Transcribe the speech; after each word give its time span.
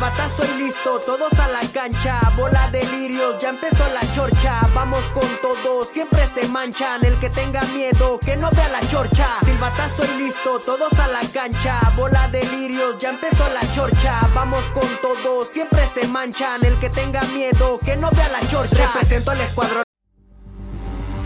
Silbatazo 0.00 0.44
y 0.56 0.62
listo, 0.62 0.98
todos 1.04 1.30
a 1.38 1.48
la 1.48 1.60
cancha. 1.74 2.18
Bola 2.34 2.70
de 2.70 2.82
lirios, 2.86 3.38
ya 3.38 3.50
empezó 3.50 3.84
la 3.92 4.00
chorcha. 4.14 4.58
Vamos 4.74 5.04
con 5.12 5.28
todo, 5.42 5.84
siempre 5.84 6.26
se 6.26 6.48
manchan. 6.48 7.04
El 7.04 7.18
que 7.18 7.28
tenga 7.28 7.62
miedo, 7.64 8.18
que 8.18 8.34
no 8.38 8.48
vea 8.50 8.70
la 8.70 8.80
chorcha. 8.88 9.28
Silbatazo 9.42 10.04
y 10.06 10.22
listo, 10.22 10.58
todos 10.60 10.90
a 10.98 11.06
la 11.08 11.20
cancha. 11.34 11.78
Bola 11.96 12.28
de 12.28 12.42
lirios, 12.44 12.96
ya 12.98 13.10
empezó 13.10 13.44
la 13.52 13.60
chorcha. 13.74 14.20
Vamos 14.34 14.64
con 14.72 14.88
todo, 15.02 15.42
siempre 15.42 15.86
se 15.86 16.08
manchan. 16.08 16.64
El 16.64 16.78
que 16.78 16.88
tenga 16.88 17.20
miedo, 17.24 17.78
que 17.84 17.94
no 17.98 18.08
vea 18.12 18.30
la 18.30 18.40
chorcha. 18.48 18.86
Represento 18.94 19.32
al 19.32 19.40
escuadrón. 19.42 19.82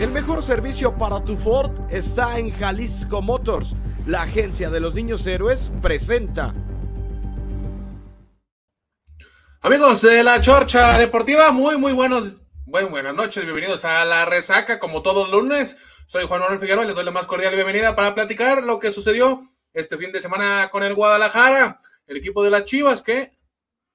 El 0.01 0.11
mejor 0.11 0.43
servicio 0.43 0.97
para 0.97 1.23
tu 1.23 1.37
Ford 1.37 1.71
está 1.89 2.39
en 2.39 2.51
Jalisco 2.51 3.21
Motors. 3.21 3.73
La 4.05 4.23
agencia 4.23 4.69
de 4.69 4.81
los 4.81 4.95
niños 4.95 5.25
héroes 5.25 5.71
presenta. 5.81 6.53
Amigos 9.65 10.03
de 10.03 10.23
la 10.23 10.39
Chorcha 10.39 10.95
Deportiva, 10.99 11.51
muy, 11.51 11.75
muy 11.75 11.91
buenos, 11.91 12.35
bueno, 12.67 12.89
buenas 12.89 13.15
noches, 13.15 13.43
bienvenidos 13.45 13.83
a 13.83 14.05
la 14.05 14.23
resaca, 14.23 14.77
como 14.77 15.01
todos 15.01 15.31
los 15.31 15.41
lunes. 15.41 15.75
Soy 16.05 16.27
Juan 16.27 16.41
Manuel 16.41 16.59
Figueroa 16.59 16.83
y 16.83 16.87
les 16.87 16.95
doy 16.95 17.03
la 17.03 17.09
más 17.09 17.25
cordial 17.25 17.55
bienvenida 17.55 17.95
para 17.95 18.13
platicar 18.13 18.63
lo 18.63 18.77
que 18.77 18.91
sucedió 18.91 19.41
este 19.73 19.97
fin 19.97 20.11
de 20.11 20.21
semana 20.21 20.69
con 20.71 20.83
el 20.83 20.93
Guadalajara, 20.93 21.79
el 22.05 22.17
equipo 22.17 22.43
de 22.43 22.51
las 22.51 22.65
Chivas 22.65 23.01
que 23.01 23.31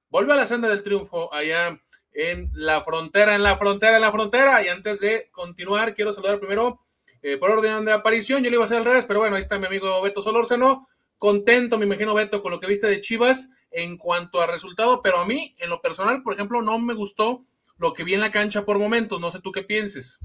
vuelve 0.09 0.33
a 0.33 0.35
la 0.35 0.45
senda 0.45 0.67
del 0.67 0.83
triunfo 0.83 1.33
allá 1.33 1.79
en 2.11 2.51
la 2.53 2.83
frontera, 2.83 3.33
en 3.35 3.43
la 3.43 3.55
frontera, 3.55 3.95
en 3.95 4.01
la 4.01 4.11
frontera. 4.11 4.61
Y 4.65 4.67
antes 4.67 4.99
de 4.99 5.29
continuar, 5.31 5.95
quiero 5.95 6.11
saludar 6.11 6.37
primero 6.41 6.81
eh, 7.21 7.37
por 7.37 7.49
orden 7.49 7.85
de 7.85 7.93
aparición. 7.93 8.43
Yo 8.43 8.49
le 8.49 8.57
iba 8.57 8.63
a 8.63 8.65
hacer 8.65 8.79
al 8.79 8.85
revés, 8.85 9.05
pero 9.07 9.21
bueno, 9.21 9.37
ahí 9.37 9.41
está 9.41 9.57
mi 9.57 9.67
amigo 9.67 10.01
Beto 10.01 10.21
Solórzano. 10.21 10.85
Contento, 11.17 11.77
me 11.77 11.85
imagino, 11.85 12.13
Beto, 12.13 12.41
con 12.41 12.51
lo 12.51 12.59
que 12.59 12.67
viste 12.67 12.87
de 12.87 12.99
Chivas 12.99 13.47
en 13.71 13.97
cuanto 13.97 14.41
a 14.41 14.47
resultado, 14.47 15.01
pero 15.01 15.19
a 15.19 15.25
mí, 15.25 15.55
en 15.59 15.69
lo 15.69 15.81
personal, 15.81 16.21
por 16.23 16.33
ejemplo, 16.33 16.61
no 16.61 16.77
me 16.79 16.93
gustó 16.93 17.41
lo 17.77 17.93
que 17.93 18.03
vi 18.03 18.13
en 18.13 18.21
la 18.21 18.31
cancha 18.31 18.65
por 18.65 18.77
momentos. 18.79 19.19
No 19.19 19.31
sé 19.31 19.39
tú 19.39 19.51
qué 19.51 19.63
pienses. 19.63 20.19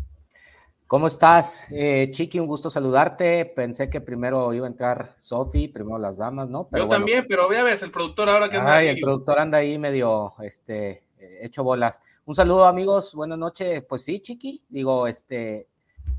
¿Cómo 0.86 1.08
estás, 1.08 1.66
eh, 1.70 2.08
Chiqui? 2.12 2.38
Un 2.38 2.46
gusto 2.46 2.70
saludarte. 2.70 3.44
Pensé 3.44 3.90
que 3.90 4.00
primero 4.00 4.52
iba 4.52 4.66
a 4.66 4.70
entrar 4.70 5.14
Sofi, 5.16 5.66
primero 5.66 5.98
las 5.98 6.18
damas, 6.18 6.48
¿no? 6.48 6.68
Pero 6.68 6.84
Yo 6.84 6.88
también, 6.88 7.26
pero 7.28 7.48
vea, 7.48 7.64
ves, 7.64 7.82
el 7.82 7.90
productor 7.90 8.28
ahora 8.28 8.48
que 8.48 8.58
anda 8.58 8.76
Ay, 8.76 8.88
el 8.88 9.00
productor 9.00 9.38
anda 9.40 9.58
ahí 9.58 9.78
medio, 9.78 10.32
este, 10.42 11.02
hecho 11.40 11.64
bolas. 11.64 12.02
Un 12.24 12.36
saludo, 12.36 12.66
amigos. 12.66 13.14
Buenas 13.14 13.38
noches. 13.38 13.82
Pues 13.88 14.04
sí, 14.04 14.20
Chiqui. 14.20 14.62
Digo, 14.68 15.08
este, 15.08 15.68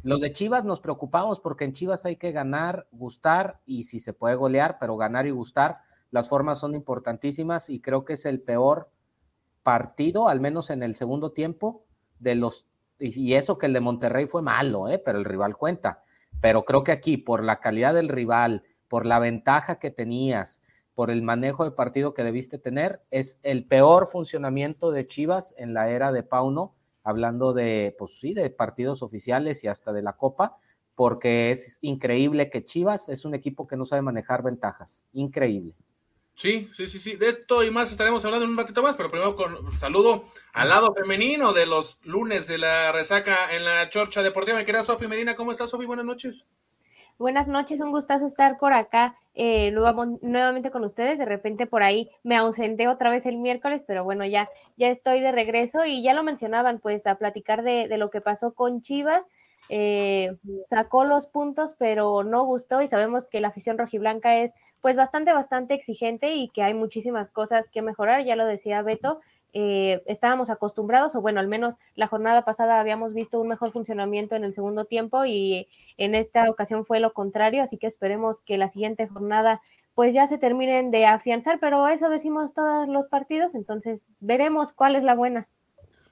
los 0.03 0.19
de 0.19 0.33
Chivas 0.33 0.65
nos 0.65 0.81
preocupamos 0.81 1.39
porque 1.39 1.63
en 1.63 1.73
Chivas 1.73 2.05
hay 2.05 2.17
que 2.17 2.31
ganar, 2.31 2.87
gustar 2.91 3.61
y 3.65 3.83
si 3.83 3.99
se 3.99 4.13
puede 4.13 4.35
golear, 4.35 4.77
pero 4.79 4.97
ganar 4.97 5.27
y 5.27 5.31
gustar 5.31 5.79
las 6.17 6.29
formas 6.29 6.59
son 6.59 6.73
importantísimas 6.73 7.69
y 7.69 7.79
creo 7.79 8.03
que 8.03 8.13
es 8.13 8.25
el 8.25 8.41
peor 8.41 8.89
partido, 9.61 10.29
al 10.29 10.39
menos 10.39 10.71
en 10.71 10.81
el 10.81 10.95
segundo 10.95 11.31
tiempo, 11.31 11.85
de 12.17 12.33
los, 12.33 12.67
y 12.97 13.35
eso 13.35 13.59
que 13.59 13.67
el 13.67 13.73
de 13.73 13.81
Monterrey 13.81 14.25
fue 14.25 14.41
malo, 14.41 14.89
¿eh? 14.89 14.97
pero 14.97 15.19
el 15.19 15.25
rival 15.25 15.55
cuenta. 15.55 16.01
Pero 16.41 16.65
creo 16.65 16.83
que 16.83 16.91
aquí, 16.91 17.17
por 17.17 17.43
la 17.43 17.59
calidad 17.59 17.93
del 17.93 18.09
rival, 18.09 18.63
por 18.87 19.05
la 19.05 19.19
ventaja 19.19 19.77
que 19.77 19.91
tenías, 19.91 20.63
por 20.95 21.11
el 21.11 21.21
manejo 21.21 21.65
de 21.65 21.69
partido 21.69 22.15
que 22.15 22.23
debiste 22.23 22.57
tener, 22.57 23.03
es 23.11 23.39
el 23.43 23.63
peor 23.65 24.07
funcionamiento 24.07 24.89
de 24.89 25.05
Chivas 25.05 25.53
en 25.59 25.75
la 25.75 25.91
era 25.91 26.11
de 26.11 26.23
Pauno, 26.23 26.73
hablando 27.03 27.53
de, 27.53 27.95
pues 27.99 28.19
sí, 28.19 28.33
de 28.33 28.49
partidos 28.49 29.03
oficiales 29.03 29.63
y 29.63 29.67
hasta 29.67 29.93
de 29.93 30.01
la 30.01 30.13
Copa, 30.13 30.57
porque 30.95 31.51
es 31.51 31.77
increíble 31.81 32.49
que 32.49 32.65
Chivas 32.65 33.07
es 33.07 33.23
un 33.23 33.35
equipo 33.35 33.67
que 33.67 33.77
no 33.77 33.85
sabe 33.85 34.01
manejar 34.01 34.41
ventajas. 34.41 35.05
Increíble. 35.13 35.75
Sí, 36.37 36.69
sí, 36.71 36.85
sí, 36.85 36.99
sí. 36.99 37.15
De 37.15 37.29
esto 37.29 37.63
y 37.63 37.71
más 37.71 37.91
estaremos 37.91 38.23
hablando 38.23 38.45
en 38.45 38.51
un 38.51 38.57
ratito 38.57 38.83
más, 38.83 38.95
pero 38.95 39.09
primero 39.09 39.35
con 39.35 39.71
saludo 39.73 40.25
al 40.53 40.69
lado 40.69 40.93
femenino 40.93 41.51
de 41.51 41.65
los 41.65 41.99
lunes 42.03 42.45
de 42.45 42.59
la 42.59 42.91
resaca 42.91 43.35
en 43.55 43.65
la 43.65 43.89
Chorcha 43.89 44.21
Deportiva. 44.21 44.55
Me 44.55 44.63
querida 44.63 44.83
Sofi 44.83 45.07
Medina, 45.07 45.35
¿cómo 45.35 45.51
estás, 45.51 45.71
Sofi? 45.71 45.87
Buenas 45.87 46.05
noches. 46.05 46.45
Buenas 47.17 47.47
noches, 47.47 47.81
un 47.81 47.89
gustazo 47.89 48.27
estar 48.27 48.59
por 48.59 48.73
acá 48.73 49.17
eh, 49.33 49.71
nuevamente 49.71 50.69
con 50.69 50.83
ustedes. 50.83 51.17
De 51.17 51.25
repente 51.25 51.65
por 51.65 51.81
ahí 51.81 52.11
me 52.21 52.37
ausenté 52.37 52.87
otra 52.87 53.09
vez 53.09 53.25
el 53.25 53.37
miércoles, 53.37 53.81
pero 53.87 54.03
bueno, 54.03 54.23
ya, 54.23 54.47
ya 54.75 54.89
estoy 54.89 55.21
de 55.21 55.31
regreso 55.31 55.85
y 55.85 56.03
ya 56.03 56.13
lo 56.13 56.21
mencionaban, 56.21 56.77
pues 56.77 57.07
a 57.07 57.15
platicar 57.15 57.63
de, 57.63 57.87
de 57.87 57.97
lo 57.97 58.11
que 58.11 58.21
pasó 58.21 58.53
con 58.53 58.83
Chivas. 58.83 59.25
Eh, 59.69 60.37
sacó 60.69 61.03
los 61.03 61.27
puntos, 61.27 61.75
pero 61.77 62.23
no 62.23 62.45
gustó 62.45 62.81
y 62.81 62.87
sabemos 62.87 63.25
que 63.27 63.41
la 63.41 63.49
afición 63.49 63.77
rojiblanca 63.77 64.37
es 64.37 64.53
pues 64.81 64.95
bastante, 64.95 65.33
bastante 65.33 65.73
exigente 65.73 66.33
y 66.35 66.49
que 66.49 66.63
hay 66.63 66.73
muchísimas 66.73 67.29
cosas 67.29 67.69
que 67.69 67.81
mejorar, 67.81 68.23
ya 68.23 68.35
lo 68.35 68.45
decía 68.45 68.81
Beto, 68.81 69.19
eh, 69.53 70.03
estábamos 70.05 70.49
acostumbrados, 70.49 71.15
o 71.15 71.21
bueno, 71.21 71.39
al 71.39 71.47
menos 71.47 71.75
la 71.95 72.07
jornada 72.07 72.43
pasada 72.43 72.79
habíamos 72.79 73.13
visto 73.13 73.39
un 73.39 73.47
mejor 73.47 73.71
funcionamiento 73.71 74.35
en 74.35 74.43
el 74.43 74.53
segundo 74.53 74.85
tiempo 74.85 75.25
y 75.25 75.67
en 75.97 76.15
esta 76.15 76.49
ocasión 76.49 76.85
fue 76.85 76.99
lo 76.99 77.13
contrario, 77.13 77.63
así 77.63 77.77
que 77.77 77.87
esperemos 77.87 78.41
que 78.41 78.57
la 78.57 78.69
siguiente 78.69 79.07
jornada 79.07 79.61
pues 79.95 80.13
ya 80.13 80.27
se 80.27 80.37
terminen 80.37 80.91
de 80.91 81.07
afianzar, 81.07 81.59
pero 81.59 81.87
eso 81.87 82.09
decimos 82.09 82.53
todos 82.53 82.87
los 82.87 83.07
partidos, 83.07 83.55
entonces 83.55 84.05
veremos 84.19 84.73
cuál 84.73 84.95
es 84.95 85.03
la 85.03 85.15
buena. 85.15 85.47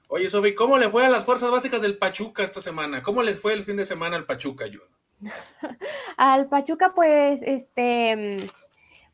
Oye, 0.08 0.28
Sofi, 0.28 0.54
¿cómo 0.54 0.78
le 0.78 0.88
fue 0.88 1.04
a 1.04 1.08
las 1.08 1.24
fuerzas 1.24 1.50
básicas 1.52 1.80
del 1.80 1.98
Pachuca 1.98 2.42
esta 2.42 2.60
semana? 2.60 3.02
¿Cómo 3.02 3.22
le 3.22 3.34
fue 3.34 3.52
el 3.52 3.64
fin 3.64 3.76
de 3.76 3.86
semana 3.86 4.16
al 4.16 4.26
Pachuca, 4.26 4.66
yo? 4.66 4.80
al 6.16 6.48
Pachuca, 6.48 6.92
pues, 6.94 7.42
este, 7.42 8.38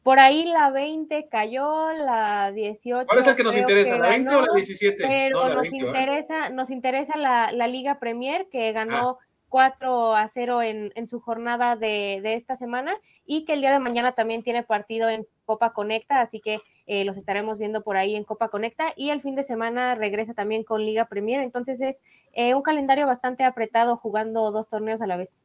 por 0.02 0.18
ahí 0.18 0.44
la 0.44 0.70
20 0.70 1.28
cayó, 1.30 1.92
la 1.92 2.52
18. 2.52 3.06
¿Cuál 3.06 3.20
es 3.20 3.26
el 3.26 3.34
que 3.36 3.44
nos 3.44 3.56
interesa, 3.56 3.98
la 3.98 4.08
20 4.08 4.34
o 4.34 4.40
la 4.40 4.54
17? 4.54 5.04
Pero 5.06 5.48
nos, 5.54 5.72
interesa, 5.72 6.50
nos 6.50 6.70
interesa 6.70 7.16
la, 7.16 7.66
Liga 7.66 7.98
Premier, 7.98 8.48
que 8.50 8.72
ganó 8.72 9.18
4 9.48 10.16
ah. 10.16 10.22
a 10.22 10.28
0 10.28 10.62
en, 10.62 10.92
en 10.94 11.06
su 11.06 11.20
jornada 11.20 11.76
de, 11.76 12.20
de, 12.22 12.34
esta 12.34 12.56
semana 12.56 12.96
y 13.24 13.44
que 13.44 13.52
el 13.52 13.60
día 13.60 13.72
de 13.72 13.78
mañana 13.78 14.12
también 14.12 14.42
tiene 14.42 14.62
partido 14.62 15.08
en 15.08 15.26
Copa 15.44 15.72
Conecta, 15.72 16.20
así 16.20 16.40
que 16.40 16.60
eh, 16.86 17.04
los 17.04 17.16
estaremos 17.16 17.58
viendo 17.58 17.82
por 17.82 17.96
ahí 17.96 18.16
en 18.16 18.24
Copa 18.24 18.48
Conecta 18.48 18.92
y 18.96 19.10
el 19.10 19.22
fin 19.22 19.36
de 19.36 19.44
semana 19.44 19.94
regresa 19.94 20.34
también 20.34 20.64
con 20.64 20.84
Liga 20.84 21.06
Premier, 21.06 21.42
entonces 21.42 21.80
es 21.80 22.02
eh, 22.32 22.54
un 22.54 22.62
calendario 22.62 23.06
bastante 23.06 23.44
apretado 23.44 23.96
jugando 23.96 24.50
dos 24.50 24.68
torneos 24.68 25.00
a 25.00 25.06
la 25.06 25.16
vez. 25.16 25.38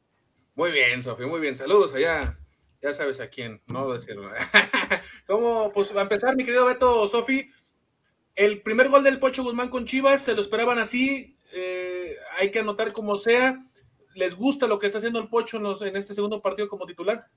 Muy 0.58 0.72
bien, 0.72 1.04
Sofía, 1.04 1.28
muy 1.28 1.40
bien. 1.40 1.56
Saludos 1.56 1.94
allá. 1.94 2.36
Ya 2.82 2.92
sabes 2.92 3.20
a 3.22 3.28
quién, 3.28 3.62
no 3.68 3.94
decirlo. 3.94 4.28
¿Cómo? 5.28 5.72
Pues 5.72 5.96
a 5.96 6.02
empezar, 6.02 6.36
mi 6.36 6.44
querido 6.44 6.66
Beto, 6.66 7.08
Sofi, 7.08 7.48
el 8.34 8.64
primer 8.64 8.90
gol 8.90 9.04
del 9.04 9.20
Pocho 9.20 9.44
Guzmán 9.44 9.70
con 9.70 9.86
Chivas, 9.86 10.24
se 10.24 10.34
lo 10.34 10.42
esperaban 10.42 10.80
así, 10.80 11.38
eh, 11.56 12.16
hay 12.40 12.50
que 12.50 12.58
anotar 12.58 12.92
como 12.92 13.18
sea. 13.18 13.64
¿Les 14.16 14.34
gusta 14.34 14.66
lo 14.66 14.80
que 14.80 14.88
está 14.88 14.98
haciendo 14.98 15.20
el 15.20 15.30
Pocho 15.30 15.58
en, 15.86 15.96
este 15.96 16.16
segundo 16.16 16.42
partido 16.42 16.68
como 16.68 16.88
titular? 16.88 17.28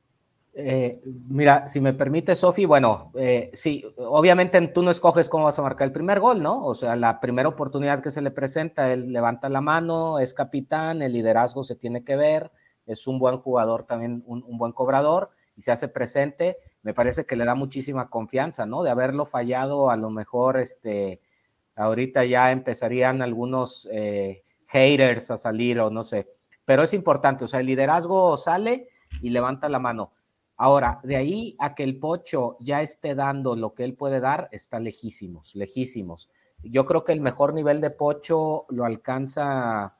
Eh, 0.54 1.02
mira, 1.28 1.66
si 1.66 1.78
me 1.78 1.92
permite, 1.92 2.34
Sofi, 2.34 2.64
bueno, 2.64 3.12
eh, 3.18 3.50
sí, 3.52 3.84
obviamente 3.98 4.66
tú 4.68 4.82
no 4.82 4.90
escoges 4.90 5.28
cómo 5.28 5.44
vas 5.44 5.58
a 5.58 5.62
marcar 5.62 5.88
el 5.88 5.92
primer 5.92 6.20
gol, 6.20 6.42
¿no? 6.42 6.64
O 6.64 6.72
sea, 6.72 6.96
la 6.96 7.20
primera 7.20 7.50
oportunidad 7.50 8.02
que 8.02 8.10
se 8.10 8.22
le 8.22 8.30
presenta, 8.30 8.90
él 8.90 9.12
levanta 9.12 9.50
la 9.50 9.60
mano, 9.60 10.18
es 10.18 10.32
capitán, 10.32 11.02
el 11.02 11.12
liderazgo 11.12 11.64
se 11.64 11.76
tiene 11.76 12.02
que 12.02 12.16
ver, 12.16 12.50
es 12.86 13.06
un 13.06 13.18
buen 13.18 13.38
jugador 13.38 13.84
también, 13.84 14.22
un, 14.26 14.58
buen 14.58 14.72
cobrador 14.72 15.30
y 15.56 15.62
se 15.62 15.72
hace 15.72 15.88
presente. 15.88 16.58
Me 16.82 16.94
parece 16.94 17.26
que 17.26 17.36
le 17.36 17.44
da 17.44 17.54
muchísima 17.54 18.08
confianza, 18.08 18.66
¿no? 18.66 18.82
De 18.82 18.90
haberlo 18.90 19.26
fallado, 19.26 19.90
a 19.90 19.96
lo 19.96 20.10
mejor, 20.10 20.58
este, 20.58 21.20
ahorita 21.76 22.24
ya 22.24 22.52
empezarían 22.52 23.22
algunos 23.22 23.88
eh, 23.92 24.44
haters 24.66 25.30
a 25.30 25.36
salir 25.36 25.80
o 25.80 25.90
no 25.90 26.04
sé, 26.04 26.28
pero 26.64 26.82
es 26.82 26.94
importante, 26.94 27.44
o 27.44 27.48
sea, 27.48 27.60
el 27.60 27.66
liderazgo 27.66 28.36
sale 28.36 28.88
y 29.20 29.30
levanta 29.30 29.68
la 29.68 29.78
mano. 29.78 30.12
Ahora, 30.56 31.00
de 31.02 31.16
ahí 31.16 31.56
a 31.58 31.74
que 31.74 31.82
el 31.82 31.98
Pocho 31.98 32.56
ya 32.60 32.82
esté 32.82 33.14
dando 33.14 33.56
lo 33.56 33.74
que 33.74 33.82
él 33.82 33.94
puede 33.94 34.20
dar, 34.20 34.48
está 34.52 34.78
lejísimos, 34.78 35.54
lejísimos. 35.54 36.28
Yo 36.62 36.84
creo 36.84 37.04
que 37.04 37.12
el 37.12 37.22
mejor 37.22 37.54
nivel 37.54 37.80
de 37.80 37.90
Pocho 37.90 38.66
lo 38.68 38.84
alcanza, 38.84 39.96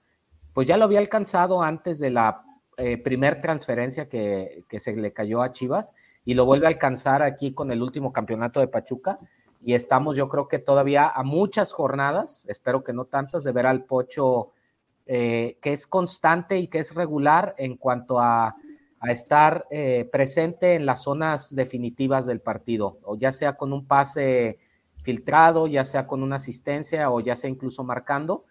pues 0.52 0.68
ya 0.68 0.76
lo 0.76 0.84
había 0.84 0.98
alcanzado 0.98 1.62
antes 1.62 1.98
de 1.98 2.10
la 2.10 2.44
eh, 2.80 2.98
primer 2.98 3.40
transferencia 3.40 4.08
que, 4.08 4.64
se 4.78 4.96
le 4.96 5.12
cayó 5.12 5.42
a 5.42 5.52
Chivas 5.52 5.94
y 6.24 6.34
lo 6.34 6.46
vuelve 6.46 6.66
a 6.66 6.70
alcanzar 6.70 7.22
aquí 7.22 7.52
con 7.52 7.70
el 7.72 7.82
último 7.82 8.12
campeonato 8.12 8.60
de 8.60 8.68
Pachuca. 8.68 9.18
Y 9.62 9.74
estamos, 9.74 10.16
yo 10.16 10.28
creo 10.28 10.48
que 10.48 10.58
todavía 10.58 11.06
a 11.08 11.22
muchas 11.22 11.72
jornadas, 11.72 12.46
espero 12.48 12.82
que 12.82 12.92
no 12.92 13.04
tantas, 13.04 13.44
de 13.44 13.52
ver 13.52 13.66
al 13.66 13.84
Pocho 13.84 14.52
eh, 15.06 15.58
que 15.60 15.72
es 15.72 15.86
constante 15.86 16.58
y 16.58 16.68
que 16.68 16.78
es 16.78 16.94
regular 16.94 17.54
en 17.58 17.76
cuanto 17.76 18.18
a, 18.20 18.56
estar 19.08 19.66
eh, 19.70 20.06
presente 20.12 20.74
en 20.74 20.84
las 20.84 21.04
zonas 21.04 21.54
definitivas 21.54 22.26
del 22.26 22.40
partido, 22.40 22.98
o 23.02 23.16
ya 23.16 23.32
sea 23.32 23.56
con 23.56 23.72
un 23.72 23.86
pase 23.86 24.58
filtrado, 25.02 25.66
ya 25.66 25.86
sea 25.86 26.06
con 26.06 26.22
una 26.22 26.36
asistencia 26.36 27.10
o 27.10 27.20
ya 27.20 27.34
sea 27.34 27.48
incluso 27.48 27.82
marcando 27.82 28.44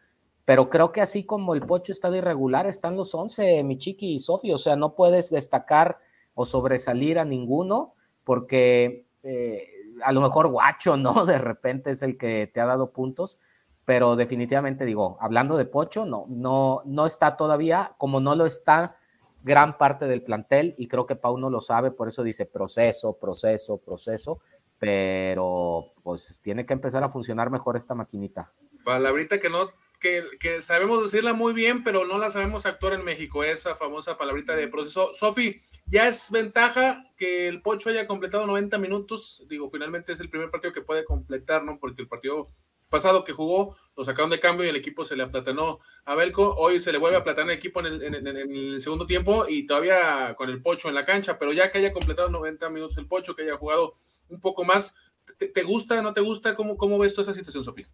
pero 0.50 0.68
creo 0.68 0.92
que 0.92 1.00
así 1.00 1.26
como 1.26 1.54
el 1.54 1.62
Pocho 1.62 1.92
está 1.92 2.10
de 2.10 2.18
irregular, 2.18 2.66
están 2.66 2.96
los 2.96 3.14
11, 3.14 3.64
Michiki 3.64 4.16
y 4.16 4.20
Sofi, 4.20 4.52
o 4.52 4.58
sea, 4.58 4.76
no 4.76 4.96
puedes 4.96 5.30
destacar 5.30 6.00
o 6.34 6.44
sobresalir 6.44 7.20
a 7.20 7.24
ninguno, 7.24 7.94
porque 8.24 9.06
eh, 9.22 9.70
a 10.02 10.12
lo 10.12 10.22
mejor 10.22 10.48
Guacho, 10.48 10.98
¿no? 10.98 11.24
De 11.28 11.38
repente 11.38 11.92
es 11.92 12.02
el 12.02 12.18
que 12.18 12.50
te 12.52 12.60
ha 12.62 12.66
dado 12.66 12.92
puntos, 12.92 13.38
pero 13.86 14.16
definitivamente 14.16 14.86
digo, 14.86 15.20
hablando 15.22 15.56
de 15.56 15.66
Pocho, 15.66 16.04
no, 16.08 16.26
no, 16.30 16.82
no 16.84 17.06
está 17.06 17.38
todavía, 17.38 17.94
como 18.00 18.20
no 18.20 18.34
lo 18.34 18.48
está 18.48 18.98
gran 19.44 19.78
parte 19.78 20.08
del 20.08 20.24
plantel, 20.24 20.74
y 20.80 20.88
creo 20.88 21.06
que 21.06 21.16
Pau 21.16 21.38
no 21.38 21.52
lo 21.52 21.62
sabe, 21.62 21.92
por 21.92 22.08
eso 22.08 22.24
dice 22.24 22.48
proceso, 22.48 23.20
proceso, 23.20 23.78
proceso, 23.78 24.40
pero 24.80 25.94
pues 26.02 26.40
tiene 26.42 26.66
que 26.66 26.74
empezar 26.74 27.04
a 27.04 27.10
funcionar 27.10 27.52
mejor 27.52 27.78
esta 27.78 27.94
maquinita. 27.94 28.52
Palabrita 28.84 29.40
que 29.40 29.52
no, 29.52 29.70
que, 30.00 30.24
que 30.40 30.62
sabemos 30.62 31.04
decirla 31.04 31.34
muy 31.34 31.54
bien, 31.54 31.84
pero 31.84 32.06
no 32.06 32.18
la 32.18 32.32
sabemos 32.32 32.66
actuar 32.66 32.94
en 32.94 33.04
México, 33.04 33.44
esa 33.44 33.76
famosa 33.76 34.18
palabrita 34.18 34.56
de 34.56 34.68
proceso. 34.68 35.12
Sofi, 35.14 35.62
ya 35.86 36.08
es 36.08 36.30
ventaja 36.30 37.06
que 37.18 37.48
el 37.48 37.62
Pocho 37.62 37.90
haya 37.90 38.08
completado 38.08 38.46
90 38.46 38.78
minutos. 38.78 39.44
Digo, 39.50 39.70
finalmente 39.72 40.14
es 40.14 40.20
el 40.20 40.30
primer 40.30 40.52
partido 40.52 40.74
que 40.74 40.82
puede 40.82 41.04
completar, 41.04 41.64
¿no? 41.64 41.80
Porque 41.80 42.02
el 42.02 42.08
partido 42.08 42.48
pasado 42.90 43.24
que 43.24 43.34
jugó 43.34 43.76
lo 43.96 44.04
sacaron 44.04 44.30
de 44.30 44.40
cambio 44.40 44.66
y 44.66 44.70
el 44.70 44.76
equipo 44.76 45.06
se 45.06 45.16
le 45.16 45.24
aplatanó 45.24 45.80
a 46.06 46.16
Belco. 46.16 46.56
Hoy 46.58 46.82
se 46.82 46.92
le 46.92 46.98
vuelve 46.98 47.18
a 47.18 47.22
aplatanar 47.22 47.52
el 47.52 47.58
equipo 47.58 47.80
en 47.80 47.88
el, 47.88 48.82
segundo 48.82 49.06
tiempo 49.06 49.46
y 49.48 49.66
todavía 49.66 50.36
con 50.36 50.50
el 50.50 50.62
Pocho 50.62 50.90
en 50.90 50.96
la 50.96 51.06
cancha. 51.06 51.40
Pero 51.40 51.54
ya 51.54 51.72
que 51.72 51.80
haya 51.80 51.94
completado 51.94 52.30
90 52.30 52.70
minutos 52.70 52.98
el 52.98 53.08
Pocho, 53.08 53.36
que 53.36 53.44
haya 53.44 53.58
jugado 53.58 53.94
un 54.28 54.40
poco 54.40 54.64
más, 54.64 54.94
¿te, 55.38 55.64
gusta, 55.64 56.02
no 56.02 56.14
te 56.14 56.22
gusta? 56.22 56.56
¿Cómo, 56.56 56.78
cómo 56.78 56.98
ves 57.00 57.14
toda 57.14 57.24
esa 57.24 57.34
situación, 57.34 57.64
Sofía? 57.64 57.90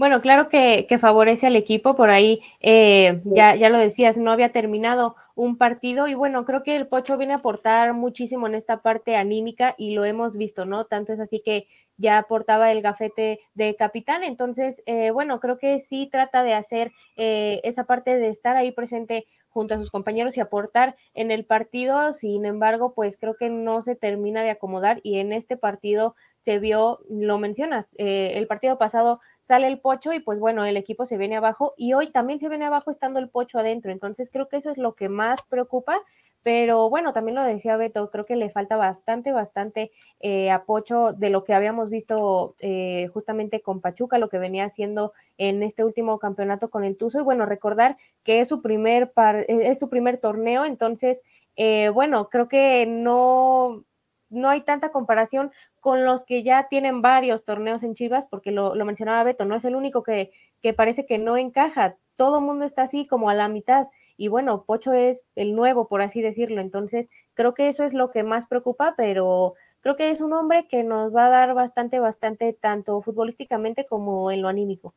Bueno, 0.00 0.22
claro 0.22 0.48
que, 0.48 0.86
favorece 0.98 1.48
al 1.48 1.56
equipo, 1.56 1.94
por 1.94 2.08
ahí 2.08 2.40
eh, 2.60 3.20
ya, 3.26 3.54
ya 3.54 3.68
lo 3.68 3.76
decías, 3.76 4.16
no 4.16 4.32
había 4.32 4.50
terminado 4.50 5.14
un 5.34 5.58
partido 5.58 6.08
y 6.08 6.14
bueno, 6.14 6.46
creo 6.46 6.62
que 6.62 6.74
el 6.74 6.86
Pocho 6.86 7.18
viene 7.18 7.34
a 7.34 7.36
aportar 7.36 7.92
muchísimo 7.92 8.46
en 8.46 8.54
esta 8.54 8.80
parte 8.80 9.16
anímica 9.16 9.74
y 9.76 9.92
lo 9.92 10.06
hemos 10.06 10.38
visto, 10.38 10.64
¿no? 10.64 10.86
Tanto 10.86 11.12
es 11.12 11.20
así 11.20 11.42
que 11.44 11.66
ya 11.98 12.16
aportaba 12.16 12.72
el 12.72 12.80
gafete 12.80 13.40
de 13.52 13.76
capitán, 13.76 14.24
entonces, 14.24 14.82
eh, 14.86 15.10
bueno, 15.10 15.38
creo 15.38 15.58
que 15.58 15.80
sí 15.80 16.08
trata 16.10 16.44
de 16.44 16.54
hacer 16.54 16.92
eh, 17.16 17.60
esa 17.64 17.84
parte 17.84 18.18
de 18.18 18.28
estar 18.28 18.56
ahí 18.56 18.72
presente 18.72 19.26
junto 19.50 19.74
a 19.74 19.78
sus 19.78 19.90
compañeros 19.90 20.36
y 20.36 20.40
aportar 20.40 20.96
en 21.12 21.30
el 21.30 21.44
partido, 21.44 22.14
sin 22.14 22.46
embargo, 22.46 22.94
pues 22.94 23.18
creo 23.18 23.34
que 23.36 23.50
no 23.50 23.82
se 23.82 23.96
termina 23.96 24.42
de 24.42 24.50
acomodar 24.50 25.00
y 25.02 25.18
en 25.18 25.32
este 25.32 25.56
partido 25.56 26.14
se 26.40 26.58
vio, 26.58 27.00
lo 27.08 27.38
mencionas, 27.38 27.88
eh, 27.96 28.32
el 28.34 28.46
partido 28.46 28.78
pasado 28.78 29.20
sale 29.40 29.66
el 29.68 29.80
pocho 29.80 30.12
y 30.12 30.20
pues 30.20 30.40
bueno, 30.40 30.64
el 30.64 30.76
equipo 30.76 31.06
se 31.06 31.16
viene 31.16 31.36
abajo 31.36 31.74
y 31.76 31.92
hoy 31.92 32.10
también 32.10 32.40
se 32.40 32.48
viene 32.48 32.66
abajo 32.66 32.90
estando 32.90 33.20
el 33.20 33.28
pocho 33.28 33.58
adentro, 33.58 33.92
entonces 33.92 34.30
creo 34.32 34.48
que 34.48 34.56
eso 34.56 34.70
es 34.70 34.78
lo 34.78 34.94
que 34.94 35.08
más 35.08 35.42
preocupa, 35.48 36.00
pero 36.42 36.88
bueno, 36.88 37.12
también 37.12 37.34
lo 37.36 37.44
decía 37.44 37.76
Beto, 37.76 38.10
creo 38.10 38.24
que 38.24 38.36
le 38.36 38.48
falta 38.48 38.76
bastante, 38.76 39.32
bastante 39.32 39.90
eh, 40.20 40.50
apoyo 40.50 41.12
de 41.12 41.28
lo 41.28 41.44
que 41.44 41.52
habíamos 41.52 41.90
visto 41.90 42.54
eh, 42.60 43.08
justamente 43.12 43.60
con 43.60 43.80
Pachuca, 43.82 44.18
lo 44.18 44.30
que 44.30 44.38
venía 44.38 44.64
haciendo 44.64 45.12
en 45.36 45.62
este 45.62 45.84
último 45.84 46.18
campeonato 46.18 46.70
con 46.70 46.84
el 46.84 46.96
Tuzo. 46.96 47.20
Y 47.20 47.24
bueno, 47.24 47.44
recordar 47.44 47.98
que 48.24 48.40
es 48.40 48.48
su 48.48 48.62
primer, 48.62 49.12
par, 49.12 49.44
es 49.48 49.78
su 49.78 49.90
primer 49.90 50.18
torneo, 50.18 50.64
entonces, 50.64 51.22
eh, 51.56 51.90
bueno, 51.90 52.30
creo 52.30 52.48
que 52.48 52.86
no, 52.86 53.84
no 54.30 54.48
hay 54.48 54.62
tanta 54.62 54.90
comparación 54.90 55.52
con 55.80 56.04
los 56.04 56.24
que 56.24 56.42
ya 56.42 56.68
tienen 56.68 57.02
varios 57.02 57.44
torneos 57.44 57.82
en 57.82 57.94
Chivas, 57.94 58.26
porque 58.30 58.50
lo, 58.52 58.74
lo 58.74 58.84
mencionaba 58.84 59.24
Beto, 59.24 59.44
no 59.44 59.56
es 59.56 59.64
el 59.64 59.76
único 59.76 60.02
que, 60.02 60.30
que 60.62 60.72
parece 60.72 61.06
que 61.06 61.18
no 61.18 61.36
encaja. 61.36 61.96
Todo 62.16 62.38
el 62.38 62.44
mundo 62.44 62.64
está 62.64 62.82
así 62.82 63.06
como 63.06 63.30
a 63.30 63.34
la 63.34 63.48
mitad 63.48 63.88
y 64.20 64.28
bueno, 64.28 64.64
Pocho 64.66 64.92
es 64.92 65.24
el 65.34 65.54
nuevo, 65.56 65.88
por 65.88 66.02
así 66.02 66.20
decirlo, 66.20 66.60
entonces 66.60 67.08
creo 67.32 67.54
que 67.54 67.70
eso 67.70 67.84
es 67.84 67.94
lo 67.94 68.10
que 68.10 68.22
más 68.22 68.46
preocupa, 68.48 68.92
pero 68.94 69.54
creo 69.80 69.96
que 69.96 70.10
es 70.10 70.20
un 70.20 70.34
hombre 70.34 70.68
que 70.68 70.82
nos 70.82 71.16
va 71.16 71.24
a 71.24 71.30
dar 71.30 71.54
bastante, 71.54 72.00
bastante, 72.00 72.52
tanto 72.52 73.00
futbolísticamente 73.00 73.86
como 73.86 74.30
en 74.30 74.42
lo 74.42 74.48
anímico. 74.48 74.92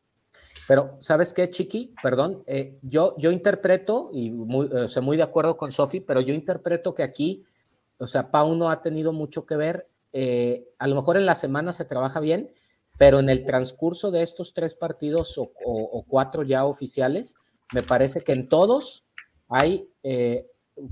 Pero, 0.68 0.96
¿sabes 0.98 1.32
qué, 1.32 1.48
Chiqui? 1.48 1.94
Perdón, 2.02 2.42
eh, 2.46 2.76
yo, 2.82 3.14
yo 3.16 3.30
interpreto, 3.30 4.10
y 4.12 4.30
muy, 4.30 4.68
sea, 4.88 5.00
muy 5.00 5.16
de 5.16 5.22
acuerdo 5.22 5.56
con 5.56 5.72
Sofi, 5.72 6.00
pero 6.00 6.20
yo 6.20 6.34
interpreto 6.34 6.94
que 6.94 7.02
aquí, 7.02 7.44
o 7.98 8.06
sea, 8.06 8.30
Pau 8.30 8.54
no 8.54 8.70
ha 8.70 8.82
tenido 8.82 9.12
mucho 9.12 9.46
que 9.46 9.56
ver. 9.56 9.88
Eh, 10.12 10.68
a 10.78 10.86
lo 10.86 10.94
mejor 10.94 11.16
en 11.16 11.26
la 11.26 11.34
semana 11.34 11.72
se 11.72 11.84
trabaja 11.84 12.20
bien, 12.20 12.50
pero 12.98 13.18
en 13.18 13.28
el 13.28 13.44
transcurso 13.44 14.10
de 14.10 14.22
estos 14.22 14.54
tres 14.54 14.74
partidos 14.74 15.34
o 15.38 16.04
cuatro 16.06 16.42
ya 16.42 16.64
oficiales, 16.64 17.34
me 17.72 17.82
parece 17.82 18.20
que 18.20 18.32
en 18.32 18.48
todos 18.48 19.04
hay 19.48 19.88
eh, 20.02 20.46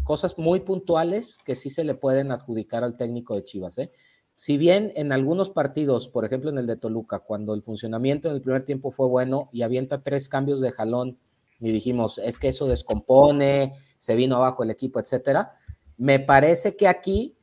cosas 0.04 0.38
muy 0.38 0.60
puntuales 0.60 1.38
que 1.44 1.54
sí 1.54 1.70
se 1.70 1.84
le 1.84 1.94
pueden 1.94 2.32
adjudicar 2.32 2.84
al 2.84 2.96
técnico 2.96 3.34
de 3.34 3.44
Chivas. 3.44 3.78
¿eh? 3.78 3.90
Si 4.34 4.56
bien 4.56 4.92
en 4.96 5.12
algunos 5.12 5.50
partidos, 5.50 6.08
por 6.08 6.24
ejemplo 6.24 6.50
en 6.50 6.58
el 6.58 6.66
de 6.66 6.76
Toluca, 6.76 7.20
cuando 7.20 7.54
el 7.54 7.62
funcionamiento 7.62 8.28
en 8.28 8.34
el 8.34 8.42
primer 8.42 8.64
tiempo 8.64 8.90
fue 8.90 9.06
bueno 9.08 9.48
y 9.52 9.62
avienta 9.62 9.98
tres 9.98 10.28
cambios 10.28 10.60
de 10.60 10.72
jalón 10.72 11.18
y 11.60 11.70
dijimos, 11.70 12.18
es 12.18 12.38
que 12.38 12.48
eso 12.48 12.66
descompone, 12.66 13.74
se 13.98 14.16
vino 14.16 14.36
abajo 14.36 14.64
el 14.64 14.70
equipo, 14.70 14.98
etcétera, 14.98 15.52
me 15.96 16.20
parece 16.20 16.76
que 16.76 16.88
aquí 16.88 17.36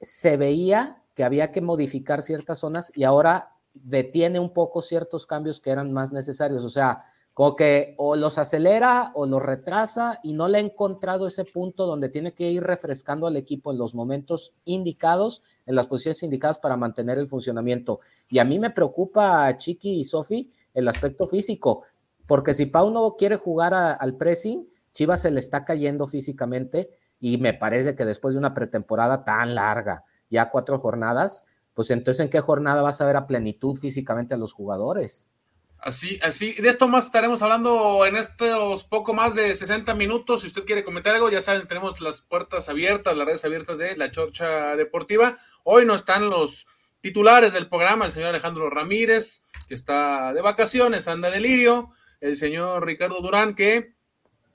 se 0.00 0.36
veía 0.36 1.02
que 1.14 1.24
había 1.24 1.50
que 1.50 1.60
modificar 1.60 2.22
ciertas 2.22 2.60
zonas 2.60 2.92
y 2.94 3.04
ahora 3.04 3.56
detiene 3.74 4.40
un 4.40 4.52
poco 4.52 4.82
ciertos 4.82 5.26
cambios 5.26 5.60
que 5.60 5.70
eran 5.70 5.92
más 5.92 6.12
necesarios. 6.12 6.64
O 6.64 6.70
sea, 6.70 7.04
como 7.34 7.56
que 7.56 7.94
o 7.98 8.16
los 8.16 8.38
acelera 8.38 9.12
o 9.14 9.26
los 9.26 9.42
retrasa 9.42 10.18
y 10.22 10.32
no 10.32 10.48
le 10.48 10.58
ha 10.58 10.60
encontrado 10.60 11.26
ese 11.26 11.44
punto 11.44 11.86
donde 11.86 12.08
tiene 12.08 12.34
que 12.34 12.50
ir 12.50 12.62
refrescando 12.62 13.26
al 13.26 13.36
equipo 13.36 13.70
en 13.70 13.78
los 13.78 13.94
momentos 13.94 14.54
indicados, 14.64 15.42
en 15.66 15.74
las 15.74 15.86
posiciones 15.86 16.22
indicadas 16.22 16.58
para 16.58 16.76
mantener 16.76 17.18
el 17.18 17.28
funcionamiento. 17.28 18.00
Y 18.28 18.38
a 18.38 18.44
mí 18.44 18.58
me 18.58 18.70
preocupa, 18.70 19.56
Chiqui 19.56 20.00
y 20.00 20.04
Sofi, 20.04 20.50
el 20.74 20.88
aspecto 20.88 21.28
físico, 21.28 21.82
porque 22.26 22.54
si 22.54 22.66
Pau 22.66 22.90
no 22.90 23.16
quiere 23.16 23.36
jugar 23.36 23.74
al 23.74 24.16
pressing, 24.16 24.68
Chivas 24.92 25.22
se 25.22 25.30
le 25.30 25.40
está 25.40 25.64
cayendo 25.64 26.06
físicamente 26.06 26.90
y 27.20 27.38
me 27.38 27.54
parece 27.54 27.94
que 27.94 28.04
después 28.04 28.34
de 28.34 28.38
una 28.38 28.54
pretemporada 28.54 29.24
tan 29.24 29.54
larga, 29.54 30.04
ya 30.30 30.50
cuatro 30.50 30.78
jornadas, 30.78 31.44
pues 31.74 31.90
entonces 31.90 32.20
en 32.20 32.30
qué 32.30 32.40
jornada 32.40 32.82
vas 32.82 33.00
a 33.00 33.06
ver 33.06 33.16
a 33.16 33.26
plenitud 33.26 33.78
físicamente 33.78 34.34
a 34.34 34.38
los 34.38 34.52
jugadores. 34.52 35.30
Así, 35.78 36.18
así, 36.22 36.52
de 36.54 36.68
esto 36.68 36.88
más 36.88 37.06
estaremos 37.06 37.40
hablando 37.40 38.04
en 38.04 38.16
estos 38.16 38.84
poco 38.84 39.14
más 39.14 39.34
de 39.34 39.56
60 39.56 39.94
minutos. 39.94 40.42
Si 40.42 40.48
usted 40.48 40.64
quiere 40.64 40.84
comentar 40.84 41.14
algo, 41.14 41.30
ya 41.30 41.40
saben, 41.40 41.66
tenemos 41.66 42.02
las 42.02 42.20
puertas 42.20 42.68
abiertas, 42.68 43.16
las 43.16 43.26
redes 43.26 43.44
abiertas 43.46 43.78
de 43.78 43.96
la 43.96 44.10
Chorcha 44.10 44.76
Deportiva. 44.76 45.38
Hoy 45.64 45.86
no 45.86 45.94
están 45.94 46.28
los 46.28 46.66
titulares 47.00 47.54
del 47.54 47.68
programa, 47.68 48.04
el 48.04 48.12
señor 48.12 48.28
Alejandro 48.28 48.68
Ramírez, 48.68 49.42
que 49.68 49.74
está 49.74 50.34
de 50.34 50.42
vacaciones, 50.42 51.08
anda 51.08 51.30
delirio, 51.30 51.88
el 52.20 52.36
señor 52.36 52.84
Ricardo 52.84 53.22
Durán, 53.22 53.54
que 53.54 53.94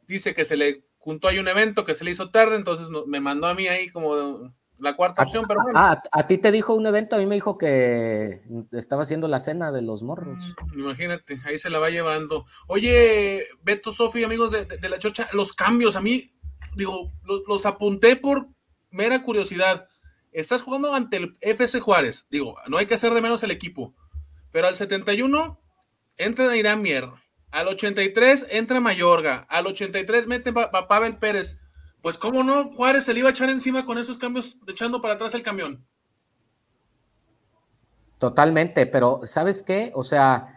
dice 0.08 0.36
que 0.36 0.46
se 0.46 0.58
le 0.58 0.85
juntó 1.06 1.28
ahí 1.28 1.38
un 1.38 1.48
evento 1.48 1.86
que 1.86 1.94
se 1.94 2.04
le 2.04 2.10
hizo 2.10 2.32
tarde, 2.32 2.56
entonces 2.56 2.88
me 3.06 3.22
mandó 3.22 3.46
a 3.46 3.54
mí 3.54 3.68
ahí 3.68 3.90
como 3.90 4.52
la 4.80 4.96
cuarta 4.96 5.22
opción, 5.22 5.46
pero 5.48 5.62
bueno. 5.62 5.80
Ah, 5.80 6.02
a 6.12 6.26
ti 6.26 6.40
te 6.40 6.52
dijo 6.52 6.74
un 6.74 6.88
evento, 6.88 7.16
a 7.16 7.20
mí 7.20 7.28
me 7.28 7.36
dijo 7.36 7.60
que 7.60 8.42
estaba 8.72 9.04
haciendo 9.04 9.28
la 9.28 9.40
cena 9.40 9.72
de 9.72 9.84
los 9.84 10.02
morros. 10.02 10.36
Mm, 10.74 10.80
imagínate, 10.80 11.40
ahí 11.46 11.60
se 11.60 11.70
la 11.70 11.78
va 11.78 11.92
llevando. 11.92 12.46
Oye, 12.68 13.48
Beto, 13.62 13.92
Sofi, 13.92 14.24
amigos 14.24 14.52
de, 14.52 14.90
la 14.90 14.98
chocha, 14.98 15.30
los 15.32 15.54
cambios, 15.54 15.96
a 15.96 16.02
mí, 16.02 16.34
digo, 16.76 17.14
los, 17.24 17.68
apunté 17.68 18.16
por 18.16 18.48
mera 18.90 19.22
curiosidad. 19.22 19.88
Estás 20.32 20.64
jugando 20.64 20.96
ante 20.96 21.18
el 21.18 21.38
FC 21.40 21.80
Juárez, 21.82 22.26
digo, 22.32 22.58
no 22.68 22.78
hay 22.78 22.88
que 22.88 22.96
hacer 22.96 23.14
de 23.14 23.22
menos 23.22 23.44
el 23.44 23.52
equipo, 23.52 23.94
pero 24.52 24.68
al 24.68 24.76
71 24.76 25.62
entra 26.18 26.58
Irán 26.58 26.82
Mier, 26.82 27.10
al 27.56 27.68
83 27.70 28.48
entra 28.52 28.80
Mayorga, 28.80 29.46
al 29.50 29.68
83 29.68 30.28
mete 30.28 30.54
a 30.56 30.88
Pavel 30.88 31.18
Pérez 31.18 31.60
pues 32.06 32.20
cómo 32.20 32.44
no, 32.44 32.70
Juárez 32.70 33.06
se 33.06 33.14
le 33.14 33.22
iba 33.22 33.30
a 33.30 33.32
echar 33.32 33.50
encima 33.50 33.84
con 33.84 33.98
esos 33.98 34.18
cambios, 34.18 34.56
echando 34.68 35.02
para 35.02 35.16
atrás 35.16 35.34
el 35.34 35.42
camión. 35.42 35.84
Totalmente, 38.20 38.86
pero 38.86 39.22
¿sabes 39.24 39.64
qué? 39.64 39.92
O 39.96 40.04
sea, 40.04 40.56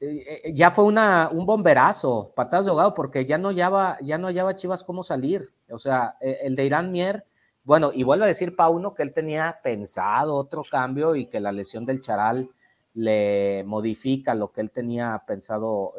eh, 0.00 0.40
eh, 0.42 0.52
ya 0.54 0.70
fue 0.70 0.84
un 0.84 1.44
bomberazo, 1.44 2.32
patadas 2.34 2.64
de 2.64 2.70
ahogado, 2.70 2.94
porque 2.94 3.26
ya 3.26 3.36
no 3.36 3.48
hallaba, 3.48 3.98
ya 4.00 4.16
no 4.16 4.28
hallaba 4.28 4.56
Chivas 4.56 4.84
cómo 4.84 5.02
salir. 5.02 5.52
O 5.68 5.76
sea, 5.76 6.16
eh, 6.18 6.38
el 6.44 6.56
de 6.56 6.64
Irán 6.64 6.90
Mier, 6.90 7.26
bueno, 7.62 7.90
y 7.92 8.02
vuelvo 8.02 8.24
a 8.24 8.28
decir 8.28 8.56
Pauno 8.56 8.94
que 8.94 9.02
él 9.02 9.12
tenía 9.12 9.60
pensado 9.62 10.34
otro 10.34 10.62
cambio 10.64 11.14
y 11.14 11.26
que 11.26 11.40
la 11.40 11.52
lesión 11.52 11.84
del 11.84 12.00
Charal 12.00 12.48
le 12.96 13.62
modifica 13.64 14.34
lo 14.34 14.50
que 14.50 14.60
él 14.60 14.70
tenía 14.70 15.22
pensado 15.26 15.94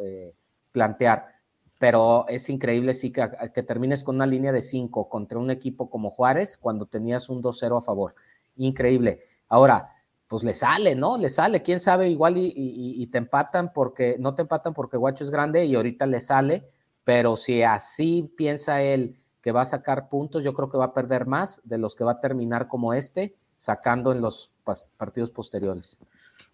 plantear 0.72 1.38
pero 1.80 2.26
es 2.28 2.50
increíble 2.50 2.94
sí 2.94 3.12
que, 3.12 3.30
que 3.54 3.64
termines 3.64 4.04
con 4.04 4.16
una 4.16 4.26
línea 4.26 4.52
de 4.52 4.62
5 4.62 5.10
contra 5.10 5.38
un 5.38 5.52
equipo 5.52 5.90
como 5.90 6.10
Juárez 6.10 6.58
cuando 6.58 6.86
tenías 6.88 7.30
un 7.30 7.42
2-0 7.42 7.78
a 7.78 7.82
favor. 7.82 8.16
Increíble. 8.56 9.20
Ahora, 9.48 9.94
pues 10.28 10.44
le 10.44 10.54
sale, 10.54 10.96
¿no? 10.96 11.18
Le 11.18 11.30
sale, 11.30 11.62
quién 11.62 11.80
sabe, 11.80 12.10
igual 12.10 12.36
y, 12.38 13.08
te 13.08 13.18
empatan 13.18 13.72
porque, 13.72 14.18
no 14.20 14.36
te 14.36 14.42
empatan 14.42 14.74
porque 14.74 14.98
Guacho 14.98 15.24
es 15.24 15.32
grande 15.32 15.66
y 15.66 15.76
ahorita 15.76 16.06
le 16.06 16.20
sale, 16.20 16.68
pero 17.04 17.38
si 17.38 17.64
así 17.64 18.24
piensa 18.36 18.82
él 18.82 19.22
que 19.42 19.52
va 19.54 19.62
a 19.62 19.66
sacar 19.66 20.10
puntos, 20.10 20.44
yo 20.44 20.54
creo 20.54 20.70
que 20.70 20.78
va 20.78 20.86
a 20.86 20.94
perder 20.94 21.28
más 21.28 21.62
de 21.64 21.78
los 21.78 21.96
que 21.96 22.04
va 22.04 22.14
a 22.14 22.20
terminar 22.20 22.68
como 22.68 22.94
este, 22.94 23.36
sacando 23.56 24.12
en 24.12 24.20
los 24.20 24.52
partidos 24.98 25.32
posteriores. 25.32 25.98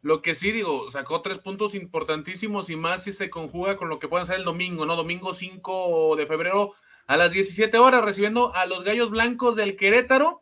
Lo 0.04 0.22
que 0.22 0.36
sí 0.36 0.52
digo, 0.52 0.90
sacó 0.90 1.22
tres 1.22 1.40
puntos 1.40 1.74
importantísimos 1.74 2.70
y 2.70 2.76
más 2.76 3.06
si 3.06 3.14
se 3.14 3.30
conjuga 3.30 3.78
con 3.78 3.88
lo 3.88 4.00
que 4.00 4.10
pueden 4.10 4.28
ser 4.28 4.36
el 4.36 4.44
domingo, 4.44 4.86
¿no? 4.86 4.98
Domingo 4.98 5.34
5 5.34 6.18
de 6.18 6.28
febrero 6.28 6.74
a 7.08 7.16
las 7.16 7.32
17 7.32 7.78
horas 7.78 8.04
recibiendo 8.04 8.54
a 8.54 8.66
los 8.66 8.84
Gallos 8.84 9.12
Blancos 9.12 9.56
del 9.56 9.78
Querétaro, 9.78 10.42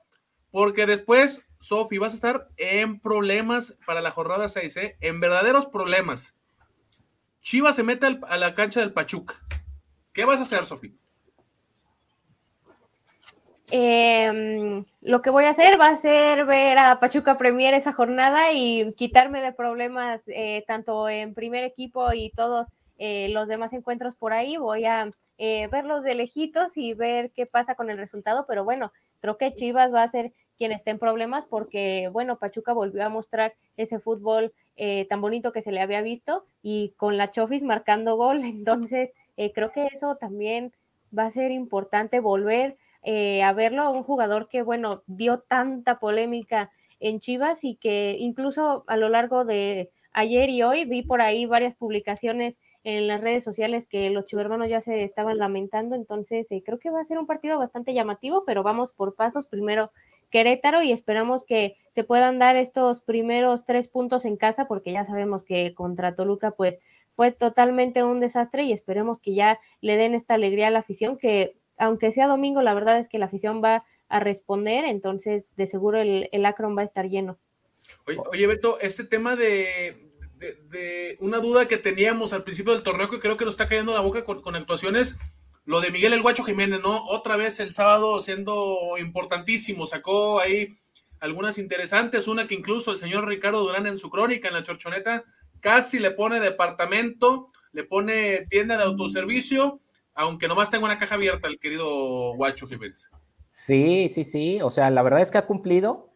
porque 0.50 0.88
después, 0.88 1.44
Sofi, 1.60 2.00
vas 2.00 2.14
a 2.14 2.16
estar 2.16 2.50
en 2.58 3.00
problemas 3.00 3.78
para 3.86 4.02
la 4.02 4.10
jornada 4.10 4.50
6, 4.50 4.78
¿eh? 4.78 4.98
En 5.00 5.20
verdaderos 5.20 5.68
problemas. 5.68 6.36
Chivas 7.42 7.76
se 7.76 7.84
mete 7.84 8.20
a 8.28 8.38
la 8.38 8.56
cancha 8.56 8.80
del 8.80 8.94
Pachuca. 8.94 9.40
¿Qué 10.12 10.26
vas 10.26 10.40
a 10.40 10.44
hacer, 10.44 10.66
Sofi? 10.66 10.98
Em, 13.74 14.84
lo 15.00 15.22
que 15.22 15.30
voy 15.30 15.46
a 15.46 15.52
hacer 15.52 15.80
va 15.80 15.88
a 15.88 15.96
ser 15.96 16.46
ver 16.46 16.78
a 16.78 17.00
Pachuca 17.00 17.38
Premier 17.38 17.74
esa 17.74 17.94
jornada 17.94 18.52
y 18.52 18.92
quitarme 18.98 19.42
de 19.42 19.54
problemas 19.54 20.22
eh, 20.28 20.66
tanto 20.68 21.08
en 21.08 21.34
primer 21.34 21.64
equipo 21.64 22.12
y 22.12 22.32
todos 22.32 22.68
eh, 22.98 23.30
los 23.30 23.48
demás 23.48 23.72
encuentros 23.72 24.16
por 24.16 24.34
ahí. 24.34 24.58
Voy 24.58 24.84
a 24.84 25.10
eh, 25.38 25.70
verlos 25.72 26.04
de 26.04 26.16
lejitos 26.16 26.76
y 26.76 26.94
ver 26.94 27.32
qué 27.32 27.46
pasa 27.46 27.76
con 27.76 27.90
el 27.90 27.98
resultado, 27.98 28.44
pero 28.46 28.66
bueno, 28.66 28.92
creo 29.22 29.38
que 29.38 29.54
Chivas 29.54 29.94
va 29.94 30.04
a 30.04 30.08
ser 30.10 30.34
quien 30.58 30.74
esté 30.74 30.92
en 30.92 31.00
problemas 31.00 31.46
porque, 31.50 32.10
bueno, 32.12 32.40
Pachuca 32.40 32.74
volvió 32.74 33.06
a 33.06 33.10
mostrar 33.10 33.54
ese 33.78 34.00
fútbol 34.00 34.54
tan 35.10 35.22
bonito 35.22 35.52
que 35.54 35.62
se 35.62 35.72
le 35.72 35.80
había 35.80 36.02
visto 36.02 36.46
y 36.62 36.94
con 36.98 37.16
la 37.16 37.32
Chofis 37.32 37.64
marcando 37.64 38.18
gol, 38.18 38.44
entonces 38.44 39.14
creo 39.54 39.72
que 39.72 39.86
eso 39.86 40.18
también 40.18 40.74
va 41.18 41.26
a 41.26 41.32
ser 41.32 41.52
importante 41.52 42.20
volver 42.20 42.78
eh, 43.04 43.44
a 43.44 43.54
verlo, 43.54 43.92
un 43.92 44.04
jugador 44.04 44.48
que, 44.48 44.62
bueno, 44.62 45.04
dio 45.08 45.40
tanta 45.40 46.00
polémica 46.00 46.72
en 47.00 47.20
Chivas 47.20 47.64
y 47.64 47.76
que 47.76 48.16
incluso 48.20 48.84
a 48.88 48.98
lo 48.98 49.10
largo 49.10 49.44
de 49.46 49.92
ayer 50.14 50.50
y 50.50 50.64
hoy 50.64 50.86
vi 50.86 51.02
por 51.02 51.22
ahí 51.22 51.46
varias 51.46 51.76
publicaciones 51.76 52.60
en 52.84 53.08
las 53.08 53.22
redes 53.22 53.44
sociales 53.44 53.86
que 53.88 54.10
los 54.10 54.26
chivermanos 54.26 54.68
ya 54.68 54.82
se 54.82 55.04
estaban 55.04 55.38
lamentando, 55.38 55.96
entonces 55.96 56.52
eh, 56.52 56.64
creo 56.66 56.80
que 56.80 56.90
va 56.90 57.00
a 57.00 57.06
ser 57.06 57.20
un 57.20 57.28
partido 57.28 57.60
bastante 57.60 57.94
llamativo, 57.94 58.44
pero 58.46 58.64
vamos 58.64 58.94
por 58.94 59.16
pasos, 59.16 59.48
primero 59.48 59.92
Querétaro 60.32 60.82
y 60.82 60.92
esperamos 60.92 61.44
que 61.44 61.76
se 61.92 62.04
puedan 62.04 62.40
dar 62.40 62.56
estos 62.56 63.02
primeros 63.02 63.66
tres 63.66 63.88
puntos 63.88 64.26
en 64.26 64.38
casa, 64.38 64.68
porque 64.68 64.94
ya 64.94 65.06
sabemos 65.06 65.44
que 65.44 65.74
contra 65.76 66.16
Toluca 66.16 66.52
pues 66.52 66.80
fue 67.16 67.32
totalmente 67.32 68.04
un 68.04 68.20
desastre 68.20 68.64
y 68.64 68.72
esperemos 68.72 69.20
que 69.20 69.36
ya 69.36 69.60
le 69.82 69.98
den 69.98 70.16
esta 70.16 70.36
alegría 70.36 70.68
a 70.68 70.72
la 70.72 70.80
afición 70.80 71.18
que 71.18 71.58
aunque 71.82 72.12
sea 72.12 72.28
domingo, 72.28 72.62
la 72.62 72.76
verdad 72.76 73.00
es 73.00 73.10
que 73.10 73.18
la 73.18 73.26
afición 73.26 73.62
va 73.64 73.84
a 74.08 74.20
responder, 74.20 74.86
entonces 74.86 75.46
de 75.58 75.66
seguro 75.66 76.00
el, 76.00 76.30
el 76.32 76.46
Akron 76.46 76.78
va 76.78 76.84
a 76.84 76.86
estar 76.86 77.10
lleno. 77.10 77.40
Oye, 78.06 78.46
Beto, 78.46 78.80
este 78.80 79.04
tema 79.04 79.36
de, 79.36 80.12
de, 80.70 81.18
una 81.20 81.40
duda 81.40 81.68
que 81.68 81.78
teníamos 81.78 82.34
al 82.34 82.44
principio 82.44 82.74
del 82.74 82.84
torneo 82.84 83.10
que 83.10 83.20
creo 83.20 83.36
que 83.36 83.46
nos 83.46 83.56
está 83.56 83.66
cayendo 83.66 83.96
la 83.96 84.02
boca 84.02 84.24
con, 84.24 84.56
actuaciones, 84.56 85.18
lo 85.66 85.82
de 85.82 85.90
Miguel 85.90 86.14
El 86.14 86.22
Guacho 86.22 86.44
Jiménez, 86.44 86.82
¿no? 86.82 87.04
Otra 87.08 87.36
vez 87.36 87.60
el 87.60 87.74
sábado 87.74 88.22
siendo 88.22 88.96
importantísimo, 89.00 89.88
sacó 89.88 90.40
ahí 90.40 90.78
algunas 91.20 91.58
interesantes, 91.58 92.28
una 92.28 92.48
que 92.48 92.56
incluso 92.56 92.92
el 92.92 93.00
señor 93.00 93.28
Ricardo 93.28 93.64
Durán 93.64 93.88
en 93.88 93.98
su 93.98 94.12
crónica 94.12 94.48
en 94.48 94.54
la 94.54 94.64
chorchoneta 94.64 95.24
casi 95.60 95.98
le 95.98 96.12
pone 96.12 96.40
departamento, 96.40 97.48
le 97.72 97.84
pone 97.84 98.46
tienda 98.50 98.78
de 98.78 98.84
autoservicio 98.84 99.82
aunque 100.22 100.48
nomás 100.48 100.70
tengo 100.70 100.86
una 100.86 100.98
caja 100.98 101.16
abierta 101.16 101.48
el 101.48 101.60
querido 101.60 102.36
Guacho 102.36 102.68
Jiménez. 102.68 103.10
Sí, 103.50 104.10
sí, 104.14 104.24
sí, 104.24 104.62
o 104.62 104.70
sea, 104.70 104.90
la 104.90 105.02
verdad 105.02 105.22
es 105.22 105.32
que 105.32 105.38
ha 105.38 105.46
cumplido. 105.46 106.10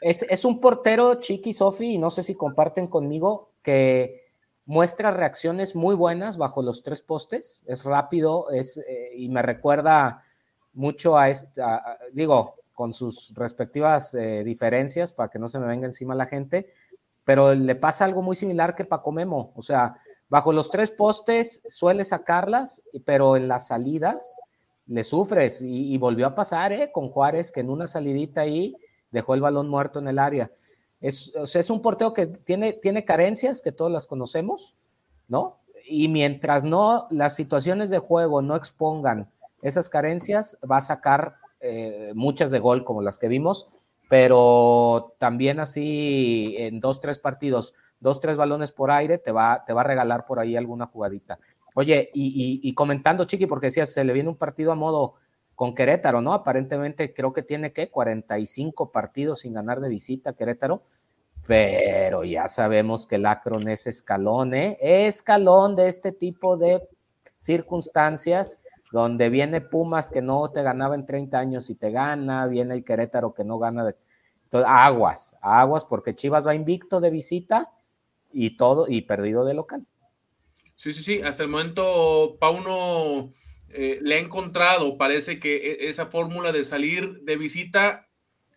Es, 0.00 0.44
un 0.44 0.60
portero, 0.60 1.14
Chiqui, 1.14 1.52
Sofi, 1.52 1.94
y 1.94 1.98
no 1.98 2.10
sé 2.10 2.22
si 2.22 2.34
comparten 2.34 2.88
conmigo, 2.88 3.52
que 3.62 4.22
muestra 4.66 5.10
reacciones 5.10 5.74
muy 5.74 5.94
buenas 5.94 6.36
bajo 6.36 6.62
los 6.62 6.82
tres 6.82 7.00
postes, 7.00 7.64
es 7.66 7.84
rápido, 7.84 8.50
es, 8.50 8.78
eh, 8.78 9.10
y 9.16 9.28
me 9.30 9.40
recuerda 9.40 10.24
mucho 10.74 11.16
a 11.16 11.30
esta, 11.30 11.98
digo, 12.12 12.56
con 12.74 12.92
sus 12.92 13.32
respectivas 13.34 14.14
eh, 14.14 14.42
diferencias, 14.44 15.12
para 15.12 15.30
que 15.30 15.38
no 15.38 15.48
se 15.48 15.58
me 15.58 15.66
venga 15.66 15.86
encima 15.86 16.14
la 16.14 16.26
gente, 16.26 16.72
pero 17.24 17.54
le 17.54 17.74
pasa 17.76 18.04
algo 18.04 18.20
muy 18.20 18.36
similar 18.36 18.74
que 18.74 18.84
Paco 18.84 19.12
Memo, 19.12 19.52
o 19.54 19.62
sea, 19.62 19.96
Bajo 20.28 20.52
los 20.52 20.70
tres 20.70 20.90
postes 20.90 21.62
suele 21.66 22.04
sacarlas, 22.04 22.82
pero 23.04 23.36
en 23.36 23.48
las 23.48 23.68
salidas 23.68 24.40
le 24.86 25.04
sufres 25.04 25.62
y, 25.62 25.96
volvió 25.98 26.26
a 26.26 26.34
pasar 26.34 26.72
¿eh? 26.72 26.90
con 26.92 27.08
Juárez, 27.08 27.52
que 27.52 27.60
en 27.60 27.70
una 27.70 27.86
salidita 27.86 28.42
ahí 28.42 28.76
dejó 29.10 29.34
el 29.34 29.40
balón 29.40 29.68
muerto 29.68 29.98
en 29.98 30.08
el 30.08 30.18
área. 30.18 30.50
Es, 31.00 31.32
es 31.54 31.70
un 31.70 31.82
porteo 31.82 32.12
que 32.12 32.26
tiene, 32.26 32.72
tiene 32.72 33.04
carencias, 33.04 33.62
que 33.62 33.72
todos 33.72 33.90
las 33.90 34.06
conocemos, 34.06 34.74
¿no? 35.28 35.60
Y 35.86 36.08
mientras 36.08 36.64
no, 36.64 37.06
las 37.10 37.36
situaciones 37.36 37.90
de 37.90 37.98
juego 37.98 38.40
no 38.40 38.56
expongan 38.56 39.30
esas 39.62 39.88
carencias, 39.88 40.58
va 40.70 40.78
a 40.78 40.82
sacar 40.82 41.36
eh, 41.60 42.12
muchas 42.14 42.50
de 42.50 42.58
gol 42.58 42.84
como 42.84 43.02
las 43.02 43.18
que 43.18 43.28
vimos, 43.28 43.68
pero 44.08 45.14
también 45.18 45.60
así 45.60 46.54
en 46.58 46.80
dos, 46.80 47.00
tres 47.00 47.18
partidos 47.18 47.74
dos, 48.00 48.20
tres 48.20 48.36
balones 48.36 48.72
por 48.72 48.90
aire, 48.90 49.18
te 49.18 49.32
va, 49.32 49.64
te 49.66 49.72
va 49.72 49.80
a 49.82 49.84
regalar 49.84 50.26
por 50.26 50.38
ahí 50.38 50.56
alguna 50.56 50.86
jugadita. 50.86 51.38
Oye, 51.74 52.10
y, 52.14 52.72
comentando, 52.74 53.24
Chiqui, 53.24 53.46
porque 53.46 53.66
decías, 53.66 53.92
se 53.92 54.04
le 54.04 54.12
viene 54.12 54.28
un 54.28 54.36
partido 54.36 54.70
a 54.70 54.76
modo 54.76 55.14
con 55.56 55.74
Querétaro, 55.74 56.20
¿no? 56.20 56.32
Aparentemente 56.32 57.12
creo 57.12 57.32
que 57.32 57.42
tiene 57.42 57.72
que 57.72 57.90
45 57.90 58.92
partidos 58.92 59.40
sin 59.40 59.54
ganar 59.54 59.80
de 59.80 59.88
visita 59.88 60.34
Querétaro, 60.34 60.82
pero 61.46 62.24
ya 62.24 62.48
sabemos 62.48 63.06
que 63.06 63.16
el 63.16 63.26
Acron 63.26 63.68
es 63.68 63.88
escalón, 63.88 64.54
¿eh? 64.54 64.78
Escalón 64.80 65.74
de 65.74 65.88
este 65.88 66.12
tipo 66.12 66.56
de 66.56 66.88
circunstancias 67.38 68.60
donde 68.92 69.28
viene 69.28 69.60
Pumas 69.60 70.10
que 70.10 70.22
no 70.22 70.48
te 70.52 70.62
ganaba 70.62 70.94
en 70.94 71.04
30 71.04 71.36
años 71.36 71.68
y 71.70 71.74
te 71.74 71.90
gana, 71.90 72.46
viene 72.46 72.74
el 72.74 72.84
Querétaro 72.84 73.34
que 73.34 73.42
no 73.42 73.58
gana 73.58 73.84
de... 73.84 73.96
aguas, 74.64 75.34
aguas, 75.40 75.84
porque 75.84 76.14
Chivas 76.14 76.46
va 76.46 76.54
invicto 76.54 77.00
de 77.00 77.10
visita 77.10 77.72
y 78.34 78.56
todo, 78.56 78.86
y 78.88 79.02
perdido 79.02 79.44
de 79.44 79.54
local. 79.54 79.86
Sí, 80.76 80.92
sí, 80.92 81.02
sí. 81.02 81.22
Hasta 81.22 81.44
el 81.44 81.48
momento, 81.48 82.36
Pauno 82.40 83.32
eh, 83.68 83.98
le 84.02 84.16
ha 84.16 84.18
encontrado, 84.18 84.98
parece 84.98 85.38
que 85.38 85.56
e, 85.56 85.88
esa 85.88 86.06
fórmula 86.06 86.52
de 86.52 86.64
salir 86.64 87.20
de 87.20 87.36
visita 87.36 88.08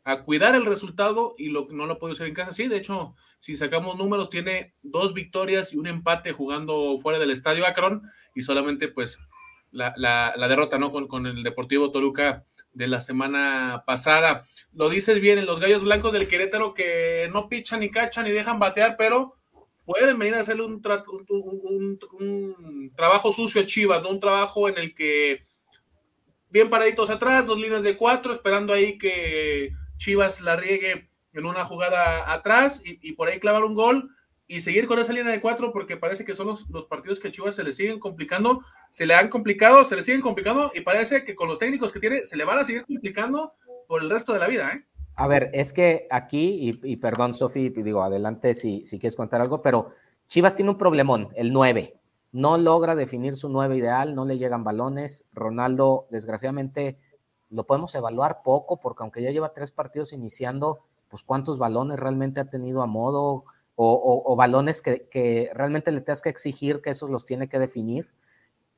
a 0.03 0.24
cuidar 0.24 0.55
el 0.55 0.65
resultado 0.65 1.36
y 1.38 1.50
lo, 1.50 1.67
no 1.69 1.86
lo 1.86 2.00
puede 2.00 2.13
hacer 2.13 2.27
en 2.27 2.34
casa. 2.34 2.53
Sí, 2.53 2.67
de 2.67 2.77
hecho, 2.77 3.13
si 3.39 3.55
sacamos 3.55 3.98
números, 3.98 4.29
tiene 4.29 4.74
dos 4.81 5.13
victorias 5.13 5.74
y 5.74 5.77
un 5.77 5.88
empate 5.88 6.31
jugando 6.31 6.98
fuera 6.98 7.19
del 7.19 7.31
estadio 7.31 7.67
Akron 7.67 8.01
y 8.34 8.41
solamente 8.41 8.88
pues 8.88 9.19
la, 9.72 10.34
derrota, 10.48 10.77
¿no? 10.77 10.91
Con, 10.91 11.07
con, 11.07 11.25
el 11.25 11.43
Deportivo 11.43 11.91
Toluca 11.91 12.46
de 12.74 12.88
la 12.88 13.01
semana 13.01 13.84
pasada. 13.86 14.43
Lo 14.74 14.89
dices 14.89 15.19
bien, 15.19 15.39
en 15.39 15.46
los 15.46 15.60
Gallos 15.60 15.84
Blancos 15.84 16.13
del 16.13 16.27
Querétaro 16.27 16.74
que 16.74 17.29
no 17.31 17.50
pichan 17.50 17.81
ni 17.81 17.89
cachan 17.89 18.24
ni 18.24 18.31
dejan 18.31 18.60
batear, 18.60 18.96
pero 18.98 19.37
pueden 19.88 20.20
venir 20.20 20.36
a 20.36 20.41
hacerle 20.41 20.63
un, 20.63 20.82
trabajo 22.94 23.32
sucio 23.32 23.62
a 23.62 23.65
Chivas, 23.65 24.03
¿no? 24.03 24.10
Un 24.10 24.20
trabajo 24.20 24.67
en 24.67 24.77
el 24.77 24.94
que 24.94 25.46
bien 26.50 26.70
paraditos 26.70 27.10
atrás, 27.10 27.46
dos 27.46 27.58
líneas 27.58 27.82
de 27.84 27.96
cuatro, 27.96 28.34
esperando 28.34 28.74
ahí 28.74 28.98
que 28.98 29.72
Chivas 29.96 30.41
la 30.41 30.58
riegue 30.58 31.10
en 31.32 31.46
una 31.46 31.63
jugada 31.63 32.34
atrás 32.34 32.82
y, 32.84 33.13
por 33.13 33.29
ahí 33.29 33.39
clavar 33.39 33.63
un 33.63 33.75
gol 33.75 34.10
y 34.46 34.60
seguir 34.60 34.88
con 34.88 35.00
esa 35.00 35.13
línea 35.13 35.32
de 35.32 35.39
cuatro 35.39 35.72
porque 35.72 35.96
parece 35.96 36.25
que 36.25 36.36
son 36.36 36.48
los, 36.48 36.86
partidos 36.88 37.22
que 37.22 37.32
Chivas 37.32 37.56
se 37.56 37.63
le 37.63 37.72
siguen 37.72 37.98
complicando, 37.98 38.62
se 38.91 39.06
le 39.06 39.13
han 39.13 39.29
complicado, 39.29 39.86
se 39.86 39.96
le 39.96 40.03
siguen 40.03 40.20
complicando 40.20 40.70
y 40.75 40.82
parece 40.82 41.24
que 41.24 41.34
con 41.34 41.48
los 41.48 41.60
técnicos 41.60 41.94
que 41.94 42.01
tiene 42.01 42.25
se 42.25 42.36
le 42.36 42.44
van 42.44 42.60
a 42.60 42.65
seguir 42.65 42.86
complicando 42.86 43.53
por 43.88 44.01
el 44.01 44.10
resto 44.10 44.34
de 44.34 44.39
la 44.39 44.48
vida, 44.48 44.70
¿eh? 44.74 44.86
A 45.19 45.27
ver, 45.27 45.50
es 45.53 45.74
que 45.74 46.07
aquí, 46.12 46.79
y, 46.83 46.95
perdón, 46.97 47.33
Sofi, 47.33 47.69
digo, 47.69 48.03
adelante 48.03 48.53
si, 48.53 48.86
si 48.86 49.00
quieres 49.00 49.15
contar 49.15 49.41
algo, 49.41 49.63
pero 49.63 49.89
Chivas 50.27 50.55
tiene 50.55 50.69
un 50.69 50.77
problemón, 50.77 51.29
el 51.36 51.51
9. 51.51 52.00
No 52.33 52.59
logra 52.59 52.93
definir 52.95 53.36
su 53.36 53.50
9 53.50 53.77
ideal, 53.77 54.13
no 54.13 54.25
le 54.25 54.38
llegan 54.38 54.63
balones. 54.63 55.25
Ronaldo, 55.33 56.05
desgraciadamente, 56.12 57.00
lo 57.50 57.65
podemos 57.65 57.95
evaluar 57.95 58.43
poco, 58.43 58.79
porque 58.79 59.01
aunque 59.01 59.24
ya 59.24 59.31
lleva 59.31 59.53
tres 59.53 59.71
partidos 59.71 60.13
iniciando, 60.13 60.81
pues 61.09 61.24
cuántos 61.24 61.57
balones 61.57 62.00
realmente 62.00 62.39
ha 62.39 62.45
tenido 62.45 62.83
a 62.83 62.86
modo, 62.86 63.43
o, 63.75 64.36
balones 64.36 64.83
que, 64.83 65.07
que, 65.07 65.50
realmente 65.51 65.91
le 65.91 66.01
tengas 66.01 66.21
que 66.21 66.29
exigir 66.29 66.81
que 66.83 66.91
esos 66.91 67.09
los 67.09 67.25
tiene 67.25 67.50
que 67.50 67.57
definir. 67.57 68.07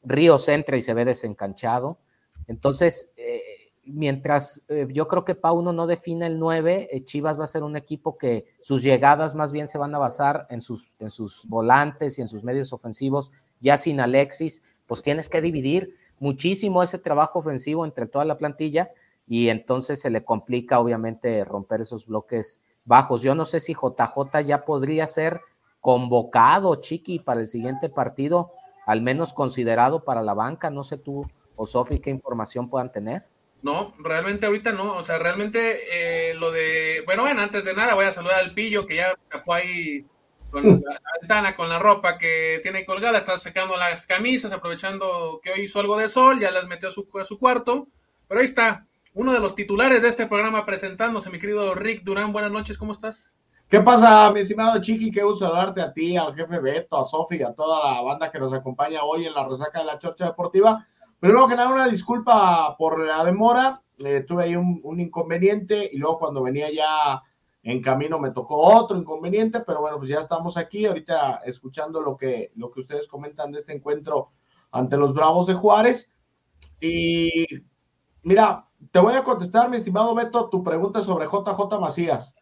Ríos 0.03 0.47
entra 0.47 0.77
y 0.77 0.81
se 0.81 0.93
ve 0.93 1.03
desencanchado. 1.03 1.97
Entonces, 2.47 3.11
eh, 3.17 3.41
mientras 3.93 4.63
eh, 4.67 4.87
yo 4.91 5.07
creo 5.07 5.25
que 5.25 5.35
Pauno 5.35 5.73
no 5.73 5.87
define 5.87 6.27
el 6.27 6.39
9, 6.39 6.89
eh, 6.91 7.03
Chivas 7.03 7.39
va 7.39 7.45
a 7.45 7.47
ser 7.47 7.63
un 7.63 7.75
equipo 7.75 8.17
que 8.17 8.45
sus 8.61 8.83
llegadas 8.83 9.35
más 9.35 9.51
bien 9.51 9.67
se 9.67 9.77
van 9.77 9.93
a 9.95 9.99
basar 9.99 10.47
en 10.49 10.61
sus, 10.61 10.93
en 10.99 11.09
sus 11.09 11.45
volantes 11.45 12.17
y 12.17 12.21
en 12.21 12.27
sus 12.27 12.43
medios 12.43 12.73
ofensivos, 12.73 13.31
ya 13.59 13.77
sin 13.77 13.99
Alexis, 13.99 14.63
pues 14.87 15.01
tienes 15.01 15.29
que 15.29 15.41
dividir. 15.41 15.95
muchísimo 16.21 16.83
ese 16.83 16.99
trabajo 16.99 17.39
ofensivo 17.39 17.85
entre 17.85 18.05
toda 18.05 18.25
la 18.25 18.37
plantilla 18.37 18.91
y 19.25 19.47
entonces 19.47 20.01
se 20.01 20.09
le 20.09 20.25
complica 20.25 20.79
obviamente 20.79 21.45
romper 21.45 21.79
esos 21.81 22.07
bloques 22.07 22.61
bajos. 22.83 23.21
Yo 23.21 23.35
no 23.35 23.45
sé 23.45 23.61
si 23.61 23.73
JJ 23.73 24.41
ya 24.45 24.65
podría 24.65 25.07
ser 25.07 25.39
convocado, 25.79 26.75
Chiqui, 26.75 27.19
para 27.19 27.39
el 27.39 27.47
siguiente 27.47 27.87
partido, 27.87 28.51
al 28.85 29.01
menos 29.01 29.31
considerado 29.31 30.03
para 30.03 30.23
la 30.23 30.33
banca. 30.33 30.69
No 30.69 30.83
sé 30.83 30.97
tú 30.97 31.25
o 31.55 31.65
Sofi 31.65 31.99
qué 31.99 32.09
información 32.09 32.69
puedan 32.69 32.91
tener. 32.91 33.25
No, 33.61 33.93
realmente 33.99 34.45
ahorita 34.45 34.71
no. 34.71 34.95
O 34.95 35.03
sea, 35.03 35.19
realmente 35.19 35.79
eh, 35.91 36.33
lo 36.33 36.51
de. 36.51 37.03
Bueno, 37.05 37.23
bueno, 37.23 37.41
antes 37.41 37.63
de 37.63 37.73
nada 37.73 37.95
voy 37.95 38.05
a 38.05 38.13
saludar 38.13 38.39
al 38.39 38.53
pillo 38.53 38.85
que 38.85 38.95
ya 38.97 39.09
escapó 39.09 39.53
ahí 39.53 40.05
con 40.49 40.63
la, 40.63 40.99
ventana, 41.21 41.55
con 41.55 41.69
la 41.69 41.79
ropa 41.79 42.17
que 42.17 42.59
tiene 42.63 42.85
colgada, 42.85 43.19
está 43.19 43.37
secando 43.37 43.77
las 43.77 44.07
camisas, 44.07 44.51
aprovechando 44.51 45.39
que 45.43 45.51
hoy 45.51 45.61
hizo 45.61 45.79
algo 45.79 45.97
de 45.97 46.09
sol, 46.09 46.39
ya 46.39 46.51
las 46.51 46.67
metió 46.67 46.89
a 46.89 46.91
su, 46.91 47.07
a 47.19 47.25
su 47.25 47.37
cuarto. 47.37 47.87
Pero 48.27 48.41
ahí 48.41 48.47
está, 48.47 48.87
uno 49.13 49.33
de 49.33 49.39
los 49.39 49.55
titulares 49.55 50.01
de 50.01 50.09
este 50.09 50.27
programa 50.27 50.65
presentándose, 50.65 51.29
mi 51.29 51.39
querido 51.39 51.75
Rick 51.75 52.03
Durán. 52.03 52.31
Buenas 52.31 52.51
noches, 52.51 52.77
¿cómo 52.77 52.93
estás? 52.93 53.37
¿Qué 53.69 53.79
pasa, 53.81 54.31
mi 54.31 54.39
estimado 54.39 54.81
Chiqui? 54.81 55.11
Qué 55.11 55.21
gusto 55.21 55.45
saludarte 55.45 55.81
a 55.81 55.93
ti, 55.93 56.17
al 56.17 56.35
jefe 56.35 56.59
Beto, 56.59 56.97
a 56.97 57.05
Sofi, 57.05 57.43
a 57.43 57.53
toda 57.53 57.93
la 57.93 58.01
banda 58.01 58.31
que 58.31 58.39
nos 58.39 58.51
acompaña 58.51 59.03
hoy 59.03 59.27
en 59.27 59.33
la 59.33 59.47
resaca 59.47 59.79
de 59.79 59.85
la 59.85 59.99
Chorcha 59.99 60.25
Deportiva. 60.25 60.87
Primero 61.19 61.47
que 61.47 61.55
nada, 61.55 61.73
una 61.73 61.87
disculpa 61.87 62.75
por 62.77 63.05
la 63.05 63.23
demora. 63.25 63.81
Eh, 63.99 64.23
tuve 64.25 64.43
ahí 64.43 64.55
un, 64.55 64.99
inconveniente 64.99 65.89
y 65.91 65.97
luego 65.97 66.19
cuando 66.19 66.41
venía 66.41 66.71
ya 66.71 67.21
en 67.63 67.81
camino 67.81 68.17
me 68.17 68.31
tocó 68.31 68.55
otro 68.55 68.97
inconveniente, 68.97 69.59
pero 69.59 69.81
bueno, 69.81 69.97
pues 69.97 70.09
ya 70.09 70.19
estamos 70.19 70.55
aquí 70.55 70.85
ahorita 70.85 71.41
escuchando 71.43 72.01
lo 72.01 72.15
que, 72.15 72.53
lo 72.55 72.71
que 72.71 72.79
ustedes 72.79 73.09
comentan 73.09 73.51
de 73.51 73.59
este 73.59 73.73
encuentro 73.73 74.31
ante 74.71 74.95
los 74.95 75.13
Bravos 75.13 75.47
de 75.47 75.55
Juárez. 75.55 76.09
Y 76.79 77.45
mira, 78.23 78.69
te 78.91 78.99
voy 78.99 79.15
a 79.15 79.23
contestar, 79.25 79.69
mi 79.69 79.75
estimado 79.75 80.15
Beto, 80.15 80.47
tu 80.47 80.63
pregunta 80.63 81.01
sobre 81.01 81.25
JJ 81.25 81.79
Macías. 81.81 82.33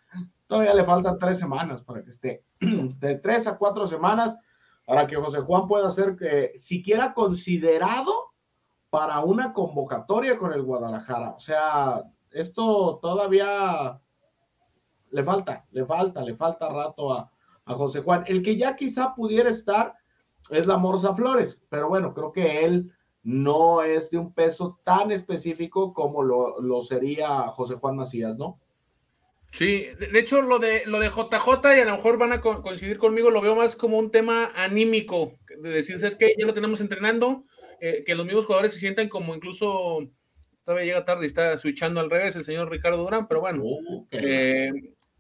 Todavía 0.46 0.76
le 0.76 0.86
faltan 0.86 1.18
tres 1.18 1.40
semanas 1.40 1.82
para 1.82 2.04
que 2.04 2.12
esté. 2.12 2.46
De 2.60 3.16
tres 3.16 3.48
a 3.48 3.58
cuatro 3.58 3.88
semanas 3.88 4.38
para 4.86 5.08
que 5.08 5.16
José 5.16 5.40
Juan 5.40 5.68
pueda 5.68 5.92
ser 5.92 6.16
que 6.16 6.54
siquiera 6.60 7.16
considerado 7.16 8.27
para 8.98 9.20
una 9.20 9.54
convocatoria 9.54 10.40
con 10.40 10.54
el 10.54 10.64
Guadalajara. 10.64 11.36
O 11.38 11.40
sea, 11.40 12.02
esto 12.32 12.98
todavía 13.00 14.02
le 15.12 15.24
falta, 15.24 15.68
le 15.70 15.86
falta, 15.86 16.24
le 16.24 16.36
falta 16.36 16.68
rato 16.68 17.14
a, 17.14 17.32
a 17.66 17.74
José 17.76 18.02
Juan. 18.02 18.24
El 18.26 18.42
que 18.42 18.58
ya 18.58 18.76
quizá 18.76 19.14
pudiera 19.14 19.52
estar 19.52 19.94
es 20.50 20.66
la 20.66 20.78
Morza 20.78 21.14
Flores, 21.14 21.62
pero 21.70 21.90
bueno, 21.90 22.16
creo 22.16 22.32
que 22.32 22.66
él 22.66 22.92
no 23.22 23.84
es 23.84 24.10
de 24.10 24.18
un 24.18 24.34
peso 24.34 24.80
tan 24.84 25.12
específico 25.12 25.94
como 25.94 26.24
lo, 26.24 26.60
lo 26.60 26.82
sería 26.82 27.50
José 27.50 27.76
Juan 27.76 27.98
Macías, 27.98 28.36
¿no? 28.36 28.60
Sí, 29.52 29.86
de 30.00 30.20
hecho 30.20 30.42
lo 30.42 30.58
de 30.58 30.82
lo 30.88 31.00
de 31.00 31.10
JJ 31.10 31.78
y 31.78 31.82
a 31.82 31.86
lo 31.86 31.92
mejor 31.92 32.18
van 32.18 32.34
a 32.34 32.42
coincidir 32.42 32.98
conmigo, 32.98 33.30
lo 33.30 33.42
veo 33.42 33.56
más 33.56 33.76
como 33.76 34.00
un 34.00 34.10
tema 34.10 34.52
anímico, 34.56 35.34
de 35.62 35.70
decir, 35.70 36.04
es 36.04 36.16
que 36.16 36.34
ya 36.36 36.48
lo 36.48 36.56
tenemos 36.56 36.82
entrenando, 36.82 37.44
eh, 37.82 38.04
que 38.06 38.16
los 38.16 38.26
mismos 38.26 38.46
jugadores 38.46 38.74
se 38.74 38.80
sientan 38.80 39.10
como 39.10 39.36
incluso 39.36 40.10
todavía 40.64 40.86
llega 40.86 41.06
tarde 41.06 41.24
y 41.24 41.28
está 41.28 41.58
switchando 41.58 42.00
al 42.00 42.10
revés 42.10 42.36
el 42.36 42.44
señor 42.44 42.70
Ricardo 42.70 42.98
Durán, 42.98 43.28
pero 43.28 43.40
bueno, 43.40 43.64
okay. 43.64 44.20
eh, 44.22 44.72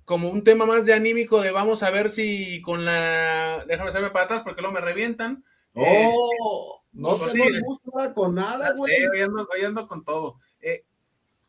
como 0.04 0.30
un 0.30 0.44
tema 0.44 0.66
más 0.66 0.86
de 0.86 0.94
anímico 0.94 1.42
de 1.42 1.52
vamos 1.52 1.84
a 1.84 1.90
ver 1.90 2.10
si 2.10 2.62
con 2.62 2.86
la 2.86 3.64
déjame 3.68 3.90
hacerme 3.90 4.12
para 4.12 4.26
atrás 4.26 4.42
porque 4.44 4.62
luego 4.62 4.76
me 4.76 4.82
revientan. 4.82 5.44
Eh, 5.74 6.10
oh, 6.14 6.84
no 6.92 7.18
pues 7.18 7.34
sí, 7.34 7.41
con 8.15 8.36
nada, 8.36 8.74
güey. 8.78 9.06
Hoy 9.08 9.22
ando, 9.22 9.48
hoy 9.54 9.63
ando 9.63 9.88
con 9.88 10.04
todo. 10.04 10.39
Eh, 10.60 10.86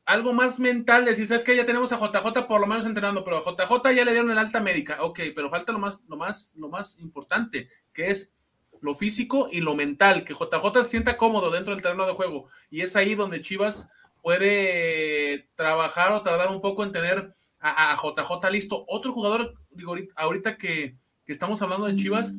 algo 0.05 0.33
más 0.33 0.59
mental, 0.59 1.05
decir, 1.05 1.27
sabes 1.27 1.44
que 1.44 1.55
ya 1.55 1.64
tenemos 1.64 1.92
a 1.92 1.99
JJ 1.99 2.47
por 2.47 2.61
lo 2.61 2.66
menos 2.66 2.87
entrenando, 2.87 3.25
pero 3.25 3.38
a 3.38 3.42
JJ 3.42 3.94
ya 3.94 4.05
le 4.05 4.12
dieron 4.12 4.31
el 4.31 4.38
alta 4.38 4.61
médica, 4.61 5.03
ok, 5.03 5.21
pero 5.35 5.51
falta 5.51 5.73
lo 5.73 5.79
más, 5.79 6.01
lo 6.09 6.16
más, 6.16 6.55
lo 6.57 6.68
más 6.68 6.99
importante, 6.99 7.68
que 7.92 8.11
es 8.11 8.33
lo 8.81 8.95
físico 8.95 9.49
y 9.51 9.61
lo 9.61 9.75
mental, 9.75 10.25
que 10.25 10.35
JJ 10.35 10.85
se 10.85 10.91
sienta 10.91 11.17
cómodo 11.17 11.51
dentro 11.51 11.75
del 11.75 11.83
terreno 11.83 12.07
de 12.07 12.14
juego, 12.14 12.47
y 12.71 12.83
es 12.83 12.97
ahí 12.97 13.14
donde 13.14 13.41
Chivas 13.41 13.88
puede 14.23 15.49
trabajar 15.55 16.12
o 16.12 16.23
tardar 16.23 16.51
un 16.51 16.61
poco 16.61 16.83
en 16.85 16.93
tener 16.93 17.31
a, 17.61 17.93
a 17.93 17.97
JJ 17.97 18.51
listo. 18.51 18.85
Otro 18.88 19.12
jugador, 19.12 19.55
digo, 19.71 19.95
ahorita 20.17 20.57
que, 20.57 20.97
que 21.25 21.33
estamos 21.33 21.62
hablando 21.62 21.87
de 21.87 21.97
Chivas, 21.97 22.35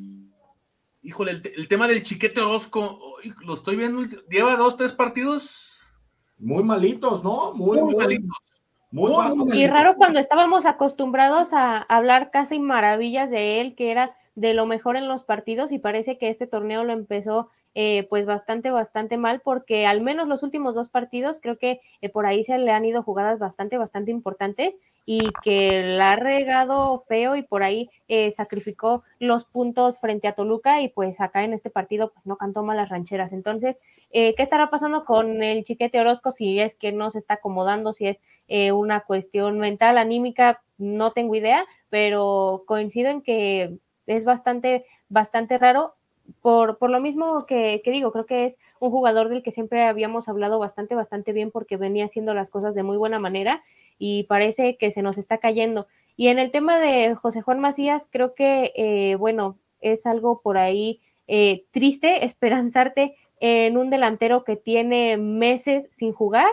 híjole, 1.02 1.32
el, 1.32 1.52
el, 1.56 1.68
tema 1.68 1.88
del 1.88 2.02
chiquete 2.02 2.40
Orozco, 2.40 3.16
lo 3.44 3.54
estoy 3.54 3.76
viendo, 3.76 4.02
lleva 4.28 4.56
dos, 4.56 4.76
tres 4.76 4.92
partidos 4.92 5.70
muy 6.40 6.64
malitos, 6.64 7.22
¿no? 7.22 7.52
Muy, 7.52 7.78
muy, 7.78 7.94
muy 7.94 7.96
malitos. 7.96 8.38
Muy, 8.90 9.12
muy 9.12 9.36
malitos. 9.36 9.54
Y 9.54 9.66
raro 9.66 9.96
cuando 9.96 10.18
estábamos 10.18 10.66
acostumbrados 10.66 11.52
a 11.52 11.78
hablar 11.82 12.30
casi 12.30 12.58
maravillas 12.58 13.30
de 13.30 13.60
él, 13.60 13.74
que 13.76 13.90
era 13.90 14.16
de 14.34 14.54
lo 14.54 14.66
mejor 14.66 14.96
en 14.96 15.08
los 15.08 15.24
partidos 15.24 15.72
y 15.72 15.78
parece 15.78 16.18
que 16.18 16.28
este 16.28 16.46
torneo 16.46 16.84
lo 16.84 16.92
empezó 16.92 17.50
eh, 17.76 18.08
pues 18.10 18.26
bastante, 18.26 18.72
bastante 18.72 19.16
mal 19.16 19.40
porque 19.44 19.86
al 19.86 20.00
menos 20.00 20.26
los 20.26 20.42
últimos 20.42 20.74
dos 20.74 20.90
partidos 20.90 21.38
creo 21.40 21.56
que 21.56 21.80
eh, 22.00 22.08
por 22.08 22.26
ahí 22.26 22.42
se 22.42 22.58
le 22.58 22.72
han 22.72 22.84
ido 22.84 23.04
jugadas 23.04 23.38
bastante, 23.38 23.78
bastante 23.78 24.10
importantes 24.10 24.76
y 25.06 25.30
que 25.44 25.80
la 25.82 26.12
ha 26.12 26.16
regado 26.16 27.04
feo 27.06 27.36
y 27.36 27.42
por 27.42 27.62
ahí 27.62 27.88
eh, 28.08 28.32
sacrificó 28.32 29.04
los 29.20 29.44
puntos 29.44 30.00
frente 30.00 30.26
a 30.26 30.32
Toluca 30.32 30.80
y 30.82 30.88
pues 30.88 31.20
acá 31.20 31.44
en 31.44 31.52
este 31.52 31.70
partido 31.70 32.10
pues 32.12 32.26
no 32.26 32.36
cantó 32.36 32.64
malas 32.64 32.88
rancheras. 32.88 33.32
Entonces, 33.32 33.78
¿qué 34.12 34.34
estará 34.36 34.68
pasando 34.68 35.04
con 35.04 35.42
el 35.42 35.64
chiquete 35.64 36.00
Orozco 36.00 36.32
si 36.32 36.58
es 36.58 36.74
que 36.74 36.90
no 36.90 37.12
se 37.12 37.18
está 37.18 37.34
acomodando, 37.34 37.92
si 37.92 38.08
es 38.08 38.18
una 38.72 39.00
cuestión 39.00 39.58
mental, 39.58 39.96
anímica? 39.96 40.60
No 40.76 41.12
tengo 41.12 41.34
idea, 41.34 41.64
pero 41.88 42.64
coincido 42.66 43.10
en 43.10 43.22
que 43.22 43.78
es 44.10 44.24
bastante, 44.24 44.84
bastante 45.08 45.58
raro 45.58 45.94
por, 46.42 46.78
por 46.78 46.90
lo 46.90 47.00
mismo 47.00 47.44
que, 47.46 47.80
que, 47.84 47.90
digo, 47.90 48.12
creo 48.12 48.26
que 48.26 48.46
es 48.46 48.56
un 48.78 48.90
jugador 48.90 49.28
del 49.28 49.42
que 49.42 49.52
siempre 49.52 49.86
habíamos 49.86 50.28
hablado 50.28 50.58
bastante, 50.58 50.94
bastante 50.94 51.32
bien 51.32 51.50
porque 51.50 51.76
venía 51.76 52.04
haciendo 52.04 52.34
las 52.34 52.50
cosas 52.50 52.74
de 52.74 52.82
muy 52.82 52.96
buena 52.96 53.18
manera 53.18 53.62
y 53.98 54.24
parece 54.24 54.76
que 54.76 54.90
se 54.90 55.02
nos 55.02 55.18
está 55.18 55.38
cayendo. 55.38 55.86
Y 56.16 56.28
en 56.28 56.38
el 56.38 56.50
tema 56.50 56.78
de 56.78 57.14
José 57.14 57.42
Juan 57.42 57.60
Macías, 57.60 58.08
creo 58.10 58.34
que, 58.34 58.72
eh, 58.74 59.16
bueno, 59.16 59.56
es 59.80 60.06
algo 60.06 60.40
por 60.42 60.58
ahí 60.58 61.00
eh, 61.26 61.64
triste 61.70 62.24
esperanzarte 62.24 63.16
en 63.40 63.76
un 63.76 63.90
delantero 63.90 64.44
que 64.44 64.56
tiene 64.56 65.16
meses 65.16 65.88
sin 65.92 66.12
jugar 66.12 66.50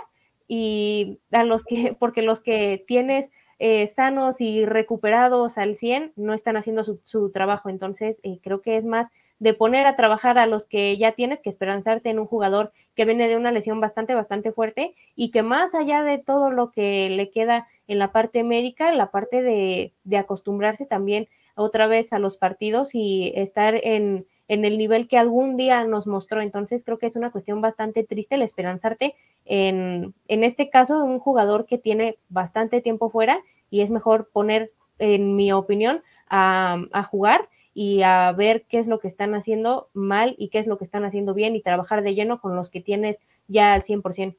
y 0.48 1.20
a 1.32 1.44
los 1.44 1.66
que, 1.66 1.96
porque 2.00 2.22
los 2.22 2.42
que 2.42 2.84
tienes 2.88 3.30
eh, 3.60 3.88
sanos 3.88 4.40
y 4.40 4.66
recuperados 4.66 5.58
al 5.58 5.78
100 5.78 6.14
no 6.16 6.34
están 6.34 6.58
haciendo 6.58 6.84
su, 6.84 7.00
su 7.04 7.32
trabajo. 7.32 7.70
Entonces, 7.70 8.20
eh, 8.24 8.40
creo 8.42 8.62
que 8.62 8.78
es 8.78 8.86
más 8.86 9.10
de 9.40 9.54
poner 9.54 9.86
a 9.86 9.96
trabajar 9.96 10.38
a 10.38 10.48
los 10.48 10.66
que 10.66 10.98
ya 10.98 11.12
tienes 11.14 11.42
que 11.42 11.50
esperanzarte 11.50 12.10
en 12.10 12.20
un 12.20 12.26
jugador 12.26 12.72
que 12.96 13.06
viene 13.06 13.28
de 13.28 13.38
una 13.38 13.52
lesión 13.52 13.80
bastante, 13.80 14.16
bastante 14.16 14.52
fuerte 14.52 14.96
y 15.16 15.32
que 15.32 15.44
más 15.44 15.76
allá 15.76 16.04
de 16.04 16.18
todo 16.18 16.50
lo 16.50 16.72
que 16.72 17.10
le 17.10 17.30
queda 17.30 17.68
en 17.88 18.00
la 18.00 18.12
parte 18.12 18.44
médica, 18.44 18.92
la 18.92 19.12
parte 19.12 19.42
de, 19.44 19.94
de 20.04 20.18
acostumbrarse 20.18 20.86
también 20.86 21.28
otra 21.56 21.88
vez 21.88 22.14
a 22.14 22.20
los 22.20 22.38
partidos 22.38 22.94
y 22.94 23.32
estar 23.36 23.76
en, 23.84 24.26
en 24.48 24.66
el 24.66 24.78
nivel 24.78 25.08
que 25.08 25.18
algún 25.18 25.58
día 25.58 25.84
nos 25.84 26.08
mostró. 26.08 26.42
Entonces 26.42 26.82
creo 26.84 26.98
que 26.98 27.08
es 27.08 27.16
una 27.16 27.32
cuestión 27.32 27.62
bastante 27.62 28.04
triste 28.04 28.36
el 28.36 28.42
esperanzarte 28.42 29.16
en, 29.46 30.14
en 30.28 30.44
este 30.44 30.70
caso 30.70 31.04
un 31.04 31.20
jugador 31.20 31.66
que 31.66 31.78
tiene 31.78 32.18
bastante 32.30 32.82
tiempo 32.82 33.10
fuera 33.10 33.42
y 33.70 33.82
es 33.82 33.90
mejor 33.90 34.30
poner, 34.32 34.72
en 35.00 35.36
mi 35.36 35.52
opinión, 35.52 36.04
a, 36.30 36.82
a 36.92 37.04
jugar 37.04 37.50
y 37.74 38.02
a 38.02 38.32
ver 38.32 38.66
qué 38.68 38.80
es 38.80 38.88
lo 38.88 39.00
que 39.00 39.08
están 39.08 39.36
haciendo 39.36 39.90
mal 39.94 40.36
y 40.38 40.50
qué 40.50 40.60
es 40.60 40.68
lo 40.68 40.78
que 40.78 40.84
están 40.84 41.06
haciendo 41.06 41.34
bien 41.34 41.56
y 41.56 41.62
trabajar 41.62 42.02
de 42.02 42.16
lleno 42.16 42.42
con 42.42 42.56
los 42.56 42.70
que 42.70 42.82
tienes 42.82 43.20
ya 43.48 43.74
al 43.74 43.84
100%. 43.84 44.36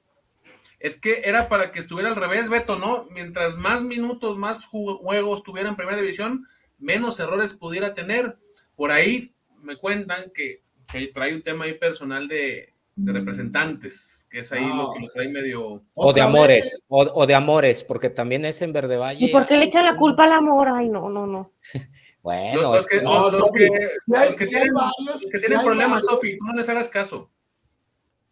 Es 0.81 0.97
que 0.97 1.23
era 1.25 1.49
para 1.49 1.71
que 1.71 1.81
estuviera 1.81 2.09
al 2.09 2.17
revés, 2.17 2.51
Beto, 2.51 2.79
¿no? 2.79 3.07
Mientras 3.11 3.57
más 3.57 3.83
minutos, 3.83 4.37
más 4.37 4.65
juegos 4.67 5.43
tuviera 5.43 5.69
en 5.69 5.77
primera 5.77 5.99
división, 5.99 6.47
menos 6.79 7.19
errores 7.19 7.55
pudiera 7.55 7.95
tener. 7.95 8.39
Por 8.77 8.93
ahí 8.93 9.35
me 9.63 9.77
cuentan 9.77 10.31
que, 10.35 10.63
que 10.91 11.09
trae 11.09 11.35
un 11.35 11.43
tema 11.43 11.65
ahí 11.65 11.75
personal 11.75 12.29
de, 12.29 12.75
de 12.99 13.13
representantes, 13.13 14.27
que 14.29 14.41
es 14.41 14.53
ahí 14.53 14.67
lo 14.67 14.91
que 14.93 15.01
lo 15.01 15.09
trae 15.09 15.29
medio... 15.29 15.85
O 15.95 16.13
de 16.13 16.21
amores, 16.21 16.85
o, 16.89 17.03
o, 17.03 17.27
de 17.27 17.35
amores, 17.35 17.85
porque 17.85 18.11
también 18.11 18.45
es 18.45 18.61
en 18.61 18.73
Verde 18.73 18.97
Valle. 18.97 19.25
¿Y 19.25 19.29
por 19.29 19.47
qué 19.47 19.57
le 19.57 19.67
echan 19.67 19.85
la 19.85 19.97
culpa 19.97 20.25
al 20.25 20.33
amor? 20.33 20.69
Ay, 20.69 20.89
no, 20.89 21.09
no, 21.09 21.25
no. 21.25 21.53
bueno, 22.23 22.75
los, 22.75 22.87
que, 22.89 23.01
no, 23.01 23.31
los, 23.31 23.51
que, 23.53 23.69
los 24.07 24.35
que, 24.35 24.47
tienen, 24.47 24.73
varios, 24.75 25.25
que 25.31 25.39
tienen 25.39 25.61
problemas, 25.61 26.03
Sofi, 26.03 26.37
no 26.41 26.53
les 26.55 26.69
hagas 26.69 26.89
caso. 26.89 27.31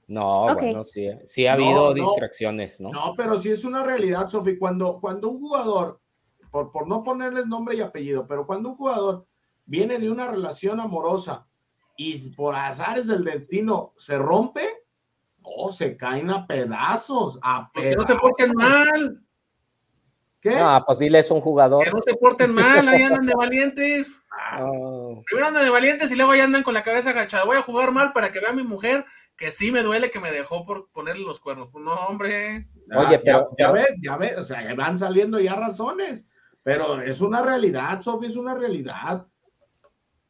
No, 0.09 0.47
okay. 0.47 0.69
bueno, 0.69 0.85
sí, 0.85 1.11
sí 1.25 1.47
ha 1.47 1.53
habido 1.53 1.89
no, 1.89 1.95
distracciones, 1.95 2.81
¿no? 2.81 2.91
No, 2.91 3.15
pero 3.17 3.39
sí 3.39 3.51
es 3.51 3.65
una 3.65 3.85
realidad, 3.85 4.29
Sofi, 4.29 4.59
cuando, 4.59 4.99
cuando 5.01 5.29
un 5.31 5.39
jugador, 5.39 6.01
por, 6.51 6.73
por 6.73 6.89
no 6.89 7.05
ponerles 7.05 7.47
nombre 7.47 7.77
y 7.77 7.83
apellido, 7.83 8.27
pero 8.27 8.47
cuando 8.47 8.71
un 8.71 8.77
jugador 8.77 9.27
viene 9.67 9.99
de 9.99 10.11
una 10.11 10.29
relación 10.29 10.81
amorosa 10.81 11.47
y 11.97 12.31
por 12.31 12.55
azares 12.55 13.07
del 13.07 13.25
destino 13.25 13.95
se 13.99 14.19
rompe, 14.19 14.85
No, 15.43 15.73
se 15.73 15.97
caen 15.97 16.31
a 16.31 16.47
pedazos. 16.47 17.39
A 17.43 17.71
pues 17.73 17.87
que 17.87 17.97
no 17.97 18.03
se 18.03 18.17
porten 18.17 18.53
mal. 18.55 19.23
¿Qué? 20.41 20.57
No, 20.57 20.83
pues 20.87 20.99
diles 20.99 21.31
un 21.31 21.41
jugador. 21.41 21.85
Que 21.85 21.91
no 21.91 22.01
se 22.03 22.15
porten 22.17 22.53
mal, 22.53 22.87
ahí 22.89 23.03
andan 23.03 23.27
de 23.27 23.35
valientes. 23.35 24.23
Primero 25.27 25.49
andan 25.49 25.65
de 25.65 25.71
valientes 25.71 26.11
y 26.11 26.17
luego 26.17 26.33
ahí 26.33 26.41
andan 26.41 26.63
con 26.63 26.75
la 26.75 26.83
cabeza 26.83 27.11
agachada. 27.11 27.45
Voy 27.45 27.57
a 27.57 27.63
jugar 27.63 27.93
mal 27.93 28.13
para 28.13 28.31
que 28.31 28.41
vea 28.41 28.51
a 28.51 28.55
mi 28.55 28.63
mujer 28.63 29.05
que 29.37 29.51
sí 29.51 29.71
me 29.73 29.83
duele 29.83 30.11
que 30.11 30.21
me 30.21 30.31
dejó 30.31 30.65
por 30.65 30.91
ponerle 30.91 31.25
los 31.25 31.41
cuernos. 31.41 31.69
Pues 31.73 31.85
no, 31.85 31.93
hombre. 31.93 32.69
Oye, 32.95 33.19
pero. 33.21 33.51
Ya, 33.59 33.71
ves, 33.73 33.95
ya 34.03 34.17
ves, 34.17 34.39
o 34.39 34.45
sea, 34.45 34.75
van 34.75 34.99
saliendo 34.99 35.41
ya 35.41 35.55
razones. 35.55 36.25
Pero 36.65 37.01
es 37.01 37.21
una 37.21 37.43
realidad, 37.43 38.01
Sofía, 38.03 38.29
es 38.29 38.37
una 38.37 38.55
realidad. 38.55 39.27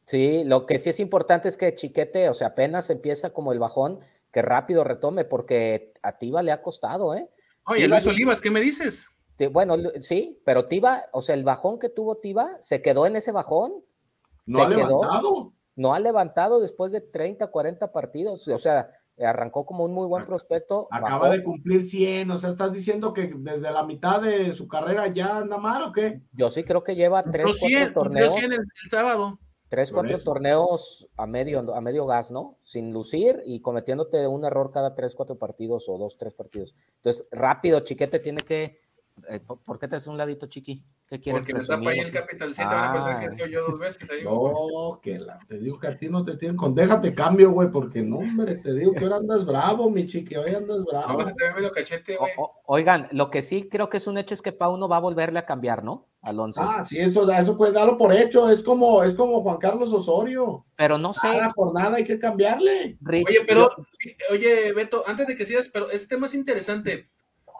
Sí, 0.07 0.45
lo 0.45 0.65
que 0.65 0.79
sí 0.79 0.89
es 0.89 1.01
importante 1.01 1.49
es 1.49 1.57
que 1.57 1.75
Chiquete, 1.75 2.29
o 2.29 2.33
sea, 2.33 2.47
apenas 2.47 2.89
empieza 2.89 3.31
como 3.31 3.51
el 3.51 3.59
bajón, 3.59 3.99
que 4.31 4.41
rápido 4.41 4.85
retome, 4.85 5.25
porque 5.25 5.91
a 6.01 6.17
Tiva 6.17 6.41
le 6.43 6.53
ha 6.53 6.61
costado, 6.61 7.13
¿eh? 7.13 7.29
Oye, 7.65 7.89
Luis 7.89 8.07
Olivas, 8.07 8.39
¿qué 8.39 8.49
me 8.49 8.61
dices? 8.61 9.09
Bueno, 9.51 9.75
sí, 9.99 10.41
pero 10.45 10.69
Tiva, 10.69 11.07
o 11.11 11.21
sea, 11.21 11.35
el 11.35 11.43
bajón 11.43 11.77
que 11.77 11.89
tuvo 11.89 12.19
Tiva, 12.19 12.55
se 12.61 12.81
quedó 12.81 13.05
en 13.05 13.17
ese 13.17 13.33
bajón. 13.33 13.83
No 14.45 14.63
ha 14.63 14.69
levantado. 14.69 15.53
No 15.75 15.93
ha 15.93 15.99
levantado 15.99 16.61
después 16.61 16.93
de 16.93 17.01
30, 17.01 17.47
40 17.47 17.91
partidos. 17.91 18.47
O 18.47 18.59
sea, 18.59 18.89
arrancó 19.19 19.65
como 19.65 19.83
un 19.83 19.93
muy 19.93 20.07
buen 20.07 20.25
prospecto. 20.25 20.87
Acaba 20.89 21.29
de 21.31 21.43
cumplir 21.43 21.85
100, 21.85 22.31
o 22.31 22.37
sea, 22.37 22.51
¿estás 22.51 22.71
diciendo 22.71 23.13
que 23.13 23.29
desde 23.39 23.71
la 23.71 23.83
mitad 23.83 24.21
de 24.21 24.53
su 24.53 24.69
carrera 24.69 25.07
ya 25.07 25.39
anda 25.39 25.57
mal 25.57 25.83
o 25.83 25.91
qué? 25.91 26.21
Yo 26.31 26.49
sí 26.49 26.63
creo 26.63 26.81
que 26.81 26.95
lleva 26.95 27.23
3, 27.23 27.57
4 27.59 27.93
torneos. 27.93 28.33
100 28.33 28.53
el, 28.53 28.59
el 28.59 28.89
sábado. 28.89 29.37
Tres, 29.69 29.91
cuatro 29.91 30.17
torneos 30.19 31.09
a 31.17 31.27
medio, 31.27 31.75
a 31.75 31.81
medio 31.81 32.05
gas, 32.05 32.31
¿no? 32.31 32.57
Sin 32.61 32.93
lucir 32.93 33.43
y 33.45 33.59
cometiéndote 33.59 34.25
un 34.27 34.45
error 34.45 34.71
cada 34.71 34.95
tres, 34.95 35.13
cuatro 35.13 35.37
partidos 35.37 35.89
o 35.89 35.97
dos, 35.97 36.17
tres 36.17 36.33
partidos. 36.33 36.73
Entonces, 36.95 37.27
rápido, 37.31 37.81
Chiquete 37.81 38.19
tiene 38.19 38.37
que. 38.37 38.86
Eh, 39.29 39.39
¿Por 39.39 39.79
qué 39.79 39.87
te 39.87 39.95
haces 39.95 40.07
un 40.07 40.17
ladito, 40.17 40.45
Chiqui? 40.45 40.83
¿Qué 41.07 41.19
quieres 41.19 41.43
Porque 41.43 41.53
me 41.53 41.65
tapa 41.65 41.89
ahí 41.89 41.99
el 41.99 42.11
Capital 42.11 42.53
7, 42.53 42.69
van 42.73 42.83
a 42.83 42.93
pensar 42.93 43.19
que 43.19 43.37
soy 43.37 43.51
yo 43.51 43.61
dos 43.65 43.79
veces. 43.79 44.09
Ahí, 44.09 44.23
no, 44.23 44.99
que 45.01 45.17
la, 45.17 45.39
te 45.47 45.57
digo 45.57 45.79
que 45.79 45.87
a 45.87 45.97
ti 45.97 46.09
no 46.09 46.23
te 46.23 46.35
tienen 46.37 46.55
con. 46.55 46.75
Déjate 46.75 47.13
cambio, 47.15 47.51
güey, 47.51 47.71
porque 47.71 48.01
no, 48.01 48.17
hombre, 48.17 48.57
te 48.57 48.73
digo 48.73 48.93
que 48.93 49.03
ahora 49.05 49.17
andas 49.17 49.45
bravo, 49.45 49.89
mi 49.89 50.05
chiqui, 50.05 50.35
hoy 50.35 50.53
andas 50.53 50.83
bravo. 50.83 51.23
No, 51.23 51.33
te 51.33 51.53
medio 51.53 51.71
cachete, 51.71 52.17
güey. 52.17 52.31
oigan, 52.65 53.07
lo 53.11 53.29
que 53.29 53.41
sí 53.41 53.67
creo 53.69 53.89
que 53.89 53.97
es 53.97 54.07
un 54.07 54.17
hecho 54.17 54.33
es 54.33 54.41
que 54.41 54.51
Pau 54.51 54.77
no 54.77 54.87
va 54.87 54.97
a 54.97 55.01
volverle 55.01 55.39
a 55.39 55.45
cambiar, 55.45 55.83
¿no? 55.83 56.07
Al 56.21 56.39
11. 56.39 56.61
Ah, 56.61 56.83
sí, 56.83 56.97
eso, 56.99 57.29
eso 57.31 57.57
puede 57.57 57.71
darlo 57.71 57.97
por 57.97 58.13
hecho. 58.13 58.49
Es 58.49 58.61
como, 58.61 59.03
es 59.03 59.13
como 59.13 59.41
Juan 59.41 59.57
Carlos 59.57 59.93
Osorio. 59.93 60.65
Pero 60.75 60.97
no 60.97 61.13
sé. 61.13 61.29
Cada 61.29 61.51
jornada 61.51 61.97
hay 61.97 62.03
que 62.03 62.19
cambiarle. 62.19 62.97
oye, 63.01 63.39
pero, 63.47 63.69
oye, 64.31 64.73
Beto, 64.73 65.03
antes 65.07 65.27
de 65.27 65.37
que 65.37 65.45
sigas, 65.45 65.69
pero 65.71 65.89
este 65.89 66.15
tema 66.15 66.25
es 66.25 66.33
interesante. 66.33 67.09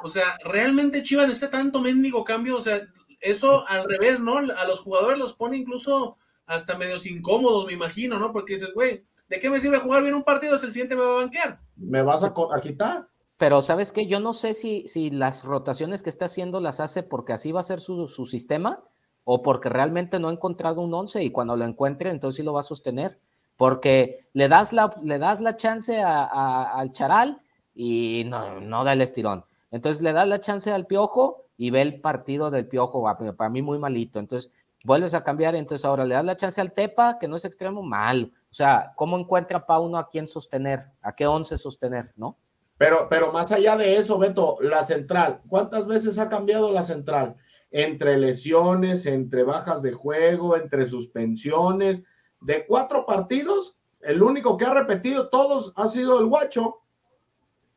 O 0.04 0.10
sea, 0.10 0.38
¿realmente 0.44 1.04
Chivas 1.04 1.28
necesita 1.28 1.50
tanto 1.50 1.82
mendigo 1.82 2.24
cambio? 2.24 2.58
O 2.58 2.62
sea, 2.62 2.82
eso 3.20 3.68
al 3.68 3.86
revés, 3.86 4.20
¿no? 4.20 4.38
A 4.38 4.66
los 4.68 4.80
jugadores 4.80 5.20
los 5.20 5.34
pone 5.34 5.58
incluso 5.58 6.18
hasta 6.46 6.78
medios 6.78 7.06
incómodos, 7.06 7.66
me 7.66 7.74
imagino, 7.74 8.20
¿no? 8.20 8.32
Porque 8.32 8.54
dices, 8.54 8.74
güey, 8.74 9.06
¿de 9.28 9.40
qué 9.40 9.50
me 9.50 9.60
sirve 9.60 9.80
jugar 9.80 10.04
bien 10.04 10.16
un 10.16 10.24
partido 10.24 10.58
si 10.58 10.66
el 10.66 10.72
siguiente 10.72 10.96
me 10.96 11.02
va 11.02 11.14
a 11.14 11.22
banquear? 11.24 11.60
¿Me 11.76 12.02
vas 12.02 12.24
a, 12.24 12.28
a 12.28 12.62
quitar? 12.62 13.08
Pero 13.38 13.62
sabes 13.62 13.92
qué, 13.92 14.08
yo 14.08 14.20
no 14.20 14.34
sé 14.34 14.54
si, 14.54 14.88
si 14.88 15.12
las 15.12 15.44
rotaciones 15.44 16.02
que 16.02 16.10
está 16.10 16.26
haciendo 16.26 16.60
las 16.60 16.80
hace 16.80 17.04
porque 17.04 17.34
así 17.34 17.52
va 17.52 17.60
a 17.60 17.64
ser 17.64 17.82
su, 17.82 18.08
su 18.08 18.26
sistema 18.26 18.84
o 19.26 19.44
porque 19.44 19.70
realmente 19.70 20.20
no 20.20 20.30
ha 20.30 20.32
encontrado 20.32 20.82
un 20.82 20.94
11 20.94 21.24
y 21.24 21.32
cuando 21.32 21.56
lo 21.56 21.66
encuentre 21.66 22.10
entonces 22.10 22.38
sí 22.38 22.44
lo 22.44 22.54
va 22.54 22.62
a 22.62 22.64
sostener. 22.64 23.20
Porque 23.56 24.28
le 24.34 24.48
das 24.48 24.72
la, 24.72 24.96
le 25.02 25.20
das 25.20 25.42
la 25.42 25.56
chance 25.56 26.00
a, 26.02 26.64
al 26.64 26.92
charal 26.94 27.42
y 27.76 28.24
no, 28.28 28.60
no 28.60 28.84
da 28.84 28.94
el 28.94 29.02
estirón. 29.02 29.46
Entonces 29.72 30.02
le 30.02 30.14
das 30.14 30.28
la 30.28 30.40
chance 30.40 30.72
al 30.72 30.88
piojo 30.88 31.46
y 31.58 31.72
ve 31.72 31.82
el 31.82 32.02
partido 32.02 32.52
del 32.52 32.68
piojo, 32.68 33.04
para 33.36 33.50
mí 33.50 33.62
muy 33.62 33.80
malito. 33.80 34.20
Entonces 34.20 34.52
vuelves 34.84 35.14
a 35.14 35.24
cambiar, 35.24 35.56
entonces 35.56 35.86
ahora 35.86 36.06
le 36.06 36.16
das 36.16 36.26
la 36.26 36.38
chance 36.38 36.62
al 36.62 36.74
Tepa, 36.74 37.18
que 37.20 37.28
no 37.28 37.36
es 37.36 37.46
extremo, 37.46 37.82
mal. 37.84 38.32
O 38.50 38.54
sea, 38.54 38.94
¿cómo 38.96 39.18
encuentra 39.18 39.66
Pauno 39.66 39.98
a 39.98 40.10
quién 40.10 40.28
sostener? 40.28 40.86
¿A 41.02 41.14
qué 41.14 41.28
once 41.28 41.58
sostener? 41.58 42.14
¿No? 42.16 42.38
Pero, 42.78 43.08
pero 43.10 43.32
más 43.32 43.52
allá 43.52 43.76
de 43.76 43.98
eso, 43.98 44.18
Beto, 44.20 44.58
la 44.62 44.84
central, 44.84 45.42
¿cuántas 45.48 45.88
veces 45.88 46.20
ha 46.20 46.30
cambiado 46.30 46.72
la 46.72 46.84
central? 46.84 47.36
Entre 47.72 48.18
lesiones, 48.18 49.06
entre 49.06 49.44
bajas 49.44 49.82
de 49.82 49.92
juego, 49.92 50.56
entre 50.56 50.88
suspensiones. 50.88 52.04
De 52.40 52.66
cuatro 52.68 53.06
partidos, 53.06 53.78
el 54.02 54.22
único 54.22 54.58
que 54.58 54.66
ha 54.66 54.74
repetido 54.74 55.30
todos 55.30 55.74
ha 55.76 55.88
sido 55.88 56.20
el 56.20 56.28
Guacho. 56.28 56.78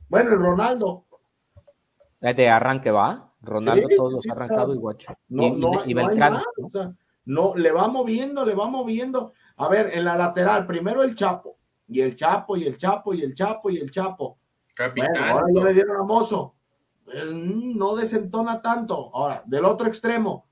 Bueno, 0.09 0.33
el 0.33 0.39
Ronaldo. 0.39 1.07
De 2.21 2.49
arranque 2.49 2.91
va. 2.91 3.33
Ronaldo 3.43 3.89
todos 3.97 4.13
los 4.13 4.29
ha 4.29 4.33
arrancado 4.33 4.75
y 4.75 4.79
Guacho. 4.79 5.15
No, 5.29 5.45
y, 5.45 5.51
no, 5.53 5.73
y 5.87 5.95
Beltrán. 5.95 6.43
no, 7.25 7.55
le 7.55 7.73
va 7.73 7.89
moviendo, 7.89 8.45
le 8.45 8.55
va 8.55 8.69
moviendo. 8.69 9.33
A 9.57 9.69
ver, 9.69 9.91
en 9.95 10.05
la 10.05 10.17
lateral, 10.17 10.67
primero 10.67 11.03
el 11.03 11.15
Chapo, 11.15 11.57
y 11.89 12.01
el 12.01 12.15
Chapo, 12.17 12.57
y 12.57 12.65
el 12.65 12.77
Chapo, 12.77 13.15
y 13.15 13.23
el 13.23 13.35
Chapo, 13.35 13.71
y 13.71 13.79
el 13.79 13.91
Chapo. 13.91 14.39
Capitán. 14.75 15.31
ahora 15.31 15.47
ya 15.55 15.65
le 15.65 15.75
dieron 15.75 15.97
a 15.97 16.03
Mozo. 16.03 16.55
No 17.07 17.97
desentona 17.97 18.61
tanto. 18.61 19.11
Ahora, 19.15 19.43
del 19.47 19.65
otro 19.65 19.87
extremo, 19.87 20.47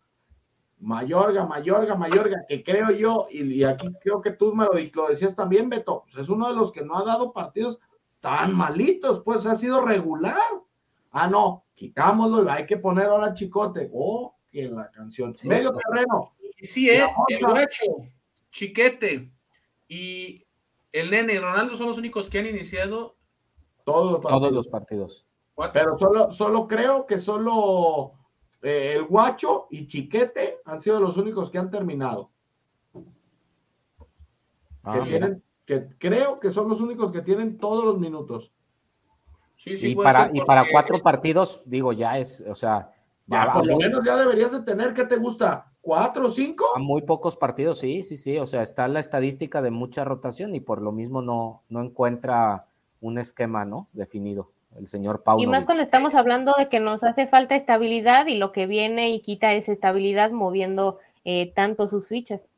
Mayorga, 0.80 1.44
Mayorga, 1.44 1.94
Mayorga, 1.94 2.44
que 2.48 2.62
creo 2.62 2.90
yo, 2.90 3.26
y, 3.30 3.62
aquí 3.64 3.88
creo 4.00 4.20
que 4.20 4.32
tú 4.32 4.54
me 4.54 4.64
lo, 4.64 4.72
lo 4.94 5.08
decías 5.08 5.34
también, 5.34 5.68
Beto, 5.68 6.04
pues 6.04 6.16
es 6.16 6.28
uno 6.28 6.48
de 6.48 6.54
los 6.54 6.72
que 6.72 6.84
no 6.84 6.96
ha 6.96 7.04
dado 7.04 7.32
partidos 7.32 7.78
tan 8.20 8.56
malitos, 8.56 9.22
pues 9.24 9.44
ha 9.46 9.54
sido 9.54 9.84
regular. 9.84 10.38
Ah, 11.10 11.26
no, 11.26 11.64
quitámoslo 11.74 12.44
y 12.44 12.48
hay 12.48 12.66
que 12.66 12.76
poner 12.76 13.06
ahora 13.06 13.34
Chicote. 13.34 13.90
Oh, 13.92 14.36
que 14.50 14.68
la 14.68 14.90
canción. 14.90 15.34
Medio 15.44 15.72
terreno. 15.72 16.34
Sí, 16.60 16.90
eh, 16.90 17.04
el 17.28 17.40
guacho, 17.40 17.82
Chiquete 18.50 19.30
y 19.86 20.44
el 20.92 21.10
nene 21.10 21.40
Ronaldo 21.40 21.76
son 21.76 21.86
los 21.86 21.98
únicos 21.98 22.28
que 22.28 22.38
han 22.38 22.46
iniciado 22.46 23.16
todos 23.84 24.22
los 24.52 24.68
partidos. 24.68 25.26
Pero 25.72 25.98
solo, 25.98 26.30
solo 26.30 26.68
creo 26.68 27.06
que 27.06 27.18
solo 27.18 28.12
eh, 28.62 28.94
el 28.96 29.04
Guacho 29.04 29.66
y 29.70 29.86
Chiquete 29.86 30.60
han 30.64 30.80
sido 30.80 31.00
los 31.00 31.16
únicos 31.16 31.50
que 31.50 31.58
han 31.58 31.70
terminado. 31.70 32.30
Ah, 34.84 35.04
que, 35.64 35.88
creo 35.98 36.40
que 36.40 36.50
son 36.50 36.68
los 36.68 36.80
únicos 36.80 37.12
que 37.12 37.22
tienen 37.22 37.58
todos 37.58 37.84
los 37.84 37.98
minutos. 37.98 38.52
Sí, 39.58 39.76
sí, 39.76 39.90
y, 39.90 39.94
para, 39.96 40.30
y 40.32 40.40
para 40.42 40.64
cuatro 40.70 41.02
partidos, 41.02 41.62
digo, 41.66 41.92
ya 41.92 42.16
es, 42.16 42.44
o 42.48 42.54
sea. 42.54 42.92
Ya, 43.26 43.52
por 43.52 43.66
lo 43.66 43.76
menos 43.76 44.00
ya 44.06 44.16
deberías 44.16 44.52
de 44.52 44.62
tener, 44.62 44.94
¿qué 44.94 45.04
te 45.04 45.16
gusta? 45.16 45.70
¿Cuatro 45.80 46.28
o 46.28 46.30
cinco? 46.30 46.64
A 46.74 46.78
muy 46.78 47.02
pocos 47.02 47.36
partidos, 47.36 47.80
sí, 47.80 48.02
sí, 48.04 48.16
sí. 48.16 48.38
O 48.38 48.46
sea, 48.46 48.62
está 48.62 48.86
la 48.88 49.00
estadística 49.00 49.60
de 49.60 49.70
mucha 49.70 50.04
rotación 50.04 50.54
y 50.54 50.60
por 50.60 50.80
lo 50.80 50.92
mismo 50.92 51.22
no, 51.22 51.64
no 51.68 51.82
encuentra 51.82 52.66
un 53.00 53.18
esquema, 53.18 53.64
¿no? 53.64 53.88
Definido, 53.92 54.52
el 54.76 54.86
señor 54.86 55.22
Paulo. 55.22 55.42
Y 55.42 55.46
más 55.46 55.66
cuando 55.66 55.82
estamos 55.82 56.14
hablando 56.14 56.54
de 56.56 56.68
que 56.68 56.78
nos 56.78 57.02
hace 57.02 57.26
falta 57.26 57.56
estabilidad 57.56 58.26
y 58.28 58.36
lo 58.36 58.52
que 58.52 58.66
viene 58.66 59.10
y 59.10 59.20
quita 59.20 59.52
esa 59.52 59.72
estabilidad 59.72 60.30
moviendo 60.30 60.98
eh, 61.24 61.52
tanto 61.54 61.88
sus 61.88 62.06
fichas. 62.06 62.48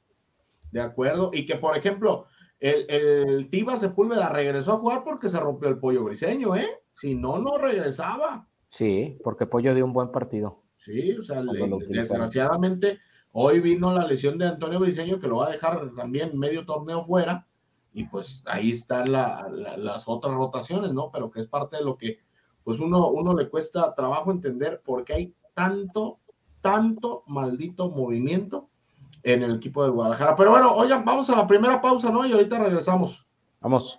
De 0.71 0.83
acuerdo, 0.83 1.31
y 1.33 1.47
que 1.47 1.57
por 1.57 1.77
ejemplo, 1.77 2.27
el, 2.61 2.89
el 2.91 3.51
Tiva 3.51 3.77
Sepúlveda 3.79 4.29
regresó 4.29 4.75
a 4.75 4.79
jugar 4.79 5.03
porque 5.03 5.31
se 5.31 5.41
rompió 5.41 5.69
el 5.69 5.79
pollo 5.79 6.05
briseño, 6.05 6.55
¿eh? 6.55 6.69
Si 7.01 7.15
no, 7.15 7.39
no 7.39 7.57
regresaba. 7.57 8.47
Sí, 8.69 9.19
porque 9.25 9.47
Pollo 9.47 9.75
dio 9.75 9.87
un 9.87 9.95
buen 9.95 10.13
partido. 10.13 10.63
Sí, 10.77 11.13
o 11.13 11.23
sea, 11.23 11.43
desgraciadamente 11.89 12.99
hoy 13.33 13.61
vino 13.61 13.95
la 13.95 14.07
lesión 14.07 14.37
de 14.37 14.49
Antonio 14.49 14.79
Briseño 14.79 15.19
que 15.19 15.29
lo 15.29 15.37
va 15.37 15.47
a 15.47 15.51
dejar 15.51 15.95
también 15.95 16.39
medio 16.39 16.67
torneo 16.67 17.07
fuera 17.07 17.47
y 17.95 18.05
pues 18.05 18.43
ahí 18.45 18.73
están 18.73 19.11
las 19.11 20.05
otras 20.07 20.35
rotaciones, 20.35 20.93
¿no? 20.93 21.11
Pero 21.11 21.31
que 21.31 21.41
es 21.41 21.47
parte 21.47 21.79
de 21.79 21.85
lo 21.85 21.97
que 21.97 22.19
pues 22.65 22.81
uno, 22.81 23.09
uno 23.09 23.35
le 23.35 23.49
cuesta 23.49 23.95
trabajo 23.95 24.31
entender 24.31 24.83
porque 24.85 25.15
hay 25.15 25.35
tanto, 25.55 26.19
tanto 26.61 27.25
maldito 27.27 27.89
movimiento 27.89 28.69
en 29.23 29.43
el 29.43 29.57
equipo 29.57 29.85
de 29.85 29.91
Guadalajara. 29.91 30.37
Pero 30.37 30.51
bueno, 30.51 30.75
oigan, 30.75 31.03
vamos 31.05 31.31
a 31.31 31.37
la 31.37 31.47
primera 31.47 31.81
pausa, 31.81 32.11
¿no? 32.11 32.27
Y 32.27 32.33
ahorita 32.33 32.59
regresamos. 32.59 33.27
Vamos. 33.61 33.99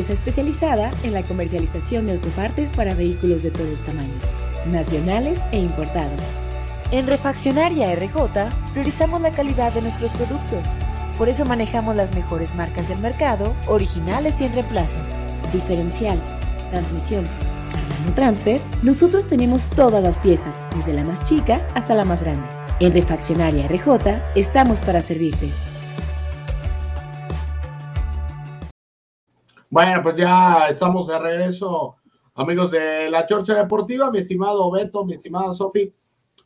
Empresa 0.00 0.12
especializada 0.12 0.90
en 1.02 1.12
la 1.12 1.22
comercialización 1.22 2.06
de 2.06 2.12
autopartes 2.12 2.70
para 2.70 2.94
vehículos 2.94 3.42
de 3.42 3.50
todos 3.50 3.78
tamaños, 3.80 4.24
nacionales 4.66 5.38
e 5.52 5.58
importados. 5.58 6.20
En 6.90 7.06
Refaccionaria 7.06 7.94
RJ 7.94 8.48
priorizamos 8.72 9.20
la 9.20 9.30
calidad 9.30 9.72
de 9.72 9.82
nuestros 9.82 10.10
productos. 10.12 10.74
Por 11.18 11.28
eso 11.28 11.44
manejamos 11.44 11.94
las 11.96 12.14
mejores 12.14 12.54
marcas 12.54 12.88
del 12.88 12.98
mercado, 12.98 13.54
originales 13.66 14.40
y 14.40 14.44
en 14.44 14.54
reemplazo. 14.54 14.98
Diferencial, 15.52 16.20
transmisión, 16.70 17.26
Cardano 17.70 18.14
Transfer, 18.14 18.60
nosotros 18.82 19.26
tenemos 19.28 19.66
todas 19.66 20.02
las 20.02 20.18
piezas, 20.18 20.64
desde 20.74 20.94
la 20.94 21.04
más 21.04 21.24
chica 21.24 21.66
hasta 21.74 21.94
la 21.94 22.04
más 22.04 22.22
grande. 22.22 22.48
En 22.80 22.92
Refaccionaria 22.92 23.68
RJ 23.68 24.18
estamos 24.34 24.80
para 24.80 25.02
servirte. 25.02 25.52
Bueno, 29.70 30.02
pues 30.02 30.16
ya 30.16 30.66
estamos 30.68 31.06
de 31.06 31.16
regreso, 31.16 31.96
amigos 32.34 32.72
de 32.72 33.08
la 33.08 33.24
Chorcha 33.24 33.54
Deportiva, 33.54 34.10
mi 34.10 34.18
estimado 34.18 34.68
Beto, 34.68 35.04
mi 35.04 35.14
estimada 35.14 35.52
Sofi. 35.52 35.94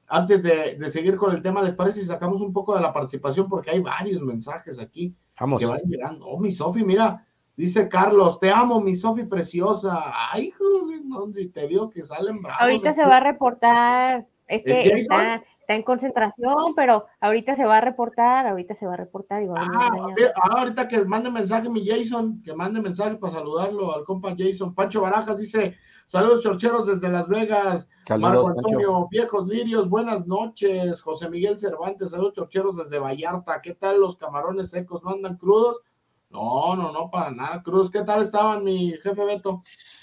Antes 0.08 0.42
de, 0.42 0.78
seguir 0.90 1.16
con 1.16 1.34
el 1.34 1.40
tema, 1.40 1.62
¿les 1.62 1.72
parece 1.72 2.00
si 2.00 2.06
sacamos 2.06 2.42
un 2.42 2.52
poco 2.52 2.74
de 2.74 2.82
la 2.82 2.92
participación? 2.92 3.48
Porque 3.48 3.70
hay 3.70 3.80
varios 3.80 4.20
mensajes 4.20 4.78
aquí 4.78 5.16
Vamos. 5.40 5.58
que 5.58 5.64
van 5.64 5.80
llegando. 5.86 6.26
Oh, 6.26 6.38
mi 6.38 6.52
Sofi, 6.52 6.84
mira, 6.84 7.26
dice 7.56 7.88
Carlos, 7.88 8.38
te 8.38 8.50
amo, 8.50 8.82
mi 8.82 8.94
Sofi 8.94 9.24
preciosa. 9.24 10.02
Ay, 10.30 10.50
joder, 10.50 11.00
no, 11.06 11.32
si 11.32 11.48
te 11.48 11.66
digo 11.66 11.88
que 11.88 12.04
salen 12.04 12.42
bravos. 12.42 12.60
Ahorita 12.60 12.92
se 12.92 13.06
va 13.06 13.16
a 13.16 13.20
reportar, 13.20 14.26
este 14.48 14.98
está, 14.98 15.42
está 15.64 15.74
en 15.74 15.82
concentración, 15.82 16.74
pero 16.76 17.06
ahorita 17.20 17.56
se 17.56 17.64
va 17.64 17.78
a 17.78 17.80
reportar, 17.80 18.46
ahorita 18.46 18.74
se 18.74 18.86
va 18.86 18.94
a 18.94 18.98
reportar 18.98 19.42
y 19.42 19.46
va 19.46 19.58
a 19.58 19.64
ah, 19.64 19.90
ah, 20.36 20.58
ahorita 20.58 20.86
que 20.86 21.02
mande 21.06 21.30
mensaje 21.30 21.70
mi 21.70 21.86
Jason, 21.86 22.42
que 22.42 22.52
mande 22.54 22.82
mensaje 22.82 23.16
para 23.16 23.32
saludarlo 23.32 23.94
al 23.94 24.04
compa 24.04 24.34
Jason. 24.36 24.74
Pancho 24.74 25.00
Barajas 25.00 25.38
dice, 25.38 25.74
saludos 26.04 26.40
chorcheros 26.40 26.86
desde 26.86 27.08
Las 27.08 27.28
Vegas. 27.28 27.88
Marco 28.18 28.48
Antonio, 28.48 29.08
viejos 29.10 29.48
lirios, 29.48 29.88
buenas 29.88 30.26
noches. 30.26 31.00
José 31.00 31.30
Miguel 31.30 31.58
Cervantes, 31.58 32.10
saludos 32.10 32.34
chorcheros 32.34 32.76
desde 32.76 32.98
Vallarta. 32.98 33.62
¿Qué 33.62 33.74
tal 33.74 34.00
los 34.00 34.18
camarones 34.18 34.70
secos? 34.70 35.02
¿No 35.02 35.12
andan 35.12 35.38
crudos? 35.38 35.78
No, 36.28 36.76
no, 36.76 36.92
no, 36.92 37.10
para 37.10 37.30
nada, 37.30 37.62
Cruz. 37.62 37.90
¿Qué 37.90 38.02
tal 38.02 38.20
estaban, 38.20 38.64
mi 38.64 38.92
jefe 39.02 39.24
Beto? 39.24 39.60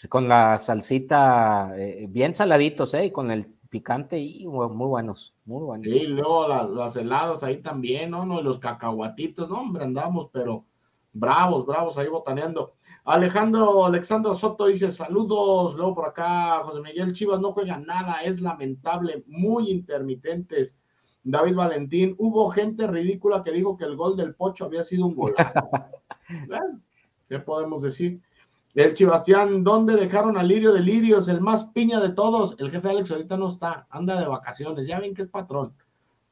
Con 0.10 0.28
la 0.28 0.58
salsita, 0.58 1.74
eh, 1.76 2.08
bien 2.10 2.34
saladitos, 2.34 2.94
¿eh? 2.94 3.06
Y 3.06 3.12
con 3.12 3.30
el 3.30 3.61
picante 3.72 4.20
y 4.20 4.46
muy 4.48 4.68
buenos, 4.68 5.34
muy 5.46 5.64
buenos. 5.64 5.88
Sí, 5.88 6.06
luego 6.06 6.48
las, 6.48 6.96
heladas 6.98 7.42
ahí 7.42 7.62
también, 7.62 8.12
¿no? 8.12 8.26
¿no? 8.26 8.42
Los 8.42 8.60
cacahuatitos, 8.60 9.50
no, 9.50 9.62
hombre, 9.62 9.86
andamos, 9.86 10.30
pero 10.32 10.66
bravos, 11.14 11.66
bravos 11.66 11.98
ahí 11.98 12.10
botaneando. 12.10 12.74
Alejandro, 13.06 13.86
Alexandro 13.86 14.36
Soto 14.36 14.68
dice 14.68 14.92
saludos, 14.92 15.76
luego 15.76 15.96
por 15.96 16.10
acá, 16.10 16.60
José 16.66 16.82
Miguel 16.82 17.14
Chivas 17.14 17.40
no 17.40 17.54
juega 17.54 17.78
nada, 17.78 18.22
es 18.24 18.42
lamentable, 18.42 19.24
muy 19.26 19.72
intermitentes. 19.72 20.78
David 21.24 21.56
Valentín, 21.56 22.14
hubo 22.18 22.52
gente 22.52 22.88
ridícula 22.88 23.42
que 23.42 23.52
dijo 23.52 23.78
que 23.78 23.86
el 23.86 23.96
gol 23.96 24.18
del 24.18 24.36
Pocho 24.36 24.66
había 24.66 24.84
sido 24.84 25.06
un 25.06 25.16
golazo. 25.16 25.70
¿Qué 27.30 27.40
podemos 27.40 27.82
decir? 27.84 28.22
El 28.74 28.94
Chibastián, 28.94 29.64
¿dónde 29.64 29.96
dejaron 29.96 30.38
a 30.38 30.44
Lirio 30.44 30.72
de 30.72 30.80
Lirios, 30.80 31.28
el 31.28 31.42
más 31.42 31.66
piña 31.66 32.00
de 32.00 32.10
todos? 32.10 32.56
El 32.58 32.72
jefe 32.72 32.90
Alex 32.90 33.12
ahorita 33.12 33.36
no 33.36 33.50
está, 33.50 33.86
anda 33.90 34.20
de 34.20 34.28
vacaciones, 34.28 34.88
ya 34.88 35.00
ven 35.00 35.14
que 35.14 35.24
es 35.24 35.28
patrón. 35.28 35.74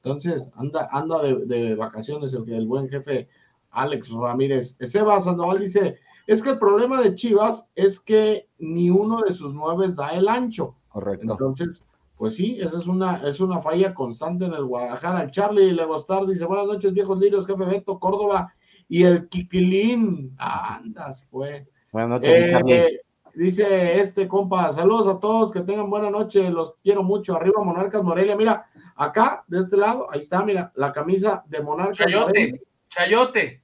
Entonces, 0.02 0.49
anda, 0.56 0.88
anda 0.91 1.21
de, 1.21 1.75
vacaciones 1.75 2.34
el, 2.34 2.49
el, 2.49 2.65
buen 2.65 2.88
jefe 2.88 3.28
Alex 3.71 4.10
Ramírez. 4.12 4.78
Seba 4.80 5.19
Sandoval 5.19 5.60
dice, 5.60 5.97
es 6.28 6.41
que 6.41 6.52
el 6.52 6.60
problema 6.60 7.02
de 7.02 7.15
Chivas 7.15 7.67
es 7.75 7.99
que 7.99 8.47
ni 8.58 8.89
uno 8.89 9.21
de 9.21 9.34
sus 9.34 9.54
nueve 9.54 9.88
da 9.95 10.10
el 10.12 10.30
ancho. 10.30 10.75
Correcto. 10.88 11.34
Entonces, 11.34 11.84
pues 12.15 12.36
sí, 12.36 12.58
esa 12.60 12.78
es 12.78 12.88
una, 12.88 13.17
es 13.28 13.41
una 13.41 13.62
falla 13.62 13.93
constante 13.93 14.45
en 14.45 14.54
el 14.54 14.63
Guadalajara. 14.63 15.30
Charlie 15.32 15.73
Legostar 15.73 16.25
dice, 16.25 16.45
buenas 16.45 16.67
noches, 16.67 16.93
viejos 16.93 17.19
lirios, 17.19 17.45
jefe 17.45 17.65
Beto, 17.65 17.99
Córdoba 17.99 18.54
y 18.88 19.04
el 19.04 19.28
Kikilín. 19.28 20.36
Andas, 20.38 21.25
pues. 21.30 21.67
Buenas 21.91 22.10
noches, 22.10 22.54
eh, 22.67 23.02
Dice 23.34 23.99
este 23.99 24.28
compa, 24.28 24.71
saludos 24.73 25.08
a 25.08 25.19
todos, 25.19 25.52
que 25.52 25.62
tengan 25.62 25.89
buena 25.89 26.10
noche, 26.10 26.49
los 26.49 26.75
quiero 26.84 27.04
mucho. 27.04 27.36
Arriba 27.36 27.63
Monarcas 27.63 28.04
Morelia, 28.04 28.36
mira, 28.36 28.67
acá, 28.95 29.43
de 29.47 29.60
este 29.60 29.78
lado, 29.78 30.08
ahí 30.12 30.19
está, 30.19 30.43
mira, 30.43 30.71
la 30.75 30.91
camisa 30.91 31.43
de 31.47 31.62
Monarcas 31.62 31.97
Chayote, 31.97 32.62
Chayote. 32.89 33.63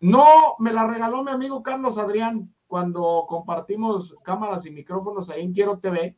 No, 0.00 0.56
me 0.58 0.72
la 0.72 0.86
regaló 0.86 1.22
mi 1.22 1.30
amigo 1.30 1.62
Carlos 1.62 1.96
Adrián 1.96 2.52
cuando 2.66 3.24
compartimos 3.28 4.14
cámaras 4.24 4.66
y 4.66 4.70
micrófonos 4.70 5.30
ahí 5.30 5.42
en 5.42 5.52
Quiero 5.52 5.78
TV. 5.78 6.16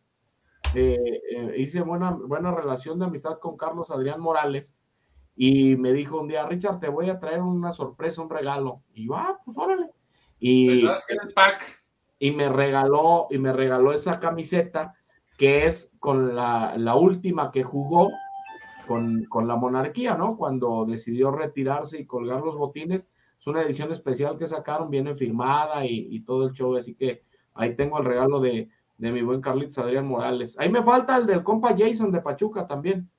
Eh, 0.75 1.23
eh, 1.31 1.55
hice 1.59 1.83
buena, 1.83 2.11
buena 2.11 2.51
relación 2.51 2.99
de 2.99 3.05
amistad 3.05 3.39
con 3.39 3.57
Carlos 3.57 3.91
Adrián 3.91 4.21
Morales 4.21 4.75
y 5.37 5.77
me 5.77 5.93
dijo 5.93 6.21
un 6.21 6.29
día, 6.29 6.47
Richard, 6.47 6.81
te 6.81 6.89
voy 6.89 7.11
a 7.11 7.19
traer 7.19 7.43
una 7.43 7.73
sorpresa, 7.73 8.23
un 8.23 8.31
regalo. 8.31 8.83
Y 8.95 9.07
yo, 9.07 9.17
ah, 9.17 9.39
pues 9.45 9.59
órale. 9.59 9.91
Y, 10.39 10.85
y 12.19 12.31
me 12.33 12.49
regaló, 12.49 13.29
y 13.31 13.39
me 13.39 13.53
regaló 13.53 13.93
esa 13.93 14.21
camiseta 14.21 14.95
que 15.39 15.67
es 15.67 15.93
con 15.99 16.35
la, 16.37 16.75
la 16.77 16.95
última 16.95 17.51
que 17.51 17.63
jugó 17.63 18.11
con, 18.87 19.25
con, 19.25 19.49
la 19.49 19.57
monarquía, 19.57 20.15
¿no? 20.17 20.37
Cuando 20.37 20.85
decidió 20.85 21.31
retirarse 21.31 21.99
y 21.99 22.07
colgar 22.07 22.43
los 22.43 22.57
botines. 22.57 23.05
Es 23.41 23.47
una 23.47 23.63
edición 23.63 23.93
especial 23.93 24.39
que 24.39 24.47
sacaron, 24.47 24.91
viene 24.91 25.15
firmada 25.17 25.85
y, 25.85 26.09
y 26.11 26.21
todo 26.21 26.47
el 26.47 26.53
show, 26.53 26.77
así 26.77 26.95
que 26.95 27.23
ahí 27.55 27.75
tengo 27.77 27.99
el 27.99 28.05
regalo 28.05 28.41
de, 28.41 28.69
de 28.99 29.13
mi 29.13 29.23
buen 29.23 29.41
Carlitos 29.41 29.79
Adrián 29.79 30.07
Morales. 30.07 30.57
Ahí 30.59 30.71
me 30.71 30.83
falta 30.83 31.17
el 31.17 31.27
del 31.27 31.43
compa 31.43 31.75
Jason 31.77 32.13
de 32.13 32.21
Pachuca 32.21 32.67
también. 32.67 33.11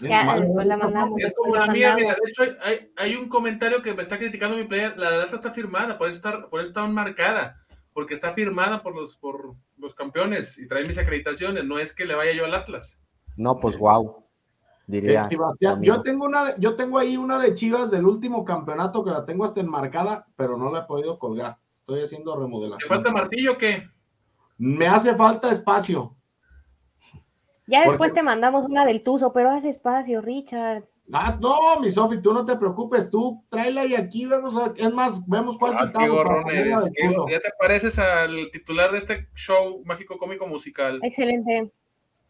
Ya, 0.00 0.38
después 0.40 0.66
la 0.66 0.76
mandamos. 0.76 1.20
Es 1.20 1.34
como 1.34 1.56
la 1.56 1.66
mía, 1.66 1.94
mira, 1.94 2.14
de 2.14 2.30
hecho 2.30 2.42
hay, 2.62 2.90
hay, 2.96 3.16
un 3.16 3.28
comentario 3.28 3.82
que 3.82 3.94
me 3.94 4.02
está 4.02 4.18
criticando 4.18 4.56
mi 4.56 4.64
player, 4.64 4.96
la 4.96 5.10
data 5.10 5.36
está 5.36 5.50
firmada, 5.50 5.98
por 5.98 6.08
eso 6.08 6.16
está, 6.16 6.48
por 6.48 6.60
eso 6.60 6.68
está 6.68 6.86
marcada, 6.86 7.64
porque 7.92 8.14
está 8.14 8.32
firmada 8.32 8.82
por 8.82 8.94
los, 8.94 9.16
por 9.16 9.54
los 9.76 9.94
campeones 9.94 10.58
y 10.58 10.66
trae 10.66 10.84
mis 10.84 10.98
acreditaciones, 10.98 11.64
no 11.64 11.78
es 11.78 11.92
que 11.92 12.06
le 12.06 12.14
vaya 12.14 12.32
yo 12.32 12.44
al 12.44 12.54
Atlas. 12.54 13.02
No, 13.36 13.58
pues 13.60 13.78
wow. 13.78 14.24
Diría. 14.86 15.28
yo 15.80 16.02
tengo 16.02 16.26
una, 16.26 16.56
yo 16.58 16.76
tengo 16.76 16.98
ahí 16.98 17.16
una 17.16 17.40
de 17.40 17.54
Chivas 17.54 17.90
del 17.90 18.06
último 18.06 18.44
campeonato 18.44 19.02
que 19.04 19.10
la 19.10 19.24
tengo 19.24 19.44
hasta 19.44 19.60
enmarcada, 19.60 20.26
pero 20.36 20.56
no 20.56 20.70
la 20.70 20.80
he 20.80 20.84
podido 20.84 21.18
colgar. 21.18 21.58
Estoy 21.80 22.02
haciendo 22.02 22.36
remodelación. 22.36 22.88
¿Te 22.88 22.94
falta 22.94 23.10
martillo 23.10 23.52
o 23.52 23.58
qué? 23.58 23.82
Me 24.58 24.86
hace 24.86 25.14
falta 25.16 25.50
espacio. 25.50 26.15
Ya 27.66 27.88
después 27.88 28.14
te 28.14 28.22
mandamos 28.22 28.64
una 28.64 28.84
del 28.84 29.02
Tuzo, 29.02 29.32
pero 29.32 29.50
haz 29.50 29.64
espacio, 29.64 30.20
Richard. 30.20 30.84
Ah, 31.12 31.38
no, 31.40 31.80
mi 31.80 31.92
Sofi, 31.92 32.20
tú 32.20 32.32
no 32.32 32.44
te 32.44 32.56
preocupes, 32.56 33.10
tú 33.10 33.44
tráela 33.48 33.86
y 33.86 33.94
aquí 33.94 34.26
vemos, 34.26 34.54
es 34.74 34.92
más, 34.92 35.24
vemos 35.28 35.56
cuál 35.56 35.74
ah, 35.76 35.92
ya 37.28 37.40
te 37.40 37.50
pareces 37.60 37.98
al 37.98 38.50
titular 38.50 38.90
de 38.90 38.98
este 38.98 39.28
show 39.34 39.82
mágico 39.84 40.18
cómico 40.18 40.48
musical. 40.48 40.98
Excelente. 41.02 41.70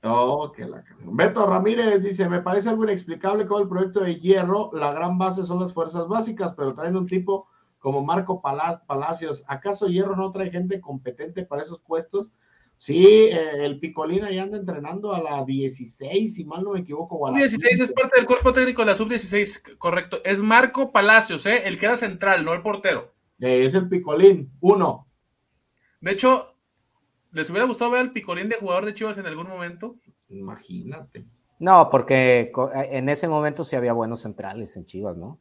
Oh, 0.02 0.52
que 0.52 0.66
la... 0.66 0.84
Beto 1.00 1.46
Ramírez 1.46 2.02
dice, 2.02 2.28
me 2.28 2.42
parece 2.42 2.68
algo 2.68 2.84
inexplicable 2.84 3.46
con 3.46 3.62
el 3.62 3.68
proyecto 3.68 4.00
de 4.00 4.16
Hierro, 4.16 4.70
la 4.74 4.92
gran 4.92 5.16
base 5.16 5.44
son 5.44 5.60
las 5.60 5.72
fuerzas 5.72 6.06
básicas, 6.06 6.52
pero 6.54 6.74
traen 6.74 6.96
un 6.96 7.06
tipo 7.06 7.48
como 7.78 8.04
Marco 8.04 8.42
Palacios. 8.42 9.44
¿Acaso 9.48 9.86
Hierro 9.86 10.16
no 10.16 10.32
trae 10.32 10.50
gente 10.50 10.80
competente 10.80 11.44
para 11.44 11.62
esos 11.62 11.80
puestos? 11.80 12.30
Sí, 12.78 13.06
eh, 13.06 13.64
el 13.64 13.78
Picolín 13.80 14.24
ahí 14.24 14.38
anda 14.38 14.58
entrenando 14.58 15.14
a 15.14 15.22
la 15.22 15.44
16, 15.44 16.34
si 16.34 16.44
mal 16.44 16.62
no 16.62 16.72
me 16.72 16.80
equivoco. 16.80 17.32
16 17.32 17.80
es 17.80 17.92
parte 17.92 18.18
del 18.18 18.26
cuerpo 18.26 18.52
técnico 18.52 18.82
de 18.82 18.90
la 18.90 18.96
sub-16, 18.96 19.76
correcto. 19.78 20.18
Es 20.24 20.40
Marco 20.40 20.92
Palacios, 20.92 21.46
¿eh? 21.46 21.62
el 21.64 21.78
que 21.78 21.86
era 21.86 21.96
central, 21.96 22.44
no 22.44 22.52
el 22.52 22.62
portero. 22.62 23.14
Eh, 23.40 23.64
es 23.64 23.74
el 23.74 23.88
Picolín, 23.88 24.52
uno. 24.60 25.08
De 26.00 26.12
hecho, 26.12 26.56
¿les 27.32 27.48
hubiera 27.48 27.66
gustado 27.66 27.90
ver 27.92 28.00
al 28.00 28.12
Picolín 28.12 28.48
de 28.48 28.56
jugador 28.56 28.84
de 28.84 28.94
Chivas 28.94 29.16
en 29.18 29.26
algún 29.26 29.48
momento? 29.48 29.96
Imagínate. 30.28 31.26
No, 31.58 31.88
porque 31.90 32.52
en 32.90 33.08
ese 33.08 33.28
momento 33.28 33.64
sí 33.64 33.76
había 33.76 33.94
buenos 33.94 34.20
centrales 34.20 34.76
en 34.76 34.84
Chivas, 34.84 35.16
¿no? 35.16 35.40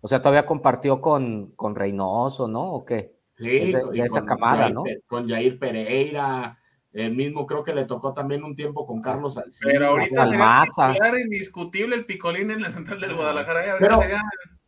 O 0.00 0.08
sea, 0.08 0.20
todavía 0.20 0.44
compartió 0.44 1.00
con, 1.00 1.52
con 1.56 1.74
Reynoso, 1.74 2.46
¿no? 2.46 2.72
¿O 2.72 2.84
qué? 2.84 3.16
Sí, 3.38 3.72
esa 3.94 4.24
camada, 4.24 4.68
¿no? 4.68 4.84
Con 5.06 5.28
Jair 5.28 5.58
Pereira, 5.58 6.57
el 6.92 7.14
mismo 7.14 7.46
creo 7.46 7.62
que 7.62 7.74
le 7.74 7.84
tocó 7.84 8.14
también 8.14 8.44
un 8.44 8.56
tiempo 8.56 8.86
con 8.86 9.02
Carlos 9.02 9.36
Alcina. 9.36 9.70
Pero 9.72 9.86
ahorita 9.88 10.28
sería 10.28 11.20
indiscutible 11.20 11.94
el 11.94 12.06
picolín 12.06 12.50
en 12.50 12.62
la 12.62 12.70
central 12.70 13.00
del 13.00 13.14
Guadalajara. 13.14 13.60
Pero, 13.78 14.00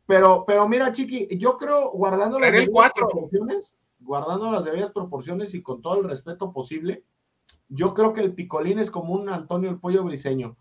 pero, 0.07 0.45
pero, 0.47 0.69
mira, 0.69 0.93
Chiqui, 0.93 1.29
yo 1.39 1.57
creo, 1.57 1.91
guardando 1.91 2.39
las 2.39 2.53
debidas 2.53 2.93
proporciones, 2.95 3.77
guardando 3.99 4.51
las 4.51 4.65
debidas 4.65 4.93
proporciones 4.93 5.55
y 5.55 5.63
con 5.63 5.81
todo 5.81 6.01
el 6.01 6.09
respeto 6.09 6.53
posible, 6.53 7.05
yo 7.69 7.95
creo 7.95 8.13
que 8.13 8.21
el 8.21 8.35
picolín 8.35 8.79
es 8.79 8.91
como 8.91 9.15
un 9.15 9.29
Antonio 9.29 9.71
el 9.71 9.79
Pollo 9.79 10.05
Briseño. 10.05 10.57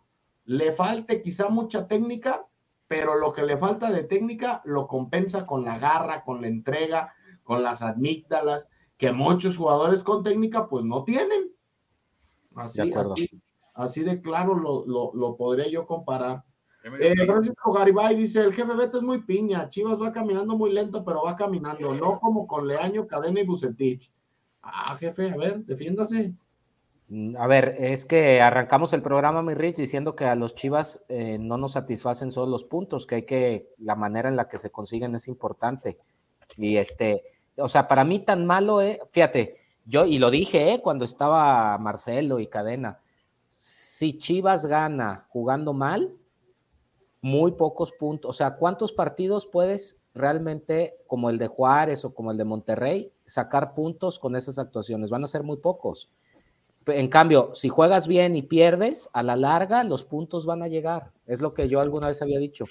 Le 0.46 0.72
falte 0.72 1.22
quizá 1.22 1.50
mucha 1.50 1.88
técnica, 1.88 2.46
pero 2.88 3.16
lo 3.16 3.34
que 3.34 3.44
le 3.44 3.58
falta 3.58 3.92
de 3.92 4.04
técnica 4.04 4.62
lo 4.64 4.88
compensa 4.88 5.46
con 5.46 5.66
la 5.66 5.78
garra, 5.78 6.24
con 6.24 6.42
la 6.42 6.48
entrega, 6.48 7.14
con 7.44 7.64
las 7.64 7.82
amígdalas, 7.82 8.70
que 9.00 9.14
muchos 9.14 9.58
jugadores 9.58 10.04
con 10.04 10.24
técnica 10.24 10.68
pues 10.68 10.84
no 10.84 11.04
tienen. 11.04 11.52
Así 12.54 12.92
de, 12.92 13.30
así, 13.74 14.04
de 14.04 14.22
claro 14.22 14.54
lo, 14.54 14.86
lo, 14.86 15.12
lo 15.16 15.38
podría 15.38 15.70
yo 15.70 15.88
comparar. 15.88 16.44
Eh, 16.84 17.26
Francisco 17.26 17.72
Garibay 17.72 18.16
dice, 18.16 18.42
el 18.42 18.54
jefe 18.54 18.74
Beto 18.76 18.98
es 18.98 19.04
muy 19.04 19.24
piña, 19.24 19.70
Chivas 19.70 20.00
va 20.00 20.12
caminando 20.12 20.58
muy 20.58 20.72
lento, 20.72 21.04
pero 21.04 21.24
va 21.24 21.36
caminando, 21.36 21.94
no 21.94 22.20
como 22.20 22.46
con 22.46 22.68
Leaño, 22.68 23.08
Cadena 23.08 23.40
y 23.40 23.46
Bucetich. 23.46 24.12
Ah, 24.62 24.96
jefe, 24.98 25.32
a 25.32 25.38
ver, 25.38 25.64
defiéndase. 25.66 26.34
Mm, 27.08 27.38
a 27.38 27.48
ver, 27.48 27.76
es 27.80 28.06
que 28.06 28.42
arrancamos 28.42 28.92
el 28.92 29.02
programa, 29.02 29.42
mi 29.42 29.54
Rich, 29.54 29.78
diciendo 29.78 30.16
que 30.16 30.26
a 30.26 30.36
los 30.36 30.56
Chivas 30.56 31.04
eh, 31.08 31.38
no 31.40 31.58
nos 31.58 31.74
satisfacen 31.74 32.32
solo 32.32 32.52
los 32.52 32.66
puntos, 32.66 33.08
que 33.08 33.16
hay 33.16 33.26
que, 33.26 33.70
la 33.78 33.96
manera 33.96 34.28
en 34.28 34.36
la 34.36 34.50
que 34.50 34.58
se 34.58 34.72
consiguen 34.72 35.16
es 35.16 35.28
importante. 35.30 35.98
Y 36.58 36.78
este, 36.78 37.24
o 37.62 37.70
sea, 37.70 37.88
para 37.88 38.04
mí 38.04 38.20
tan 38.20 38.46
malo, 38.46 38.82
eh, 38.82 39.00
fíjate, 39.12 39.58
yo, 39.86 40.06
y 40.06 40.20
lo 40.20 40.30
dije 40.30 40.74
eh, 40.74 40.82
cuando 40.82 41.06
estaba 41.06 41.78
Marcelo 41.78 42.40
y 42.40 42.48
Cadena, 42.48 43.00
si 43.50 44.18
Chivas 44.18 44.66
gana 44.66 45.26
jugando 45.30 45.74
mal, 45.74 46.14
muy 47.22 47.52
pocos 47.52 47.92
puntos. 47.92 48.30
O 48.30 48.34
sea, 48.34 48.56
¿cuántos 48.56 48.94
partidos 48.94 49.46
puedes 49.46 50.02
realmente, 50.14 50.98
como 51.08 51.30
el 51.30 51.38
de 51.38 51.48
Juárez 51.48 52.06
o 52.06 52.14
como 52.14 52.32
el 52.32 52.38
de 52.38 52.46
Monterrey, 52.46 53.12
sacar 53.26 53.74
puntos 53.74 54.20
con 54.20 54.36
esas 54.36 54.60
actuaciones? 54.60 55.10
Van 55.10 55.24
a 55.24 55.28
ser 55.28 55.44
muy 55.44 55.58
pocos. 55.58 56.10
En 56.92 57.08
cambio, 57.08 57.52
si 57.54 57.70
juegas 57.70 58.08
bien 58.08 58.36
y 58.36 58.42
pierdes, 58.42 59.10
a 59.14 59.24
la 59.24 59.36
larga 59.36 59.84
los 59.84 60.04
puntos 60.04 60.46
van 60.46 60.62
a 60.64 60.68
llegar. 60.68 61.12
Es 61.26 61.42
lo 61.42 61.54
que 61.54 61.68
yo 61.70 61.80
alguna 61.80 62.08
vez 62.08 62.22
había 62.22 62.40
dicho. 62.40 62.66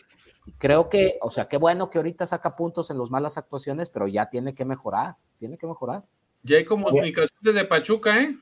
Creo 0.59 0.89
que, 0.89 1.19
o 1.21 1.31
sea, 1.31 1.49
qué 1.49 1.57
bueno 1.57 1.91
que 1.91 1.99
ahorita 1.99 2.27
saca 2.27 2.57
puntos 2.57 2.91
en 2.91 2.99
las 2.99 3.11
malas 3.11 3.39
actuaciones, 3.39 3.91
pero 3.91 4.07
ya 4.09 4.31
tiene 4.31 4.55
que 4.55 4.65
mejorar, 4.65 5.17
tiene 5.37 5.59
que 5.59 5.67
mejorar. 5.67 6.05
Ya 6.43 6.57
hay 6.57 6.65
comunicación 6.65 7.39
desde 7.43 7.65
Pachuca, 7.65 8.23
¿eh? 8.23 8.37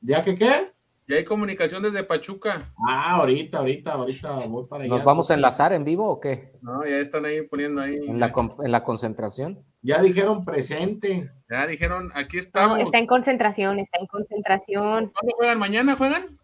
¿Ya 0.00 0.24
que 0.24 0.34
qué? 0.34 0.72
Ya 1.06 1.16
hay 1.16 1.24
comunicación 1.24 1.82
desde 1.82 2.02
Pachuca. 2.02 2.72
Ah, 2.88 3.16
ahorita, 3.16 3.58
ahorita, 3.58 3.92
ahorita 3.92 4.36
voy 4.46 4.66
para 4.66 4.84
allá. 4.84 4.94
¿Nos 4.94 5.04
vamos 5.04 5.30
a 5.30 5.34
enlazar 5.34 5.72
en 5.72 5.84
vivo 5.84 6.08
o 6.08 6.18
qué? 6.18 6.52
No, 6.62 6.84
ya 6.84 6.98
están 6.98 7.26
ahí 7.26 7.42
poniendo 7.42 7.82
ahí. 7.82 7.96
En 7.96 8.18
la, 8.18 8.32
en 8.62 8.72
la 8.72 8.82
concentración. 8.82 9.62
Ya 9.84 10.00
dijeron 10.02 10.46
presente. 10.46 11.30
Ya 11.50 11.66
dijeron, 11.66 12.10
aquí 12.14 12.38
estamos. 12.38 12.80
está 12.80 12.98
en 12.98 13.06
concentración, 13.06 13.78
está 13.78 13.98
en 14.00 14.06
concentración. 14.06 15.12
¿Cuándo 15.12 15.36
juegan? 15.36 15.58
¿Mañana 15.58 15.94
juegan? 15.94 16.38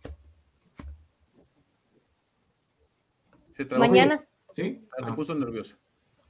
¿Se 3.53 3.65
Mañana. 3.79 4.23
Sí. 4.55 4.87
Ah, 4.99 5.07
me 5.07 5.15
puso 5.15 5.35
nervioso. 5.35 5.77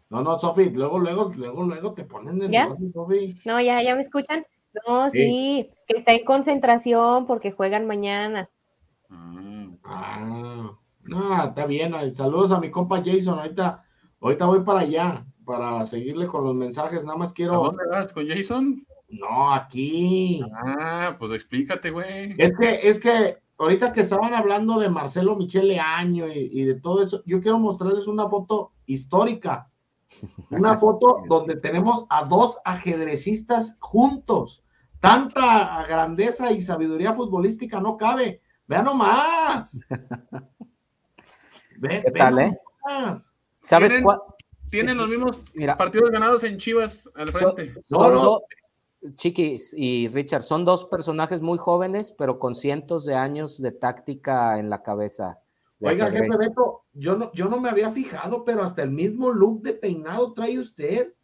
No, 0.09 0.23
no, 0.23 0.39
Sofi, 0.39 0.71
luego, 0.71 1.01
luego, 1.01 1.33
luego, 1.37 1.65
luego 1.65 1.95
te 1.95 2.05
ponen 2.05 2.39
nervioso, 2.39 2.77
Sofi. 2.95 3.35
No, 3.45 3.61
ya, 3.61 3.83
ya 3.83 3.97
me 3.97 4.03
escuchan. 4.03 4.47
No, 4.87 5.11
sí. 5.11 5.69
que 5.89 5.99
está 5.99 6.13
en 6.13 6.25
concentración 6.25 7.27
porque 7.27 7.51
juegan 7.51 7.89
mañana. 7.89 8.49
Ah, 9.83 10.77
no, 11.03 11.45
está 11.45 11.67
bien. 11.67 11.93
Saludos 12.15 12.53
a 12.53 12.61
mi 12.61 12.71
compa 12.71 13.03
Jason. 13.05 13.41
Ahorita, 13.41 13.85
ahorita 14.21 14.47
voy 14.47 14.61
para 14.61 14.81
allá 14.81 15.27
para 15.51 15.85
seguirle 15.87 16.29
con 16.29 16.45
los 16.45 16.55
mensajes. 16.55 17.05
Nada 17.05 17.19
más 17.19 17.33
quiero. 17.33 17.55
¿A 17.55 17.67
dónde 17.67 17.85
vas? 17.91 18.13
¿Con 18.13 18.29
Jason? 18.29 18.87
No, 19.09 19.53
aquí. 19.53 20.41
Ah, 20.55 21.17
pues 21.19 21.33
explícate, 21.33 21.91
güey. 21.91 22.37
Es 22.39 22.53
que, 22.57 22.89
es 22.89 23.01
que 23.01 23.39
ahorita 23.59 23.93
que 23.93 24.03
estaban 24.03 24.33
hablando 24.33 24.79
de 24.79 24.89
Marcelo 24.89 25.35
Michele 25.35 25.81
Año 25.81 26.29
y, 26.29 26.51
y 26.53 26.65
de 26.65 26.75
todo 26.75 27.03
eso, 27.03 27.23
yo 27.27 27.41
quiero 27.41 27.59
mostrarles 27.59 28.07
una 28.07 28.29
foto 28.29 28.73
histórica 28.87 29.71
una 30.51 30.79
foto 30.79 31.23
donde 31.29 31.57
tenemos 31.57 32.07
a 32.09 32.25
dos 32.25 32.59
ajedrecistas 32.65 33.77
juntos. 33.79 34.63
Tanta 35.01 35.85
grandeza 35.89 36.53
y 36.53 36.63
sabiduría 36.63 37.15
futbolística 37.15 37.81
no 37.81 37.97
cabe. 37.97 38.43
Vean 38.67 38.85
nomás. 38.85 39.71
Ve, 41.79 42.03
¿Qué 42.05 42.11
tal, 42.11 42.39
eh? 42.39 42.59
¿Sabes 43.63 43.97
cuál? 44.03 44.21
Tienen 44.71 44.97
los 44.97 45.09
mismos 45.09 45.41
partidos 45.77 46.11
ganados 46.11 46.45
en 46.45 46.57
Chivas 46.59 47.11
al 47.15 47.33
frente. 47.33 47.75
no, 47.89 48.41
Chiquis 49.15 49.75
y 49.77 50.09
Richard, 50.09 50.43
son 50.43 50.65
dos 50.65 50.85
personajes 50.85 51.41
muy 51.41 51.59
jóvenes, 51.59 52.15
pero 52.17 52.39
con 52.39 52.55
cientos 52.55 53.05
de 53.05 53.15
años 53.15 53.61
de 53.61 53.73
táctica 53.73 54.59
en 54.59 54.69
la 54.69 54.83
cabeza. 54.83 55.39
Oiga, 55.81 56.11
jefe 56.11 56.29
Beto, 56.39 56.83
yo 56.93 57.17
no, 57.17 57.33
yo 57.33 57.49
no 57.49 57.59
me 57.59 57.71
había 57.71 57.91
fijado, 57.91 58.45
pero 58.45 58.63
hasta 58.63 58.83
el 58.83 58.91
mismo 58.91 59.33
look 59.33 59.63
de 59.63 59.73
peinado 59.73 60.35
trae 60.35 60.59
usted. 60.59 61.15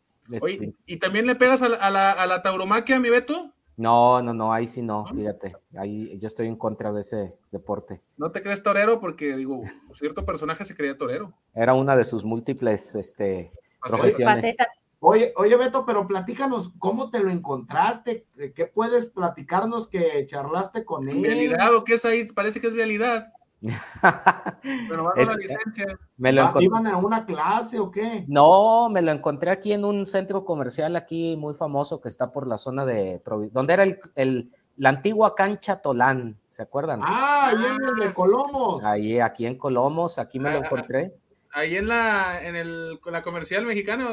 Oye, 0.41 0.75
¿y 0.87 0.97
también 0.97 1.27
le 1.27 1.35
pegas 1.35 1.61
a 1.61 1.69
la, 1.69 2.13
a 2.13 2.27
la, 2.27 2.43
tauromaquia, 2.43 2.99
mi 2.99 3.11
Beto? 3.11 3.53
No, 3.77 4.23
no, 4.23 4.33
no, 4.33 4.53
ahí 4.53 4.67
sí 4.67 4.81
no, 4.81 5.05
fíjate. 5.07 5.55
Ahí 5.77 6.19
yo 6.19 6.29
estoy 6.29 6.47
en 6.47 6.57
contra 6.57 6.93
de 6.93 7.03
ese 7.03 7.35
deporte. 7.53 8.01
No 8.17 8.33
te 8.33 8.43
crees 8.43 8.63
torero 8.63 9.01
porque, 9.01 9.37
digo, 9.37 9.63
cierto 9.93 10.25
personaje 10.25 10.65
se 10.65 10.75
creía 10.75 10.97
torero. 10.97 11.35
Era 11.55 11.75
una 11.75 11.97
de 11.97 12.05
sus 12.05 12.25
múltiples 12.25 12.95
este, 12.95 13.53
profesiones. 13.87 14.57
Oye, 15.01 15.35
oye, 15.37 15.57
Beto, 15.57 15.85
pero 15.85 16.07
platícanos, 16.07 16.73
¿cómo 16.79 17.11
te 17.11 17.21
lo 17.21 17.31
encontraste? 17.31 18.27
¿Qué 18.55 18.67
puedes 18.67 19.07
platicarnos 19.07 19.89
que 19.89 20.25
charlaste 20.27 20.85
con 20.87 21.07
él? 21.09 21.23
¿Realidad 21.23 21.75
o 21.75 21.85
qué 21.85 21.95
es 21.95 22.05
ahí? 22.07 22.27
Parece 22.33 22.61
que 22.61 22.69
es 22.69 22.73
realidad. 22.73 23.33
Pero 24.89 25.05
van 25.05 25.19
a 25.19 25.25
la 25.25 25.35
licencia. 25.35 25.99
Me 26.17 26.33
lo 26.33 26.61
¿Iban 26.61 26.87
a 26.87 26.97
una 26.97 27.25
clase 27.25 27.79
o 27.79 27.91
qué? 27.91 28.25
No, 28.29 28.89
me 28.89 29.03
lo 29.03 29.13
encontré 29.13 29.51
aquí 29.51 29.73
en 29.73 29.85
un 29.85 30.07
centro 30.07 30.45
comercial 30.45 30.97
aquí 30.97 31.37
muy 31.37 31.55
famoso 31.55 32.01
que 32.01 32.09
está 32.09 32.33
por 32.33 32.47
la 32.47 32.59
zona 32.59 32.85
de 32.85 33.23
donde 33.53 33.73
era 33.73 33.85
el, 34.15 34.53
la 34.77 34.91
antigua 34.91 35.35
cancha 35.35 35.81
Tolán, 35.81 36.39
¿se 36.47 36.63
acuerdan? 36.63 37.01
Ah, 37.03 37.49
ahí 37.49 37.57
en 37.57 37.89
el 37.89 37.97
de 37.97 38.15
Colomos. 38.15 38.85
Ahí, 38.85 39.19
aquí 39.21 39.47
en 39.47 39.57
Colomos, 39.57 40.19
aquí 40.19 40.39
me 40.39 40.51
lo 40.51 40.59
ah, 40.59 40.63
encontré. 40.65 41.15
Ahí 41.53 41.77
en 41.77 41.89
la, 41.89 42.47
en 42.47 42.57
el, 42.57 43.01
la 43.07 43.23
comercial 43.23 43.65
mexicana. 43.65 44.07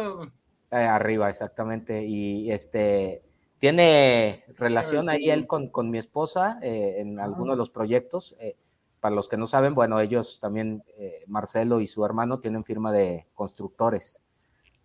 Eh, 0.71 0.75
arriba, 0.75 1.29
exactamente. 1.29 2.03
Y 2.05 2.51
este 2.51 3.21
tiene 3.59 4.43
relación 4.57 5.09
ahí 5.09 5.29
él 5.29 5.47
con, 5.47 5.71
mi 5.89 5.97
esposa 5.97 6.59
eh, 6.61 6.95
en 6.97 7.19
ah. 7.19 7.25
algunos 7.25 7.55
de 7.55 7.57
los 7.57 7.69
proyectos. 7.69 8.35
Eh, 8.39 8.55
para 9.03 9.15
los 9.15 9.27
que 9.27 9.35
no 9.35 9.47
saben, 9.47 9.75
bueno, 9.75 9.99
ellos 9.99 10.39
también, 10.39 10.81
eh, 10.97 11.25
Marcelo 11.27 11.81
y 11.81 11.87
su 11.87 12.05
hermano, 12.05 12.39
tienen 12.39 12.63
firma 12.63 12.89
de 12.93 13.27
constructores, 13.33 14.23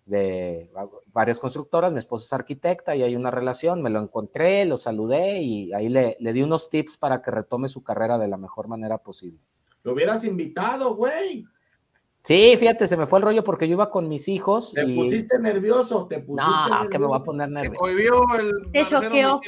de 0.07 0.73
varias 1.13 1.39
constructoras. 1.39 1.93
Mi 1.93 2.01
esposa 2.01 2.25
es 2.25 2.33
arquitecta 2.33 2.97
y 2.97 3.05
hay 3.05 3.15
una 3.15 3.31
relación. 3.31 3.81
Me 3.81 3.91
lo 3.91 4.01
encontré, 4.01 4.65
lo 4.65 4.77
saludé 4.77 5.41
y 5.41 5.73
ahí 5.73 5.89
le, 5.89 6.17
le 6.19 6.33
di 6.33 6.43
unos 6.43 6.69
tips 6.69 6.97
para 6.97 7.23
que 7.23 7.31
retome 7.31 7.69
su 7.69 7.85
carrera 7.85 8.19
de 8.19 8.27
la 8.27 8.37
mejor 8.37 8.67
manera 8.67 8.99
posible. 8.99 9.39
Lo 9.85 9.93
hubieras 9.93 10.25
invitado, 10.25 10.97
güey. 10.97 11.47
Sí, 12.23 12.57
fíjate, 12.59 12.89
se 12.89 12.97
me 12.97 13.07
fue 13.07 13.21
el 13.21 13.25
rollo 13.25 13.45
porque 13.45 13.69
yo 13.69 13.75
iba 13.75 13.89
con 13.89 14.09
mis 14.09 14.27
hijos. 14.27 14.73
Te 14.73 14.83
pusiste 14.83 15.39
nervioso, 15.39 16.09
te 16.09 16.19
pusiste 16.19 16.45
No, 16.71 16.89
que 16.91 16.99
me 16.99 17.07
voy 17.07 17.21
a 17.21 17.23
poner 17.23 17.51
nervioso. 17.51 17.85
Te 18.73 18.85
choqueó. 18.85 19.41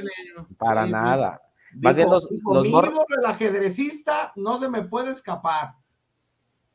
Para 0.56 0.86
nada. 0.86 1.42
Más 1.74 1.96
bien 1.96 2.10
los, 2.10 2.28
los 2.44 2.66
el 2.66 3.26
ajedrecista 3.26 4.32
no 4.36 4.58
se 4.58 4.68
me 4.68 4.82
puede 4.82 5.10
escapar. 5.10 5.74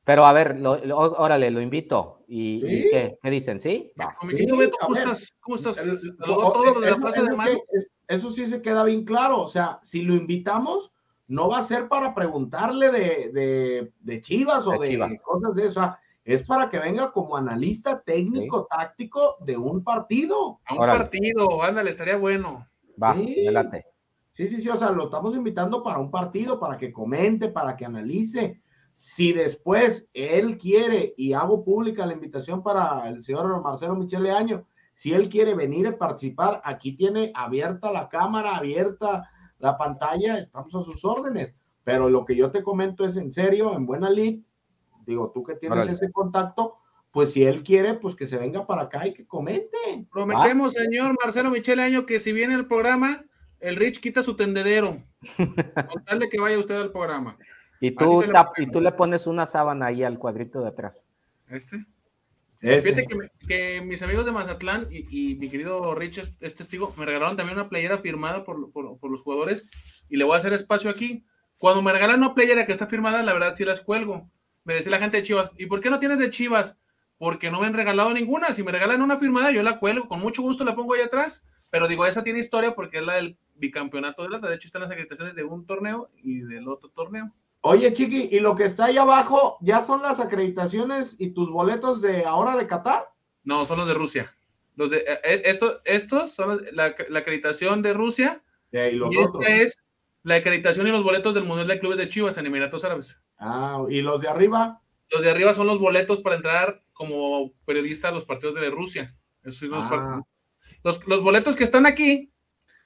Pero 0.05 0.25
a 0.25 0.33
ver, 0.33 0.61
órale, 0.93 1.49
lo 1.49 1.61
invito. 1.61 2.23
¿Y, 2.27 2.61
qué? 2.89 3.17
dicen? 3.23 3.57
¿Sí? 3.59 3.91
¿Cómo 4.19 4.95
estás? 4.95 5.35
¿Cómo 5.41 5.55
estás? 5.55 5.77
todo 6.19 6.79
de 6.79 6.91
la 6.91 6.97
plaza 6.97 7.23
de 7.23 7.35
mano. 7.35 7.57
Eso 8.07 8.29
sí 8.29 8.47
se 8.47 8.61
queda 8.61 8.83
bien 8.83 9.03
claro. 9.03 9.41
O 9.41 9.49
sea, 9.49 9.79
si 9.81 10.03
lo 10.03 10.13
invitamos, 10.13 10.91
no 11.27 11.49
va 11.49 11.57
a 11.57 11.63
ser 11.63 11.87
para 11.87 12.13
preguntarle 12.13 12.91
de, 12.91 13.91
de, 13.99 14.21
Chivas 14.21 14.67
o 14.67 14.71
de, 14.71 14.99
cosas 15.25 15.55
de 15.55 15.65
eso. 15.65 15.95
es 16.23 16.43
para 16.43 16.69
que 16.69 16.77
venga 16.77 17.11
como 17.11 17.35
analista 17.35 17.99
técnico, 18.01 18.67
táctico 18.69 19.37
de 19.39 19.57
un 19.57 19.83
partido. 19.83 20.59
A 20.65 20.73
un 20.75 20.79
partido, 20.81 21.63
ándale, 21.63 21.89
estaría 21.89 22.17
bueno. 22.17 22.67
Va, 23.01 23.11
adelante. 23.11 23.85
Sí, 23.87 23.94
sí, 24.35 24.61
sí, 24.61 24.69
o 24.69 24.75
sea, 24.75 24.91
lo 24.91 25.05
estamos 25.05 25.35
invitando 25.35 25.81
para 25.81 25.99
un 25.99 26.11
partido, 26.11 26.59
para 26.59 26.77
que 26.77 26.91
comente, 26.91 27.49
para 27.49 27.75
que 27.75 27.85
analice. 27.85 28.61
Si 28.93 29.33
después 29.33 30.07
él 30.13 30.57
quiere, 30.57 31.13
y 31.17 31.33
hago 31.33 31.63
pública 31.63 32.05
la 32.05 32.13
invitación 32.13 32.63
para 32.63 33.09
el 33.09 33.23
señor 33.23 33.61
Marcelo 33.61 33.95
Michele 33.95 34.31
Año, 34.31 34.65
si 34.93 35.13
él 35.13 35.29
quiere 35.29 35.53
venir 35.53 35.87
a 35.87 35.97
participar, 35.97 36.61
aquí 36.63 36.95
tiene 36.95 37.31
abierta 37.35 37.91
la 37.91 38.07
cámara, 38.07 38.55
abierta 38.55 39.29
la 39.59 39.77
pantalla, 39.77 40.39
estamos 40.39 40.73
a 40.73 40.83
sus 40.83 41.03
órdenes. 41.03 41.53
Pero 41.83 42.09
lo 42.09 42.25
que 42.25 42.35
yo 42.35 42.51
te 42.51 42.63
comento 42.63 43.05
es 43.05 43.17
en 43.17 43.31
serio, 43.31 43.73
en 43.73 43.85
buena 43.85 44.09
lid, 44.09 44.39
digo, 45.05 45.31
tú 45.33 45.43
que 45.43 45.55
tienes 45.55 45.87
ese 45.87 46.11
contacto, 46.11 46.77
pues 47.11 47.33
si 47.33 47.43
él 47.43 47.63
quiere, 47.63 47.93
pues 47.93 48.15
que 48.15 48.25
se 48.25 48.37
venga 48.37 48.65
para 48.65 48.83
acá 48.83 49.05
y 49.07 49.13
que 49.13 49.27
comente. 49.27 49.77
Prometemos, 50.11 50.73
señor 50.73 51.15
Marcelo 51.23 51.51
Michele 51.51 51.83
Año, 51.83 52.05
que 52.05 52.19
si 52.19 52.33
viene 52.33 52.55
el 52.55 52.67
programa, 52.67 53.24
el 53.59 53.75
Rich 53.75 53.99
quita 53.99 54.23
su 54.23 54.35
tendedero. 54.35 55.01
con 55.37 56.03
tal 56.05 56.19
de 56.19 56.29
que 56.29 56.39
vaya 56.39 56.57
usted 56.59 56.79
al 56.79 56.91
programa. 56.91 57.37
Y 57.79 57.91
tú, 57.91 58.23
y 58.57 58.67
tú 58.71 58.81
le 58.81 58.91
pones 58.93 59.27
una 59.27 59.45
sábana 59.45 59.87
ahí 59.87 60.03
al 60.03 60.17
cuadrito 60.17 60.61
de 60.61 60.69
atrás. 60.69 61.05
¿Este? 61.49 61.85
Ese. 62.61 62.81
Fíjate 62.81 63.05
que, 63.05 63.15
me- 63.15 63.31
que 63.47 63.81
mis 63.81 64.01
amigos 64.01 64.25
de 64.25 64.31
Mazatlán 64.31 64.87
y, 64.89 65.31
y 65.31 65.35
mi 65.35 65.49
querido 65.49 65.93
Rich 65.93 66.17
es, 66.19 66.31
es 66.39 66.55
testigo, 66.55 66.93
me 66.97 67.05
regalaron 67.05 67.35
también 67.35 67.59
una 67.59 67.69
playera 67.69 67.99
firmada 67.99 68.43
por, 68.43 68.71
por- 68.71 68.97
por 68.97 69.11
los 69.11 69.21
jugadores 69.21 69.65
y 70.09 70.17
le 70.17 70.23
voy 70.23 70.35
a 70.35 70.39
hacer 70.39 70.53
espacio 70.53 70.89
aquí. 70.89 71.25
Cuando 71.57 71.81
me 71.81 71.91
regalan 71.91 72.17
una 72.19 72.33
playera 72.33 72.65
que 72.65 72.71
está 72.71 72.87
firmada, 72.87 73.21
la 73.23 73.33
verdad 73.33 73.53
sí 73.55 73.65
las 73.65 73.81
cuelgo. 73.81 74.29
Me 74.63 74.73
decía 74.73 74.91
la 74.91 74.99
gente 74.99 75.17
de 75.17 75.23
Chivas, 75.23 75.51
¿y 75.57 75.67
por 75.67 75.79
qué 75.81 75.89
no 75.89 75.99
tienes 75.99 76.17
de 76.17 76.29
Chivas? 76.29 76.75
Porque 77.17 77.51
no 77.51 77.59
me 77.61 77.67
han 77.67 77.73
regalado 77.75 78.13
ninguna. 78.13 78.53
Si 78.53 78.63
me 78.63 78.71
regalan 78.71 79.01
una 79.01 79.17
firmada, 79.19 79.51
yo 79.51 79.61
la 79.63 79.79
cuelgo, 79.79 80.07
con 80.07 80.19
mucho 80.19 80.41
gusto 80.41 80.63
la 80.65 80.75
pongo 80.75 80.95
ahí 80.95 81.01
atrás. 81.01 81.43
Pero 81.71 81.87
digo, 81.87 82.05
esa 82.05 82.23
tiene 82.23 82.39
historia 82.39 82.73
porque 82.73 82.97
es 82.97 83.05
la 83.05 83.13
del 83.15 83.37
bicampeonato 83.55 84.23
de 84.23 84.29
las. 84.29 84.41
De 84.41 84.53
hecho, 84.55 84.67
están 84.67 84.81
las 84.83 84.91
acreditaciones 84.91 85.35
de 85.35 85.43
un 85.43 85.65
torneo 85.65 86.09
y 86.21 86.39
del 86.41 86.67
otro 86.67 86.89
torneo. 86.89 87.31
Oye, 87.61 87.91
Chiqui, 87.93 88.29
¿y 88.31 88.39
lo 88.39 88.55
que 88.55 88.65
está 88.65 88.85
ahí 88.85 88.97
abajo 88.97 89.57
ya 89.61 89.81
son 89.81 90.01
las 90.03 90.19
acreditaciones 90.19 91.15
y 91.17 91.31
tus 91.31 91.49
boletos 91.49 92.01
de 92.01 92.23
ahora 92.25 92.55
de 92.55 92.67
Qatar? 92.67 93.07
No, 93.43 93.65
son 93.65 93.79
los 93.79 93.87
de 93.87 93.95
Rusia. 93.95 94.29
Los 94.75 94.91
de, 94.91 94.97
eh, 94.97 95.19
eh, 95.23 95.41
estos, 95.45 95.79
estos 95.85 96.31
son 96.31 96.61
la, 96.73 96.93
la 97.09 97.19
acreditación 97.19 97.81
de 97.81 97.93
Rusia 97.93 98.43
y 98.71 98.91
los 98.91 99.11
y 99.13 99.17
otros. 99.17 99.43
esta 99.45 99.55
es 99.63 99.77
la 100.23 100.35
acreditación 100.35 100.85
y 100.87 100.91
los 100.91 101.03
boletos 101.03 101.33
del 101.33 101.43
Mundial 101.45 101.67
de 101.67 101.79
Clubes 101.79 101.97
de 101.97 102.09
Chivas 102.09 102.37
en 102.37 102.45
Emiratos 102.45 102.83
Árabes. 102.83 103.19
Ah, 103.39 103.83
y 103.89 104.01
los 104.01 104.21
de 104.21 104.27
arriba. 104.27 104.81
Los 105.09 105.21
de 105.21 105.31
arriba 105.31 105.53
son 105.53 105.67
los 105.67 105.79
boletos 105.79 106.21
para 106.21 106.35
entrar 106.35 106.83
como 106.93 107.53
periodista 107.65 108.09
a 108.09 108.11
los 108.11 108.25
partidos 108.25 108.55
de 108.55 108.69
Rusia. 108.69 109.15
Esos 109.43 109.69
son 109.69 109.73
Ah. 109.73 110.21
los, 110.83 111.05
los 111.07 111.21
boletos 111.21 111.55
que 111.55 111.63
están 111.63 111.85
aquí 111.85 112.31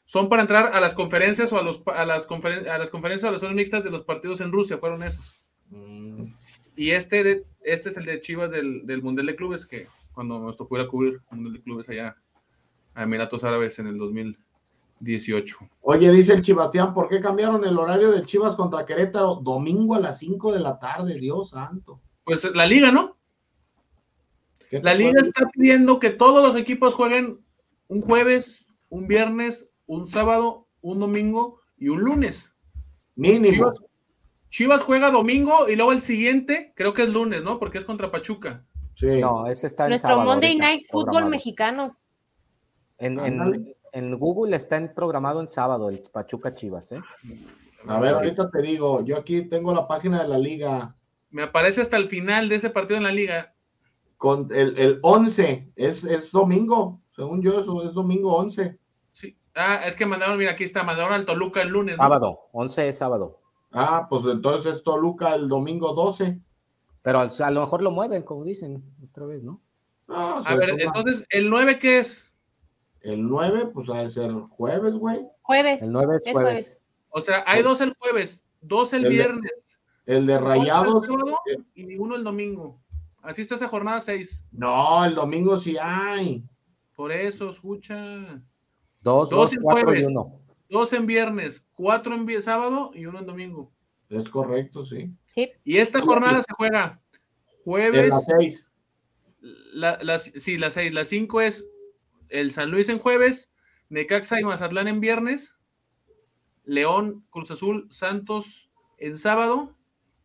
son 0.09 0.27
para 0.27 0.41
entrar 0.41 0.71
a 0.73 0.79
las 0.81 0.95
conferencias 0.95 1.53
o 1.53 1.59
a, 1.59 1.61
los, 1.61 1.83
a, 1.85 2.03
las, 2.03 2.27
conferen- 2.27 2.67
a 2.67 2.79
las 2.79 2.89
conferencias 2.89 3.25
o 3.25 3.27
a 3.27 3.31
las 3.33 3.41
zonas 3.41 3.55
mixtas 3.55 3.83
de 3.83 3.91
los 3.91 4.01
partidos 4.05 4.41
en 4.41 4.51
Rusia, 4.51 4.79
fueron 4.79 5.03
esos. 5.03 5.39
Mm, 5.69 6.33
Y 6.75 6.89
este, 6.91 7.23
de- 7.23 7.45
este 7.61 7.89
es 7.89 7.97
el 7.97 8.05
de 8.05 8.19
Chivas 8.19 8.49
del, 8.49 8.87
del 8.87 9.03
Mundial 9.03 9.27
de 9.27 9.35
Clubes, 9.35 9.67
que 9.67 9.85
cuando 10.11 10.39
nos 10.39 10.57
tocó 10.57 10.77
ir 10.77 10.81
a 10.81 10.87
cubrir 10.87 11.21
el 11.31 11.37
Mundial 11.37 11.53
de 11.53 11.61
Clubes 11.61 11.89
allá 11.89 12.15
a 12.95 13.03
Emiratos 13.03 13.43
Árabes 13.43 13.77
en 13.77 13.85
el 13.85 13.99
2018. 13.99 15.57
Oye, 15.81 16.11
dice 16.11 16.33
el 16.33 16.41
Chibastián, 16.41 16.91
¿por 16.95 17.07
qué 17.07 17.21
cambiaron 17.21 17.63
el 17.63 17.77
horario 17.77 18.09
del 18.11 18.25
Chivas 18.25 18.55
contra 18.55 18.87
Querétaro? 18.87 19.35
Domingo 19.35 19.93
a 19.93 19.99
las 19.99 20.17
5 20.17 20.51
de 20.53 20.59
la 20.59 20.79
tarde, 20.79 21.19
Dios 21.19 21.51
santo. 21.51 22.01
Pues 22.23 22.43
la 22.55 22.65
liga, 22.65 22.91
¿no? 22.91 23.15
¿Qué 24.71 24.81
La 24.81 24.95
liga 24.95 25.21
está 25.21 25.47
pidiendo 25.51 25.99
que 25.99 26.09
todos 26.09 26.43
los 26.45 26.59
equipos 26.59 26.95
jueguen 26.95 27.39
un 27.87 28.01
jueves, 28.01 28.65
un 28.89 29.07
viernes, 29.07 29.68
un 29.89 30.05
sábado, 30.05 30.67
un 30.81 30.99
domingo 30.99 31.61
y 31.77 31.89
un 31.89 32.01
lunes. 32.01 32.55
Mínimo. 33.15 33.45
Chivas, 33.47 33.75
Chivas 34.49 34.83
juega 34.83 35.09
domingo 35.09 35.67
y 35.67 35.75
luego 35.75 35.91
el 35.91 36.01
siguiente, 36.01 36.73
creo 36.75 36.93
que 36.93 37.01
es 37.03 37.09
lunes, 37.09 37.43
¿no? 37.43 37.57
Porque 37.59 37.79
es 37.79 37.85
contra 37.85 38.11
Pachuca. 38.11 38.63
Sí. 38.93 39.19
No, 39.19 39.47
ese 39.47 39.65
está 39.67 39.85
en 39.85 39.89
Nuestro 39.89 40.09
sábado 40.11 40.27
Monday 40.29 40.49
ahorita, 40.51 40.65
Night 40.65 40.85
Football 40.89 41.03
programado. 41.05 41.31
mexicano. 41.31 41.97
En, 42.99 43.19
en, 43.19 43.75
en 43.93 44.17
Google 44.17 44.55
está 44.55 44.77
en- 44.77 44.93
programado 44.93 45.39
en 45.41 45.47
sábado 45.47 45.89
el 45.89 45.99
Pachuca 46.01 46.53
Chivas, 46.53 46.91
¿eh? 46.91 47.01
A 47.87 47.99
ver, 47.99 48.13
ahorita 48.13 48.49
te 48.51 48.61
digo, 48.61 49.03
yo 49.05 49.17
aquí 49.17 49.43
tengo 49.43 49.73
la 49.73 49.87
página 49.87 50.21
de 50.21 50.27
la 50.27 50.37
liga 50.37 50.95
Me 51.31 51.43
aparece 51.43 51.81
hasta 51.81 51.97
el 51.97 52.09
final 52.09 52.47
de 52.49 52.55
ese 52.55 52.69
partido 52.69 52.97
en 52.97 53.03
la 53.03 53.11
liga. 53.11 53.55
con 54.17 54.49
el, 54.53 54.77
el 54.77 54.99
11, 55.01 55.71
es, 55.75 56.03
es 56.03 56.31
domingo, 56.31 57.01
según 57.15 57.41
yo, 57.41 57.59
eso 57.61 57.83
es 57.87 57.93
domingo 57.93 58.35
11. 58.35 58.77
Ah, 59.59 59.81
es 59.85 59.95
que 59.95 60.05
mandaron, 60.05 60.37
mira, 60.37 60.51
aquí 60.51 60.63
está, 60.63 60.83
mandaron 60.83 61.13
al 61.13 61.25
Toluca 61.25 61.61
el 61.61 61.69
lunes. 61.69 61.97
¿no? 61.97 62.03
Sábado, 62.03 62.39
11 62.53 62.87
es 62.87 62.97
sábado. 62.97 63.39
Ah, 63.71 64.07
pues 64.09 64.23
entonces 64.25 64.77
es 64.77 64.83
Toluca 64.83 65.35
el 65.35 65.49
domingo 65.49 65.93
12. 65.93 66.39
Pero 67.01 67.19
al- 67.19 67.31
a 67.43 67.51
lo 67.51 67.61
mejor 67.61 67.81
lo 67.81 67.91
mueven, 67.91 68.23
como 68.23 68.43
dicen, 68.45 68.83
otra 69.09 69.25
vez, 69.25 69.43
¿no? 69.43 69.61
No, 70.07 70.15
A 70.37 70.55
ver, 70.55 70.69
toma- 70.71 70.81
entonces, 70.83 71.25
¿el 71.29 71.49
9 71.49 71.77
qué 71.77 71.99
es? 71.99 72.33
El 73.01 73.27
9, 73.27 73.67
pues 73.73 73.89
ha 73.89 73.97
de 73.97 74.09
ser 74.09 74.31
jueves, 74.31 74.93
güey. 74.95 75.25
Jueves. 75.41 75.81
El 75.81 75.91
9 75.91 76.15
es 76.17 76.27
Es 76.27 76.33
jueves. 76.33 76.81
O 77.09 77.21
sea, 77.21 77.43
hay 77.47 77.61
dos 77.63 77.81
el 77.81 77.93
jueves, 77.99 78.45
dos 78.61 78.93
el 78.93 79.03
El 79.05 79.11
de- 79.11 79.17
viernes, 79.17 79.79
El 80.05 80.25
de 80.25 80.37
Rayados. 80.39 81.03
el 81.07 81.09
sábado 81.15 81.37
eh, 81.51 81.57
y 81.75 81.97
uno 81.97 82.15
el 82.15 82.23
domingo. 82.23 82.79
Así 83.21 83.41
está 83.41 83.55
esa 83.55 83.67
jornada 83.67 83.99
6. 84.01 84.45
No, 84.51 85.03
el 85.05 85.15
domingo 85.15 85.57
sí 85.57 85.75
hay. 85.79 86.43
Por 86.95 87.11
eso, 87.11 87.49
escucha. 87.49 88.41
Dos, 89.01 89.29
Dos 89.29 89.39
dos, 89.39 89.53
el 89.53 89.61
cuatro 89.61 89.81
y 89.81 89.85
jueves. 89.85 90.07
uno. 90.07 90.39
Dos 90.69 90.93
en 90.93 91.05
viernes, 91.05 91.65
cuatro 91.73 92.13
en 92.13 92.25
vi- 92.25 92.41
sábado 92.41 92.91
y 92.93 93.05
uno 93.05 93.19
en 93.19 93.25
domingo. 93.25 93.71
Es 94.09 94.27
correcto, 94.29 94.83
sí. 94.85 95.05
Sí. 95.33 95.51
Y 95.63 95.77
esta 95.77 96.01
jornada 96.01 96.39
se 96.43 96.53
juega 96.55 96.99
En 97.11 97.63
jueves, 97.63 98.09
las 98.09 98.25
6. 98.25 98.67
la, 99.41 99.99
las, 100.01 100.23
sí, 100.23 100.57
las 100.57 100.73
seis, 100.73 100.93
las 100.93 101.07
cinco 101.07 101.41
es 101.41 101.65
el 102.29 102.51
San 102.51 102.71
Luis 102.71 102.89
en 102.89 102.99
jueves, 102.99 103.49
Necaxa 103.89 104.39
y 104.39 104.43
Mazatlán 104.43 104.87
en 104.87 104.99
viernes, 104.99 105.57
León, 106.65 107.25
Cruz 107.29 107.51
Azul, 107.51 107.87
Santos 107.89 108.69
en 108.97 109.15
sábado, 109.17 109.75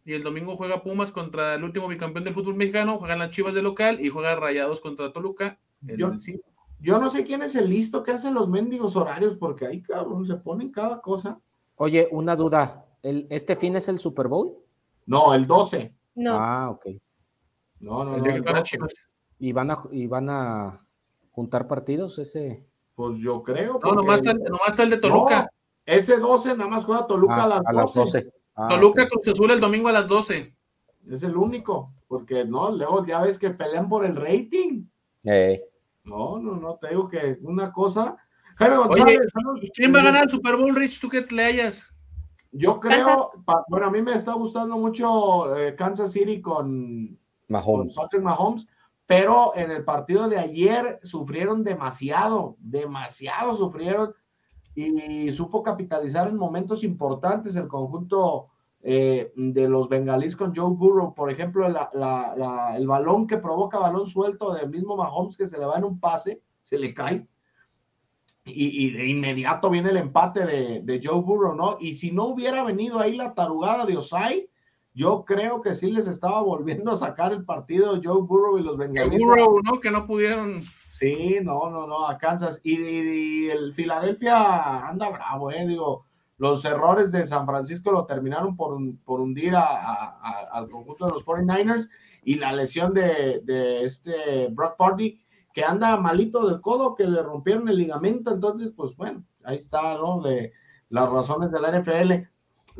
y 0.05 0.12
el 0.12 0.22
domingo 0.22 0.57
juega 0.57 0.83
Pumas 0.83 1.11
contra 1.12 1.55
el 1.55 1.64
último 1.64 1.89
bicampeón 1.89 2.25
del 2.25 2.35
fútbol 2.35 2.57
mexicano, 2.57 2.99
juegan 2.99 3.18
las 3.20 3.31
Chivas 3.31 3.55
de 3.55 3.62
local 3.62 3.99
y 4.05 4.09
juega 4.11 4.37
Rayados 4.37 4.81
contra 4.81 5.12
Toluca. 5.12 5.59
el 5.87 5.97
Yo- 5.99 6.18
cinco. 6.18 6.45
Yo 6.85 6.99
no 6.99 7.09
sé 7.09 7.24
quién 7.24 7.43
es 7.43 7.55
el 7.55 7.70
listo 7.70 8.03
que 8.03 8.11
hace 8.12 8.30
los 8.30 8.47
mendigos 8.47 8.95
horarios, 8.95 9.37
porque 9.39 9.66
ahí, 9.66 9.80
cabrón, 9.80 10.26
se 10.26 10.35
ponen 10.37 10.70
cada 10.70 11.01
cosa. 11.01 11.41
Oye, 11.76 12.07
una 12.11 12.37
duda. 12.37 12.85
¿El, 13.03 13.26
¿Este 13.30 13.57
fin 13.57 13.74
es 13.76 13.89
el 13.89 13.99
Super 13.99 14.28
Bowl? 14.28 14.59
No, 15.07 15.32
el 15.32 15.47
12. 15.47 15.95
No. 16.16 16.35
Ah, 16.37 16.68
ok. 16.70 16.87
No, 17.80 18.05
no, 18.05 18.12
El 18.16 18.18
no. 18.18 18.24
día 18.24 18.32
que 18.32 18.39
el 18.39 18.43
juegan 18.43 18.55
las 18.57 18.62
12. 18.64 18.70
Chivas. 18.76 19.09
¿Y 19.39 19.53
van 19.53 19.70
a, 19.70 19.78
y 19.93 20.07
van 20.07 20.28
a 20.28 20.87
juntar 21.30 21.66
partidos 21.66 22.18
ese? 22.18 22.61
Pues 22.95 23.18
yo 23.18 23.43
creo. 23.43 23.80
No, 23.82 23.93
nomás 23.95 24.16
está, 24.18 24.32
el- 24.32 24.43
nomás 24.45 24.68
está 24.68 24.82
el 24.82 24.91
de 24.91 24.97
Toluca. 24.99 25.41
No, 25.43 25.47
ese 25.87 26.18
12 26.18 26.51
nada 26.57 26.68
más 26.68 26.85
juega 26.85 27.07
Toluca 27.07 27.45
Ah, 27.45 27.62
a 27.64 27.72
las 27.72 27.95
12. 27.95 28.30
Ah, 28.55 28.68
Toluca, 28.68 29.05
ok. 29.05 29.09
Cruz 29.11 29.28
Azul 29.28 29.51
el 29.51 29.61
domingo 29.61 29.89
a 29.89 29.93
las 29.93 30.07
12. 30.07 30.55
Es 31.11 31.22
el 31.22 31.35
único. 31.37 31.93
Porque 32.07 32.45
no, 32.45 32.70
luego 32.70 33.05
ya 33.07 33.22
ves 33.22 33.39
que 33.39 33.51
pelean 33.51 33.89
por 33.89 34.05
el 34.05 34.14
rating. 34.16 34.85
Eh, 35.24 35.61
No, 36.05 36.39
no, 36.39 36.57
no, 36.57 36.77
te 36.77 36.89
digo 36.91 37.09
que 37.09 37.39
una 37.43 37.73
cosa. 37.73 38.17
Jaime 38.57 38.77
González. 38.77 39.19
¿y 39.63 39.71
quién 39.71 39.95
va 39.95 40.01
a 40.01 40.05
ganar 40.05 40.25
el 40.25 40.31
Super 40.31 40.57
Bowl, 40.57 40.77
Rich? 40.77 41.01
¿Tú 41.01 41.09
qué 41.09 41.27
le 41.31 41.45
hayas? 41.45 41.93
Yo 42.53 42.79
creo, 42.79 43.33
pa- 43.45 43.65
bueno, 43.69 43.87
a 43.87 43.91
mí 43.91 44.01
me 44.01 44.15
está 44.15 44.33
gustando 44.35 44.77
mucho 44.77 45.57
eh, 45.57 45.75
Kansas 45.75 46.13
City 46.13 46.41
con, 46.41 47.09
con 47.09 47.19
Mahomes. 47.49 47.95
Patrick 47.97 48.23
Mahomes, 48.23 48.67
pero 49.07 49.57
en 49.57 49.73
el 49.73 49.83
partido 49.83 50.29
de 50.29 50.39
ayer 50.39 51.01
sufrieron 51.03 51.65
demasiado, 51.65 52.57
demasiado 52.61 53.57
sufrieron 53.57 54.15
y, 54.77 55.33
supo 55.33 55.63
capitalizar 55.63 56.29
en 56.29 56.37
momentos 56.37 56.85
importantes 56.85 57.57
el 57.57 57.67
conjunto 57.67 58.51
eh, 58.87 59.32
de 59.35 59.66
los 59.66 59.89
bengalíes 59.89 60.37
con 60.37 60.55
Joe 60.55 60.70
Burrow, 60.76 61.14
por 61.14 61.30
ejemplo, 61.30 61.66
la- 61.70 61.89
la- 61.95 62.35
la- 62.37 62.76
el 62.76 62.87
balón 62.87 63.26
que 63.26 63.39
provoca 63.39 63.78
balón 63.78 64.07
suelto 64.07 64.53
del 64.53 64.68
mismo 64.68 64.95
Mahomes 64.95 65.39
que 65.39 65.47
se 65.47 65.59
le 65.59 65.64
va 65.64 65.78
en 65.78 65.85
un 65.85 65.99
pase, 65.99 66.43
se 66.62 66.78
le 66.78 66.93
cae. 66.93 67.26
Y, 68.45 68.87
y 68.87 68.91
de 68.91 69.07
inmediato 69.07 69.70
viene 69.70 69.89
el 69.89 69.97
empate 69.97 70.45
de, 70.45 70.82
de 70.82 71.01
Joe 71.03 71.22
Burrow, 71.22 71.55
¿no? 71.55 71.78
Y 71.80 71.95
si 71.95 72.12
no 72.12 72.26
hubiera 72.26 72.62
venido 72.62 73.01
ahí 73.01 73.16
la 73.16 73.32
tarugada 73.32 73.87
de 73.87 73.97
Osai, 73.97 74.51
yo 74.93 75.24
creo 75.24 75.62
que 75.62 75.74
sí 75.74 75.91
les 75.91 76.07
estaba 76.07 76.43
volviendo 76.43 76.91
a 76.93 76.97
sacar 76.99 77.32
el 77.32 77.47
partido 77.47 77.99
Joe 78.05 78.20
Burrow 78.20 78.59
y 78.59 78.62
los 78.62 78.76
bengalíes. 78.76 79.18
Burrow, 79.22 79.61
¿no? 79.64 79.80
Que 79.80 79.91
no 79.91 80.07
pudieron. 80.07 80.62
Sí, 80.89 81.39
no, 81.43 81.70
no, 81.70 81.87
no, 81.87 82.07
a 82.07 82.18
Kansas. 82.18 82.61
Y, 82.62 82.78
y- 82.78 83.47
y 83.47 83.51
el 83.51 83.72
Filadelfia 83.72 84.87
anda 84.89 85.09
bravo, 85.09 85.51
¿eh? 85.51 85.66
Digo, 85.66 86.05
los 86.39 86.64
errores 86.64 87.12
de 87.12 87.24
San 87.26 87.47
Francisco 87.47 87.93
lo 87.93 88.07
terminaron 88.07 88.57
por, 88.57 88.74
un- 88.74 88.97
por 89.05 89.20
hundir 89.20 89.55
a- 89.55 89.62
a- 89.62 90.18
a- 90.22 90.49
al 90.53 90.68
conjunto 90.68 91.07
de 91.07 91.12
los 91.12 91.24
49ers 91.24 91.89
y 92.24 92.35
la 92.35 92.53
lesión 92.53 92.93
de, 92.95 93.41
de 93.45 93.85
este 93.85 94.49
Brock 94.51 94.76
Party, 94.76 95.20
que 95.53 95.62
anda 95.64 95.97
malito 95.97 96.47
del 96.49 96.61
codo, 96.61 96.95
que 96.95 97.05
le 97.05 97.22
rompieron 97.22 97.68
el 97.68 97.76
ligamento. 97.76 98.32
Entonces, 98.32 98.72
pues 98.76 98.97
bueno, 98.97 99.22
ahí 99.45 99.57
está, 99.57 99.95
¿no? 99.97 100.20
De 100.20 100.53
las 100.89 101.09
razones 101.09 101.51
de 101.53 101.61
la 101.61 101.68
NFL. 101.80 102.28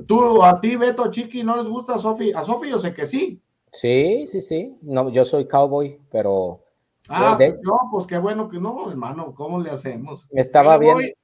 Tú, 0.09 0.43
a 0.43 0.61
ti, 0.61 0.75
Beto, 0.75 1.09
Chiqui, 1.11 1.45
¿no 1.45 1.57
les 1.57 1.69
gusta 1.69 1.95
a 1.95 1.99
Sofi? 1.99 2.33
A 2.33 2.43
Sofi 2.45 2.71
yo 2.71 2.79
sé 2.81 2.93
que 2.93 3.07
sí. 3.07 3.41
Sí, 3.71 4.27
sí, 4.27 4.41
sí. 4.41 4.77
No, 4.83 5.09
yo 5.11 5.25
soy 5.25 5.47
cowboy, 5.47 6.01
pero 6.11 6.61
Ah, 7.07 7.37
De- 7.39 7.59
no, 7.63 7.79
pues 7.93 8.07
qué 8.07 8.17
bueno 8.19 8.49
que 8.49 8.59
no, 8.59 8.91
hermano, 8.91 9.35
¿cómo 9.35 9.61
le 9.61 9.71
hacemos? 9.71 10.27
estaba 10.31 10.79
bien. 10.79 10.95
voy- 10.95 11.15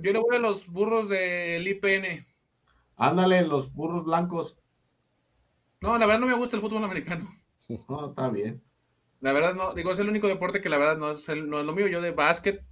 Yo 0.00 0.12
le 0.12 0.18
voy 0.18 0.36
a 0.36 0.38
los 0.38 0.66
burros 0.68 1.08
del 1.08 1.66
IPN. 1.66 2.26
Ándale, 2.96 3.42
los 3.46 3.72
burros 3.72 4.04
blancos. 4.04 4.56
No, 5.80 5.98
la 5.98 6.06
verdad 6.06 6.20
no 6.20 6.26
me 6.26 6.34
gusta 6.34 6.56
el 6.56 6.62
fútbol 6.62 6.84
americano. 6.84 7.24
No, 7.88 8.10
está 8.10 8.28
bien. 8.28 8.62
La 9.22 9.32
verdad 9.32 9.54
no, 9.54 9.72
digo, 9.72 9.90
es 9.90 9.98
el 9.98 10.10
único 10.10 10.28
deporte 10.28 10.60
que 10.60 10.68
la 10.68 10.76
verdad 10.76 10.98
no 10.98 11.12
es, 11.12 11.26
el- 11.30 11.48
no 11.48 11.58
es 11.60 11.64
lo 11.64 11.74
mío. 11.74 11.86
Yo 11.86 12.02
de 12.02 12.10
básquet 12.10 12.62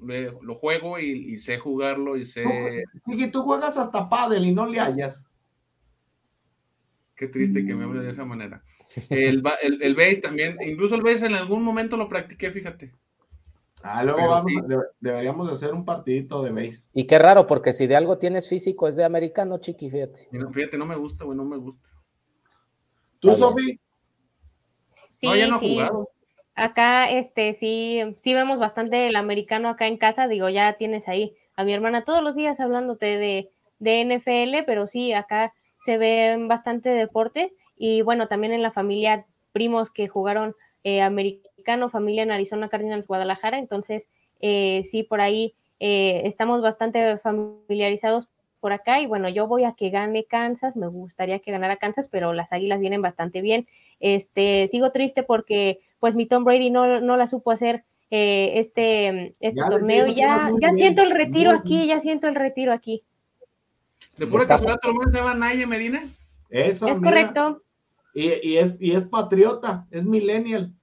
le- 0.00 0.30
lo 0.42 0.54
juego 0.54 0.96
y, 1.00 1.32
y 1.32 1.36
sé 1.38 1.58
jugarlo 1.58 2.16
y 2.16 2.24
sé... 2.24 2.84
Chiqui, 3.04 3.32
tú 3.32 3.42
juegas 3.42 3.76
hasta 3.76 4.08
pádel 4.08 4.46
y 4.46 4.52
no 4.52 4.64
le 4.64 4.78
hallas. 4.78 5.24
Qué 7.16 7.26
triste 7.26 7.66
que 7.66 7.74
me 7.74 7.82
hable 7.82 8.02
de 8.02 8.10
esa 8.12 8.24
manera. 8.24 8.62
El, 9.10 9.42
el, 9.60 9.82
el 9.82 9.94
base 9.96 10.20
también, 10.20 10.56
incluso 10.64 10.94
el 10.94 11.02
base 11.02 11.26
en 11.26 11.34
algún 11.34 11.64
momento 11.64 11.96
lo 11.96 12.08
practiqué, 12.08 12.52
fíjate. 12.52 12.92
Ah, 13.82 14.02
luego 14.02 14.28
vamos, 14.28 14.52
deberíamos 15.00 15.46
de 15.46 15.54
hacer 15.54 15.72
un 15.72 15.84
partidito 15.84 16.42
de 16.42 16.50
base. 16.50 16.82
Y 16.92 17.06
qué 17.06 17.18
raro, 17.18 17.46
porque 17.46 17.72
si 17.72 17.86
de 17.86 17.96
algo 17.96 18.18
tienes 18.18 18.48
físico 18.48 18.88
es 18.88 18.96
de 18.96 19.04
americano, 19.04 19.58
chiqui, 19.58 19.88
fíjate. 19.90 20.28
No, 20.32 20.52
fíjate, 20.52 20.76
no 20.76 20.86
me 20.86 20.96
gusta, 20.96 21.24
güey, 21.24 21.36
no 21.36 21.44
me 21.44 21.56
gusta. 21.56 21.88
¿Tú, 23.20 23.34
Sofi? 23.34 23.80
Sí, 25.20 25.26
no, 25.26 25.36
ya 25.36 25.46
no 25.48 25.58
sí. 25.60 25.74
jugado. 25.74 26.08
Acá, 26.54 27.08
este, 27.10 27.54
sí, 27.54 28.00
sí 28.22 28.34
vemos 28.34 28.58
bastante 28.58 29.06
el 29.06 29.14
americano 29.14 29.68
acá 29.68 29.86
en 29.86 29.96
casa, 29.96 30.26
digo, 30.26 30.48
ya 30.48 30.76
tienes 30.76 31.06
ahí 31.06 31.36
a 31.54 31.64
mi 31.64 31.72
hermana 31.72 32.04
todos 32.04 32.22
los 32.22 32.34
días 32.34 32.58
hablándote 32.58 33.06
de, 33.06 33.50
de 33.78 34.00
NFL, 34.00 34.64
pero 34.66 34.88
sí, 34.88 35.12
acá 35.12 35.52
se 35.84 35.98
ven 35.98 36.48
bastante 36.48 36.88
deportes 36.88 37.52
y 37.76 38.02
bueno, 38.02 38.26
también 38.26 38.52
en 38.52 38.62
la 38.62 38.72
familia 38.72 39.26
primos 39.52 39.90
que 39.90 40.08
jugaron 40.08 40.54
eh, 40.82 41.00
americano, 41.00 41.47
familia 41.90 42.22
en 42.22 42.30
Arizona 42.30 42.68
Cardinals 42.68 43.06
Guadalajara, 43.06 43.58
entonces 43.58 44.06
eh, 44.40 44.84
sí, 44.90 45.02
por 45.02 45.20
ahí 45.20 45.54
eh, 45.80 46.22
estamos 46.24 46.62
bastante 46.62 47.18
familiarizados 47.18 48.28
por 48.60 48.72
acá 48.72 49.00
y 49.00 49.06
bueno, 49.06 49.28
yo 49.28 49.46
voy 49.46 49.64
a 49.64 49.72
que 49.72 49.90
gane 49.90 50.24
Kansas, 50.24 50.76
me 50.76 50.88
gustaría 50.88 51.38
que 51.38 51.52
ganara 51.52 51.76
Kansas, 51.76 52.08
pero 52.10 52.32
las 52.32 52.52
Águilas 52.52 52.80
vienen 52.80 53.02
bastante 53.02 53.40
bien. 53.40 53.68
Este, 54.00 54.68
sigo 54.68 54.90
triste 54.90 55.22
porque 55.22 55.80
pues 56.00 56.14
mi 56.14 56.26
Tom 56.26 56.44
Brady 56.44 56.70
no, 56.70 57.00
no 57.00 57.16
la 57.16 57.26
supo 57.26 57.50
hacer 57.50 57.84
este, 58.10 59.34
este 59.38 59.60
torneo 59.68 60.06
y 60.06 60.14
ya, 60.14 60.50
ya 60.60 60.72
siento 60.72 61.02
el 61.02 61.10
retiro 61.10 61.52
aquí, 61.52 61.86
ya 61.86 62.00
siento 62.00 62.26
el 62.26 62.34
retiro 62.34 62.72
aquí. 62.72 63.02
¿De 64.16 64.26
pura 64.26 64.46
casualidad 64.46 64.80
tu 64.80 64.88
hermano 64.88 65.10
se 65.12 65.18
llama 65.18 65.34
Naye 65.34 65.66
Medina? 65.66 66.00
Eso, 66.50 66.88
es 66.88 66.98
correcto. 66.98 67.62
Y, 68.14 68.56
es, 68.56 68.74
y 68.80 68.92
es 68.92 69.04
patriota, 69.04 69.86
es 69.90 70.04
millennial. 70.04 70.74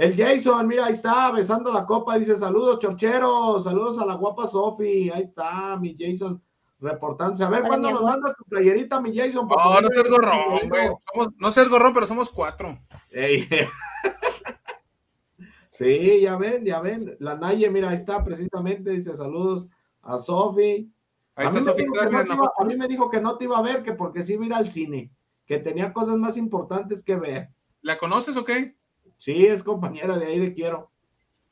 El 0.00 0.16
Jason, 0.16 0.66
mira, 0.66 0.86
ahí 0.86 0.92
está, 0.92 1.30
besando 1.30 1.70
la 1.70 1.84
copa, 1.84 2.18
dice 2.18 2.34
saludos, 2.34 2.78
chorcheros, 2.78 3.64
saludos 3.64 3.98
a 3.98 4.06
la 4.06 4.14
guapa 4.14 4.46
Sofi, 4.46 5.10
ahí 5.10 5.24
está, 5.24 5.78
mi 5.78 5.94
Jason, 5.94 6.42
reportándose. 6.78 7.44
A 7.44 7.50
ver, 7.50 7.64
¿cuándo 7.64 7.90
nos 7.90 8.04
manda 8.04 8.32
tu 8.32 8.42
playerita, 8.44 8.98
mi 8.98 9.14
Jason? 9.14 9.46
No, 9.46 9.80
no 9.82 9.88
seas 9.88 10.08
gorrón, 10.08 10.70
güey. 10.70 10.88
no 11.36 11.52
seas 11.52 11.68
gorrón, 11.68 11.92
pero 11.92 12.06
somos 12.06 12.30
cuatro. 12.30 12.78
sí, 15.68 16.20
ya 16.22 16.38
ven, 16.38 16.64
ya 16.64 16.80
ven. 16.80 17.14
La 17.18 17.34
Naye, 17.34 17.68
mira, 17.68 17.90
ahí 17.90 17.96
está, 17.96 18.24
precisamente, 18.24 18.92
dice 18.92 19.14
saludos 19.14 19.66
a 20.00 20.16
Sofi. 20.16 20.90
Ahí 21.34 21.46
a, 21.46 21.50
mí 21.50 21.60
Sofi, 21.60 21.84
no 21.84 22.50
a 22.58 22.64
mí 22.64 22.74
me 22.74 22.88
dijo 22.88 23.10
que 23.10 23.20
no 23.20 23.36
te 23.36 23.44
iba 23.44 23.58
a 23.58 23.62
ver, 23.62 23.82
que 23.82 23.92
porque 23.92 24.22
sí 24.22 24.32
iba 24.32 24.44
a 24.44 24.46
ir 24.46 24.54
al 24.54 24.70
cine, 24.70 25.12
que 25.44 25.58
tenía 25.58 25.92
cosas 25.92 26.16
más 26.16 26.38
importantes 26.38 27.04
que 27.04 27.16
ver. 27.16 27.50
¿La 27.82 27.98
conoces 27.98 28.34
o 28.38 28.46
qué? 28.46 28.79
Sí, 29.20 29.44
es 29.44 29.62
compañera 29.62 30.16
de 30.16 30.24
ahí 30.24 30.38
de 30.38 30.54
Quiero. 30.54 30.90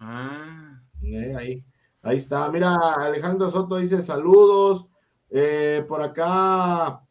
Ah. 0.00 0.80
Eh, 1.02 1.34
ahí, 1.36 1.64
ahí 2.00 2.16
está. 2.16 2.50
Mira, 2.50 2.74
Alejandro 2.94 3.50
Soto 3.50 3.76
dice 3.76 4.00
saludos. 4.00 4.86
Eh, 5.28 5.84
por 5.86 6.00
acá, 6.00 7.04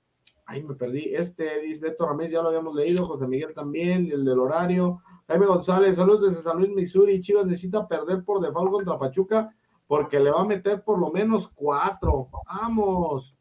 ay, 0.48 0.64
me 0.64 0.74
perdí. 0.74 1.14
Este, 1.14 1.62
dice 1.62 1.80
Beto 1.80 2.08
Ramírez, 2.08 2.34
ya 2.34 2.42
lo 2.42 2.48
habíamos 2.48 2.74
leído. 2.74 3.06
José 3.06 3.28
Miguel 3.28 3.54
también, 3.54 4.12
el 4.12 4.26
del 4.26 4.40
horario. 4.40 5.00
Jaime 5.28 5.46
González, 5.46 5.98
saludos 5.98 6.32
desde 6.32 6.42
San 6.42 6.58
Luis, 6.58 6.72
Missouri. 6.72 7.22
Chivas 7.22 7.46
necesita 7.46 7.88
perder 7.88 8.24
por 8.26 8.42
default 8.42 8.72
contra 8.72 8.98
Pachuca 8.98 9.46
porque 9.86 10.20
le 10.20 10.32
va 10.32 10.42
a 10.42 10.46
meter 10.46 10.84
por 10.84 10.98
lo 10.98 11.12
menos 11.12 11.50
cuatro. 11.50 12.30
Vamos. 12.48 13.36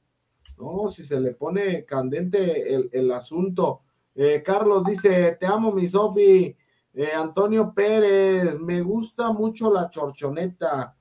No, 0.58 0.90
si 0.90 1.02
se 1.02 1.18
le 1.18 1.32
pone 1.32 1.86
candente 1.86 2.74
el, 2.74 2.90
el 2.92 3.10
asunto. 3.10 3.80
Eh, 4.14 4.42
Carlos 4.44 4.84
dice, 4.84 5.38
te 5.40 5.46
amo, 5.46 5.72
mi 5.72 5.88
Sofi. 5.88 6.54
Eh, 6.98 7.12
Antonio 7.12 7.74
Pérez, 7.74 8.58
me 8.58 8.80
gusta 8.80 9.30
mucho 9.30 9.70
la 9.70 9.90
chorchoneta. 9.90 10.96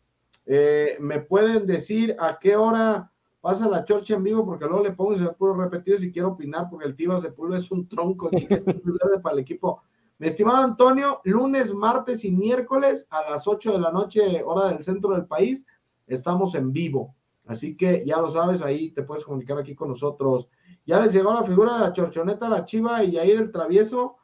Eh, 0.46 0.98
¿Me 1.00 1.22
pueden 1.22 1.66
decir 1.66 2.14
a 2.20 2.38
qué 2.38 2.58
hora 2.58 3.10
pasa 3.40 3.70
la 3.70 3.86
chorcha 3.86 4.16
en 4.16 4.24
vivo? 4.24 4.46
Porque 4.46 4.66
luego 4.66 4.84
le 4.84 4.92
pongo 4.92 5.14
y 5.14 5.20
se 5.20 5.32
puro 5.32 5.56
repetido 5.56 5.98
si 5.98 6.12
quiero 6.12 6.32
opinar, 6.32 6.68
porque 6.70 6.86
el 6.86 6.98
Tiva 6.98 7.22
Sepulveda 7.22 7.60
es 7.60 7.72
un 7.72 7.88
tronco 7.88 8.30
para 9.24 9.36
el 9.36 9.40
equipo. 9.40 9.84
Mi 10.18 10.28
estimado 10.28 10.66
Antonio, 10.66 11.22
lunes, 11.24 11.74
martes 11.74 12.26
y 12.26 12.32
miércoles 12.32 13.08
a 13.10 13.30
las 13.30 13.48
8 13.48 13.72
de 13.72 13.80
la 13.80 13.92
noche, 13.92 14.44
hora 14.44 14.74
del 14.74 14.84
centro 14.84 15.12
del 15.12 15.28
país, 15.28 15.66
estamos 16.08 16.56
en 16.56 16.74
vivo. 16.74 17.16
Así 17.48 17.78
que 17.78 18.04
ya 18.06 18.20
lo 18.20 18.30
sabes, 18.30 18.62
ahí 18.62 18.92
te 18.92 19.04
puedes 19.04 19.24
comunicar 19.24 19.58
aquí 19.60 19.74
con 19.74 19.88
nosotros. 19.88 20.50
Ya 20.86 21.00
les 21.00 21.14
llegó 21.14 21.34
la 21.34 21.44
figura 21.44 21.76
de 21.76 21.80
la 21.80 21.94
chorchoneta, 21.94 22.50
la 22.50 22.66
chiva 22.66 23.02
y 23.02 23.18
ahí 23.18 23.32
el 23.32 23.50
travieso 23.50 24.18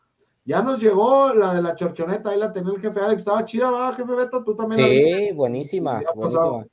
ya 0.43 0.61
nos 0.61 0.81
llegó 0.81 1.33
la 1.33 1.53
de 1.53 1.61
la 1.61 1.75
chorchoneta, 1.75 2.31
ahí 2.31 2.39
la 2.39 2.51
tenía 2.51 2.73
el 2.73 2.81
jefe 2.81 2.99
Alex, 2.99 3.19
estaba 3.19 3.45
chida, 3.45 3.69
¿verdad, 3.69 3.93
jefe 3.93 4.15
Beto? 4.15 4.43
Tú 4.43 4.55
también. 4.55 4.81
Sí, 4.81 5.31
buenísima, 5.33 6.01
buenísima. 6.15 6.65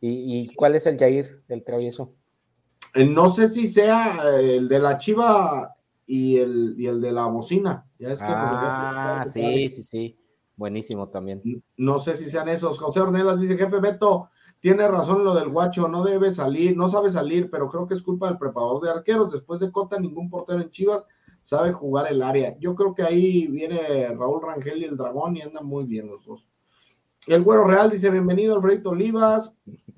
¿Y, 0.00 0.54
cuál 0.54 0.74
es 0.74 0.86
el 0.86 0.98
Jair, 0.98 1.42
el 1.48 1.64
travieso? 1.64 2.12
Eh, 2.94 3.06
no 3.06 3.30
sé 3.30 3.48
si 3.48 3.66
sea 3.66 4.18
eh, 4.38 4.56
el 4.56 4.68
de 4.68 4.78
la 4.78 4.98
chiva 4.98 5.74
y 6.06 6.36
el, 6.36 6.74
y 6.76 6.86
el 6.86 7.00
de 7.00 7.12
la 7.12 7.26
bocina. 7.26 7.86
Ya 7.98 8.10
es 8.10 8.18
que 8.18 8.26
ah, 8.28 9.24
sí, 9.26 9.68
sí, 9.70 9.82
sí. 9.82 10.18
Buenísimo 10.56 11.08
también. 11.08 11.42
No 11.76 11.98
sé 11.98 12.16
si 12.16 12.28
sean 12.28 12.48
esos. 12.48 12.78
José 12.78 13.00
Ornelas 13.00 13.40
dice, 13.40 13.56
jefe 13.56 13.80
Beto, 13.80 14.28
tiene 14.60 14.86
razón 14.88 15.24
lo 15.24 15.34
del 15.34 15.48
guacho, 15.48 15.88
no 15.88 16.04
debe 16.04 16.32
salir, 16.32 16.76
no 16.76 16.88
sabe 16.88 17.10
salir, 17.10 17.50
pero 17.50 17.68
creo 17.70 17.86
que 17.86 17.94
es 17.94 18.02
culpa 18.02 18.28
del 18.28 18.38
preparador 18.38 18.82
de 18.82 18.90
arqueros. 18.90 19.32
Después 19.32 19.60
de 19.60 19.72
Cota, 19.72 19.98
ningún 19.98 20.28
portero 20.28 20.60
en 20.60 20.70
Chivas 20.70 21.04
sabe 21.44 21.72
jugar 21.72 22.10
el 22.10 22.22
área. 22.22 22.56
Yo 22.58 22.74
creo 22.74 22.94
que 22.94 23.02
ahí 23.02 23.46
viene 23.46 24.08
Raúl 24.08 24.42
Rangel 24.42 24.78
y 24.78 24.84
el 24.84 24.96
Dragón 24.96 25.36
y 25.36 25.42
andan 25.42 25.66
muy 25.66 25.84
bien 25.84 26.08
los 26.08 26.24
dos. 26.24 26.48
El 27.26 27.42
Güero 27.42 27.64
Real 27.64 27.90
dice, 27.90 28.10
bienvenido 28.10 28.56
Alfredo 28.56 28.90
Olivas. 28.90 29.54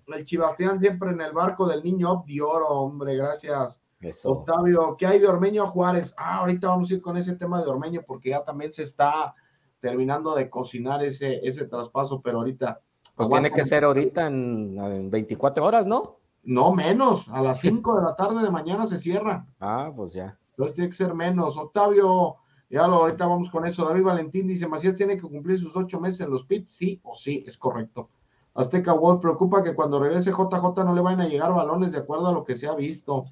El 0.08 0.24
Chivastián 0.24 0.78
siempre 0.78 1.10
en 1.10 1.20
el 1.20 1.32
barco 1.32 1.66
del 1.66 1.82
niño 1.82 2.24
de 2.26 2.42
oro, 2.42 2.68
hombre, 2.68 3.16
gracias. 3.16 3.80
Octavio, 4.24 4.96
¿qué 4.96 5.06
hay 5.06 5.18
de 5.18 5.26
Ormeño 5.26 5.64
a 5.64 5.70
Juárez? 5.70 6.14
Ah, 6.18 6.40
ahorita 6.40 6.68
vamos 6.68 6.90
a 6.90 6.94
ir 6.94 7.00
con 7.00 7.16
ese 7.16 7.34
tema 7.34 7.62
de 7.62 7.68
Ormeño 7.68 8.02
porque 8.06 8.30
ya 8.30 8.44
también 8.44 8.72
se 8.72 8.82
está 8.82 9.34
terminando 9.80 10.34
de 10.34 10.50
cocinar 10.50 11.02
ese, 11.04 11.40
ese 11.46 11.66
traspaso, 11.66 12.20
pero 12.20 12.38
ahorita... 12.38 12.80
Pues 13.14 13.28
tiene 13.28 13.50
que 13.50 13.64
ser 13.64 13.84
ahorita 13.84 14.26
en, 14.26 14.78
en 14.78 15.10
24 15.10 15.64
horas, 15.64 15.86
¿no? 15.86 16.18
No 16.42 16.74
menos, 16.74 17.28
a 17.28 17.40
las 17.40 17.60
5 17.60 17.96
de 17.96 18.02
la 18.02 18.14
tarde 18.14 18.42
de 18.42 18.50
mañana 18.50 18.86
se 18.86 18.98
cierra. 18.98 19.46
Ah, 19.58 19.90
pues 19.96 20.12
ya. 20.12 20.38
Entonces 20.56 20.74
tiene 20.74 20.90
que 20.90 20.96
ser 20.96 21.14
menos. 21.14 21.56
Octavio, 21.58 22.36
ya 22.70 22.86
lo, 22.86 22.96
ahorita 22.96 23.26
vamos 23.26 23.50
con 23.50 23.66
eso. 23.66 23.84
David 23.84 24.04
Valentín 24.04 24.46
dice, 24.46 24.66
Macías 24.66 24.94
tiene 24.94 25.16
que 25.16 25.22
cumplir 25.22 25.60
sus 25.60 25.76
ocho 25.76 26.00
meses 26.00 26.22
en 26.22 26.30
los 26.30 26.44
pits, 26.44 26.72
sí 26.72 27.00
o 27.04 27.14
sí, 27.14 27.44
es 27.46 27.58
correcto. 27.58 28.08
Azteca 28.54 28.94
World 28.94 29.20
preocupa 29.20 29.62
que 29.62 29.74
cuando 29.74 30.00
regrese 30.00 30.30
JJ 30.30 30.84
no 30.84 30.94
le 30.94 31.02
vayan 31.02 31.20
a 31.20 31.28
llegar 31.28 31.52
balones 31.52 31.92
de 31.92 31.98
acuerdo 31.98 32.28
a 32.28 32.32
lo 32.32 32.42
que 32.42 32.56
se 32.56 32.66
ha 32.66 32.74
visto. 32.74 33.26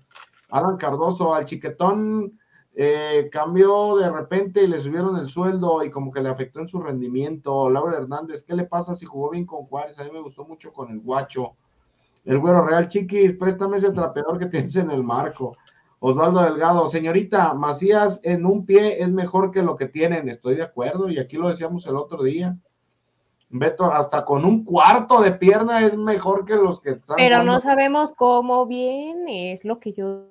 Alan 0.50 0.76
Cardoso, 0.76 1.34
al 1.34 1.46
chiquetón 1.46 2.38
eh, 2.74 3.30
cambió 3.32 3.96
de 3.96 4.10
repente 4.10 4.62
y 4.62 4.66
le 4.66 4.80
subieron 4.80 5.16
el 5.16 5.30
sueldo 5.30 5.82
y 5.82 5.90
como 5.90 6.12
que 6.12 6.20
le 6.20 6.28
afectó 6.28 6.60
en 6.60 6.68
su 6.68 6.78
rendimiento. 6.82 7.70
Laura 7.70 7.96
Hernández, 7.96 8.44
¿qué 8.44 8.54
le 8.54 8.66
pasa 8.66 8.94
si 8.94 9.06
jugó 9.06 9.30
bien 9.30 9.46
con 9.46 9.64
Juárez? 9.64 9.98
A 9.98 10.04
mí 10.04 10.10
me 10.12 10.20
gustó 10.20 10.44
mucho 10.44 10.72
con 10.72 10.90
el 10.90 11.00
guacho. 11.00 11.56
El 12.24 12.38
güero 12.38 12.64
real, 12.64 12.88
chiquis, 12.88 13.34
préstame 13.34 13.78
ese 13.78 13.92
trapeador 13.92 14.38
que 14.38 14.46
tienes 14.46 14.76
en 14.76 14.90
el 14.90 15.02
marco. 15.02 15.56
Osvaldo 16.06 16.42
Delgado, 16.42 16.86
señorita, 16.88 17.54
Macías 17.54 18.20
en 18.24 18.44
un 18.44 18.66
pie 18.66 19.02
es 19.02 19.08
mejor 19.08 19.50
que 19.50 19.62
lo 19.62 19.74
que 19.74 19.88
tienen, 19.88 20.28
estoy 20.28 20.54
de 20.54 20.62
acuerdo, 20.62 21.08
y 21.08 21.18
aquí 21.18 21.38
lo 21.38 21.48
decíamos 21.48 21.86
el 21.86 21.96
otro 21.96 22.22
día. 22.22 22.58
Beto, 23.48 23.90
hasta 23.90 24.22
con 24.22 24.44
un 24.44 24.66
cuarto 24.66 25.22
de 25.22 25.32
pierna 25.32 25.80
es 25.80 25.96
mejor 25.96 26.44
que 26.44 26.56
los 26.56 26.82
que 26.82 26.90
están. 26.90 27.16
Pero 27.16 27.42
no 27.42 27.58
sabemos 27.58 28.12
cómo 28.12 28.66
viene, 28.66 29.54
es 29.54 29.64
lo 29.64 29.80
que 29.80 29.94
yo. 29.94 30.26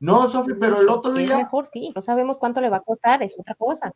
No, 0.00 0.28
Sofi, 0.28 0.52
pero 0.60 0.82
el 0.82 0.88
otro 0.90 1.14
día. 1.14 1.32
Es 1.32 1.44
mejor, 1.44 1.66
sí, 1.68 1.90
no 1.96 2.02
sabemos 2.02 2.36
cuánto 2.36 2.60
le 2.60 2.68
va 2.68 2.76
a 2.76 2.82
costar, 2.82 3.22
es 3.22 3.34
otra 3.40 3.54
cosa. 3.54 3.94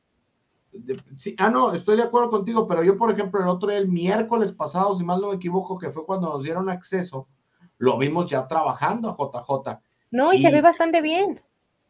Sí, 1.18 1.36
ah, 1.36 1.50
no, 1.50 1.74
estoy 1.74 1.98
de 1.98 2.04
acuerdo 2.04 2.30
contigo, 2.30 2.66
pero 2.66 2.82
yo, 2.82 2.96
por 2.96 3.10
ejemplo, 3.10 3.42
el 3.42 3.48
otro 3.48 3.68
día, 3.68 3.76
el 3.76 3.88
miércoles 3.88 4.52
pasado, 4.52 4.94
si 4.94 5.04
mal 5.04 5.20
no 5.20 5.28
me 5.28 5.36
equivoco, 5.36 5.76
que 5.76 5.90
fue 5.90 6.06
cuando 6.06 6.30
nos 6.30 6.44
dieron 6.44 6.70
acceso, 6.70 7.28
lo 7.76 7.98
vimos 7.98 8.30
ya 8.30 8.48
trabajando 8.48 9.10
a 9.10 9.16
JJ 9.18 9.83
no, 10.14 10.32
y, 10.32 10.40
se 10.40 10.48
ve 10.48 10.60
bastante 10.60 11.02
bien. 11.02 11.42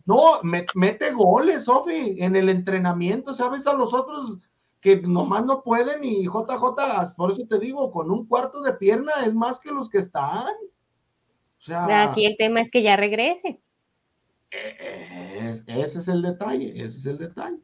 No, 0.07 0.41
mete 0.43 1.13
goles, 1.13 1.65
Sofi, 1.65 2.17
en 2.21 2.35
el 2.37 2.49
entrenamiento, 2.49 3.35
¿sabes? 3.35 3.67
A 3.67 3.75
los 3.75 3.93
otros 3.93 4.39
que 4.81 4.97
nomás 5.03 5.45
no 5.45 5.63
pueden 5.63 6.03
y 6.03 6.25
JJ, 6.25 7.15
por 7.19 7.33
eso 7.33 7.47
te 7.47 7.59
digo, 7.59 7.93
con 7.93 8.11
un 8.11 8.27
cuarto 8.27 8.63
de 8.63 8.73
pierna 8.73 9.13
es 9.27 9.35
más 9.35 9.61
que 9.61 9.71
los 9.71 9.91
que 9.91 9.99
están. 9.99 10.55
O 11.59 11.63
sea, 11.63 12.11
Aquí 12.11 12.25
el 12.25 12.39
tema 12.39 12.63
es 12.63 12.71
que 12.71 12.83
ya 12.83 12.97
regrese. 12.97 13.61
ese 14.51 15.99
es 15.99 16.09
el 16.09 16.23
detalle, 16.23 16.71
ese 16.71 16.97
es 16.97 17.05
el 17.05 17.19
detalle. 17.19 17.59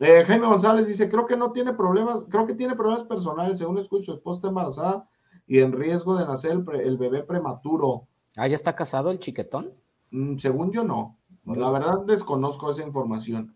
Eh, 0.00 0.24
Jaime 0.26 0.48
González 0.48 0.88
dice, 0.88 1.08
creo 1.08 1.24
que 1.24 1.36
no 1.36 1.52
tiene 1.52 1.72
problemas, 1.72 2.24
creo 2.28 2.46
que 2.48 2.54
tiene 2.54 2.74
problemas 2.74 3.06
personales, 3.06 3.58
según 3.58 3.78
escucho, 3.78 4.06
su 4.06 4.14
esposa 4.14 4.38
está 4.38 4.48
embarazada 4.48 5.08
y 5.46 5.60
en 5.60 5.70
riesgo 5.70 6.16
de 6.16 6.26
nacer 6.26 6.58
el 6.82 6.98
bebé 6.98 7.22
prematuro. 7.22 8.08
Ah, 8.36 8.48
¿ya 8.48 8.56
está 8.56 8.74
casado 8.74 9.12
el 9.12 9.20
chiquetón? 9.20 9.72
Mm, 10.10 10.38
según 10.38 10.72
yo 10.72 10.84
no. 10.84 11.18
La 11.44 11.70
verdad 11.70 12.04
desconozco 12.06 12.70
esa 12.70 12.82
información, 12.82 13.54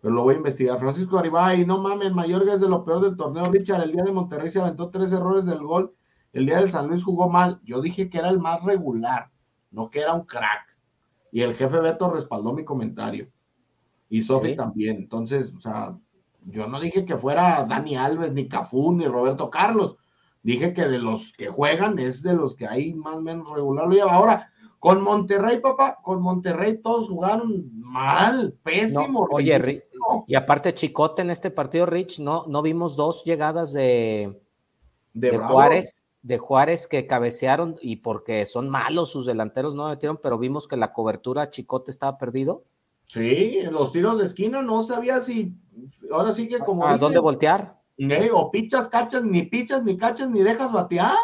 pero 0.00 0.12
lo 0.12 0.24
voy 0.24 0.34
a 0.34 0.38
investigar. 0.38 0.78
Francisco 0.78 1.18
Aribay, 1.18 1.64
no 1.64 1.78
mames, 1.78 2.12
Mayorga 2.12 2.54
es 2.54 2.60
de 2.60 2.68
lo 2.68 2.84
peor 2.84 3.00
del 3.00 3.16
torneo. 3.16 3.44
Richard, 3.44 3.82
el 3.82 3.92
día 3.92 4.02
de 4.02 4.12
Monterrey 4.12 4.50
se 4.50 4.60
aventó 4.60 4.90
tres 4.90 5.12
errores 5.12 5.46
del 5.46 5.62
gol. 5.62 5.94
El 6.32 6.46
día 6.46 6.58
del 6.58 6.68
San 6.68 6.88
Luis 6.88 7.04
jugó 7.04 7.28
mal. 7.28 7.60
Yo 7.62 7.80
dije 7.80 8.10
que 8.10 8.18
era 8.18 8.28
el 8.28 8.40
más 8.40 8.62
regular, 8.64 9.30
no 9.70 9.88
que 9.88 10.00
era 10.00 10.14
un 10.14 10.24
crack. 10.24 10.76
Y 11.30 11.42
el 11.42 11.54
jefe 11.54 11.78
Beto 11.80 12.10
respaldó 12.10 12.52
mi 12.52 12.64
comentario. 12.64 13.28
Y 14.08 14.22
Sofi 14.22 14.56
también. 14.56 14.96
Entonces, 14.96 15.54
o 15.54 15.60
sea, 15.60 15.96
yo 16.44 16.66
no 16.66 16.80
dije 16.80 17.04
que 17.04 17.18
fuera 17.18 17.64
Dani 17.66 17.96
Alves, 17.96 18.32
ni 18.32 18.48
Cafú, 18.48 18.92
ni 18.92 19.06
Roberto 19.06 19.50
Carlos. 19.50 19.96
Dije 20.42 20.72
que 20.72 20.86
de 20.86 20.98
los 20.98 21.32
que 21.32 21.48
juegan 21.48 21.98
es 21.98 22.22
de 22.22 22.34
los 22.34 22.54
que 22.54 22.66
hay 22.66 22.94
más 22.94 23.16
o 23.16 23.20
menos 23.20 23.52
regular 23.54 23.86
lo 23.86 23.94
lleva. 23.94 24.14
Ahora, 24.14 24.50
con 24.78 25.02
Monterrey, 25.02 25.60
papá, 25.60 25.98
con 26.02 26.22
Monterrey 26.22 26.78
todos 26.78 27.08
jugaron 27.08 27.70
mal, 27.80 28.54
pésimo. 28.62 29.26
oye, 29.30 29.84
y 30.26 30.34
aparte 30.34 30.74
Chicote 30.74 31.22
en 31.22 31.30
este 31.30 31.50
partido, 31.50 31.86
Rich, 31.86 32.20
no, 32.20 32.44
no 32.46 32.62
vimos 32.62 32.96
dos 32.96 33.24
llegadas 33.24 33.72
de, 33.72 34.40
de, 35.14 35.38
Juárez, 35.38 36.04
de 36.22 36.38
Juárez 36.38 36.86
que 36.86 37.06
cabecearon 37.06 37.76
y 37.82 37.96
porque 37.96 38.46
son 38.46 38.68
malos 38.68 39.10
sus 39.10 39.26
delanteros 39.26 39.74
no 39.74 39.88
metieron, 39.88 40.18
pero 40.22 40.38
vimos 40.38 40.68
que 40.68 40.76
la 40.76 40.92
cobertura 40.92 41.50
Chicote 41.50 41.90
estaba 41.90 42.18
perdido. 42.18 42.64
Sí, 43.06 43.60
los 43.70 43.90
tiros 43.90 44.18
de 44.18 44.26
esquina 44.26 44.60
no 44.62 44.82
sabía 44.82 45.20
si, 45.22 45.54
ahora 46.12 46.32
sí 46.32 46.46
que 46.46 46.58
como... 46.58 46.86
¿A 46.86 46.98
dónde 46.98 47.18
voltear? 47.18 47.78
o 48.32 48.50
pichas, 48.50 48.88
cachas, 48.88 49.24
ni 49.24 49.42
pichas, 49.42 49.82
ni 49.82 49.96
cachas, 49.96 50.30
ni 50.30 50.40
dejas 50.40 50.70
batear. 50.70 51.16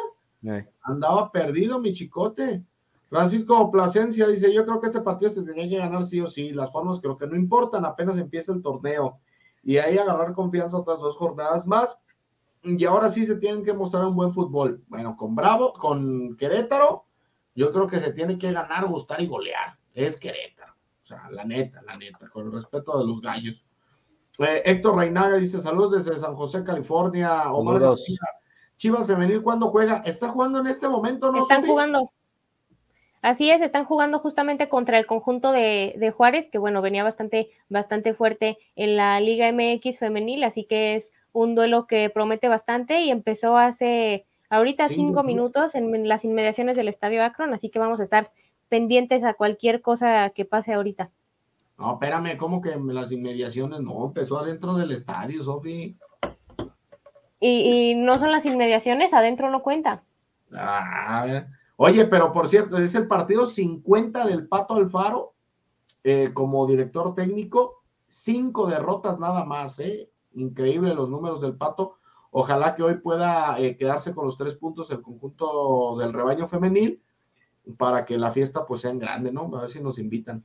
Andaba 0.83 1.31
perdido 1.31 1.79
mi 1.79 1.93
chicote. 1.93 2.63
Francisco 3.15 3.71
Plasencia 3.71 4.27
dice, 4.27 4.53
yo 4.53 4.65
creo 4.65 4.81
que 4.81 4.89
este 4.89 5.01
partido 5.01 5.31
se 5.31 5.45
tenía 5.45 5.69
que 5.69 5.79
ganar 5.79 6.05
sí 6.05 6.21
o 6.21 6.27
sí, 6.27 6.51
las 6.51 6.73
formas 6.73 7.01
creo 7.01 7.17
que 7.17 7.29
no 7.29 7.37
importan, 7.37 7.85
apenas 7.85 8.19
empieza 8.19 8.53
el 8.53 8.61
torneo 8.61 9.21
y 9.63 9.77
ahí 9.77 9.97
agarrar 9.97 10.33
confianza 10.33 10.79
otras 10.79 10.99
dos 10.99 11.17
jornadas 11.17 11.65
más 11.65 12.03
y 12.65 12.85
ahora 12.85 13.09
sí 13.09 13.25
se 13.25 13.37
tienen 13.37 13.63
que 13.63 13.73
mostrar 13.73 14.05
un 14.05 14.17
buen 14.17 14.33
fútbol. 14.33 14.83
Bueno, 14.89 15.17
con 15.17 15.37
Bravo, 15.37 15.75
con 15.75 16.37
Querétaro, 16.37 17.05
yo 17.55 17.71
creo 17.71 17.87
que 17.87 18.01
se 18.01 18.13
tiene 18.13 18.37
que 18.37 18.51
ganar, 18.51 18.89
gustar 18.89 19.21
y 19.21 19.29
golear. 19.29 19.79
Es 19.93 20.19
Querétaro. 20.19 20.75
O 21.05 21.07
sea, 21.07 21.31
la 21.31 21.45
neta, 21.45 21.83
la 21.83 21.93
neta, 21.93 22.29
con 22.31 22.47
el 22.47 22.53
respeto 22.53 22.99
de 22.99 23.07
los 23.07 23.21
gallos. 23.21 23.65
Eh, 24.41 24.63
Héctor 24.65 24.97
Reinaga 24.97 25.37
dice: 25.37 25.61
Saludos 25.61 26.05
desde 26.05 26.19
San 26.19 26.35
José, 26.35 26.65
California. 26.65 27.53
Omar 27.53 27.81
Chivas 28.77 29.07
Femenil, 29.07 29.41
¿cuándo 29.41 29.69
juega? 29.69 29.99
¿Está 29.99 30.31
jugando 30.31 30.59
en 30.59 30.67
este 30.67 30.89
momento? 30.89 31.31
¿no? 31.31 31.43
Están 31.43 31.65
jugando. 31.65 32.11
Así 33.25 33.51
es, 33.51 33.63
están 33.63 33.87
jugando 33.87 34.19
justamente 34.19 34.69
contra 34.69 34.99
el 34.99 35.07
conjunto 35.07 35.51
de, 35.51 36.13
Juárez, 36.15 36.47
que 36.53 36.59
bueno, 36.59 36.83
venía 36.83 37.03
bastante, 37.03 37.49
bastante 37.71 38.13
fuerte 38.13 38.59
en 38.77 38.97
la 38.97 39.19
Liga 39.19 39.51
MX 39.51 39.99
femenil, 39.99 40.45
así 40.45 40.65
que 40.65 40.95
es 40.95 41.11
un 41.33 41.55
duelo 41.55 41.87
que 41.87 42.11
promete 42.11 42.49
bastante 42.49 43.01
y 43.01 43.11
empezó 43.11 43.57
hace 43.57 44.27
ahorita 44.51 44.89
cinco 44.89 45.23
minutos 45.23 45.75
en 45.75 46.07
las 46.07 46.27
inmediaciones 46.27 46.77
del 46.77 46.89
Estadio 46.89 47.25
Akron, 47.25 47.55
así 47.55 47.71
que 47.71 47.79
vamos 47.79 47.99
a 48.01 48.05
estar 48.05 48.31
pendientes 48.69 49.25
a 49.25 49.33
cualquier 49.33 49.81
cosa 49.81 50.29
que 50.29 50.45
pase 50.45 50.75
ahorita. 50.75 51.11
No, 51.79 51.95
espérame, 51.95 52.37
¿cómo 52.37 52.61
que 52.61 52.77
las 52.77 53.11
inmediaciones? 53.11 53.81
No, 53.81 54.05
empezó 54.05 54.39
adentro 54.39 54.75
del 54.75 54.91
estadio, 54.91 55.43
Sofi. 55.45 55.97
Y, 57.41 57.49
y, 57.91 57.95
no 57.95 58.17
son 58.17 58.33
las 58.33 58.45
inmediaciones, 58.45 59.15
adentro 59.15 59.49
no 59.51 59.63
cuenta. 59.63 60.03
Ah, 60.53 61.47
oye, 61.77 62.05
pero 62.07 62.33
por 62.33 62.49
cierto, 62.49 62.79
es 62.79 62.95
el 62.95 63.07
partido 63.09 63.47
50 63.47 64.27
del 64.27 64.49
Pato 64.49 64.75
Alfaro 64.75 65.35
eh, 66.03 66.31
como 66.35 66.67
director 66.67 67.15
técnico, 67.15 67.83
cinco 68.09 68.67
derrotas 68.67 69.19
nada 69.19 69.45
más, 69.45 69.79
¿eh? 69.81 70.11
Increíble 70.35 70.95
los 70.95 71.11
números 71.11 71.41
del 71.41 71.57
Pato. 71.57 71.97
Ojalá 72.31 72.75
que 72.75 72.83
hoy 72.83 72.97
pueda 72.97 73.59
eh, 73.61 73.77
quedarse 73.77 74.13
con 74.13 74.27
los 74.27 74.37
tres 74.37 74.57
puntos 74.57 74.91
el 74.91 75.03
conjunto 75.03 75.97
del 75.99 76.13
rebaño 76.13 76.49
femenil 76.49 77.01
para 77.79 78.05
que 78.05 78.19
la 78.19 78.33
fiesta 78.33 78.67
pues 78.67 78.83
sea 78.83 78.91
en 78.91 78.99
grande, 78.99 79.33
¿no? 79.33 79.51
A 79.57 79.63
ver 79.63 79.71
si 79.71 79.81
nos 79.81 79.99
invitan 79.99 80.45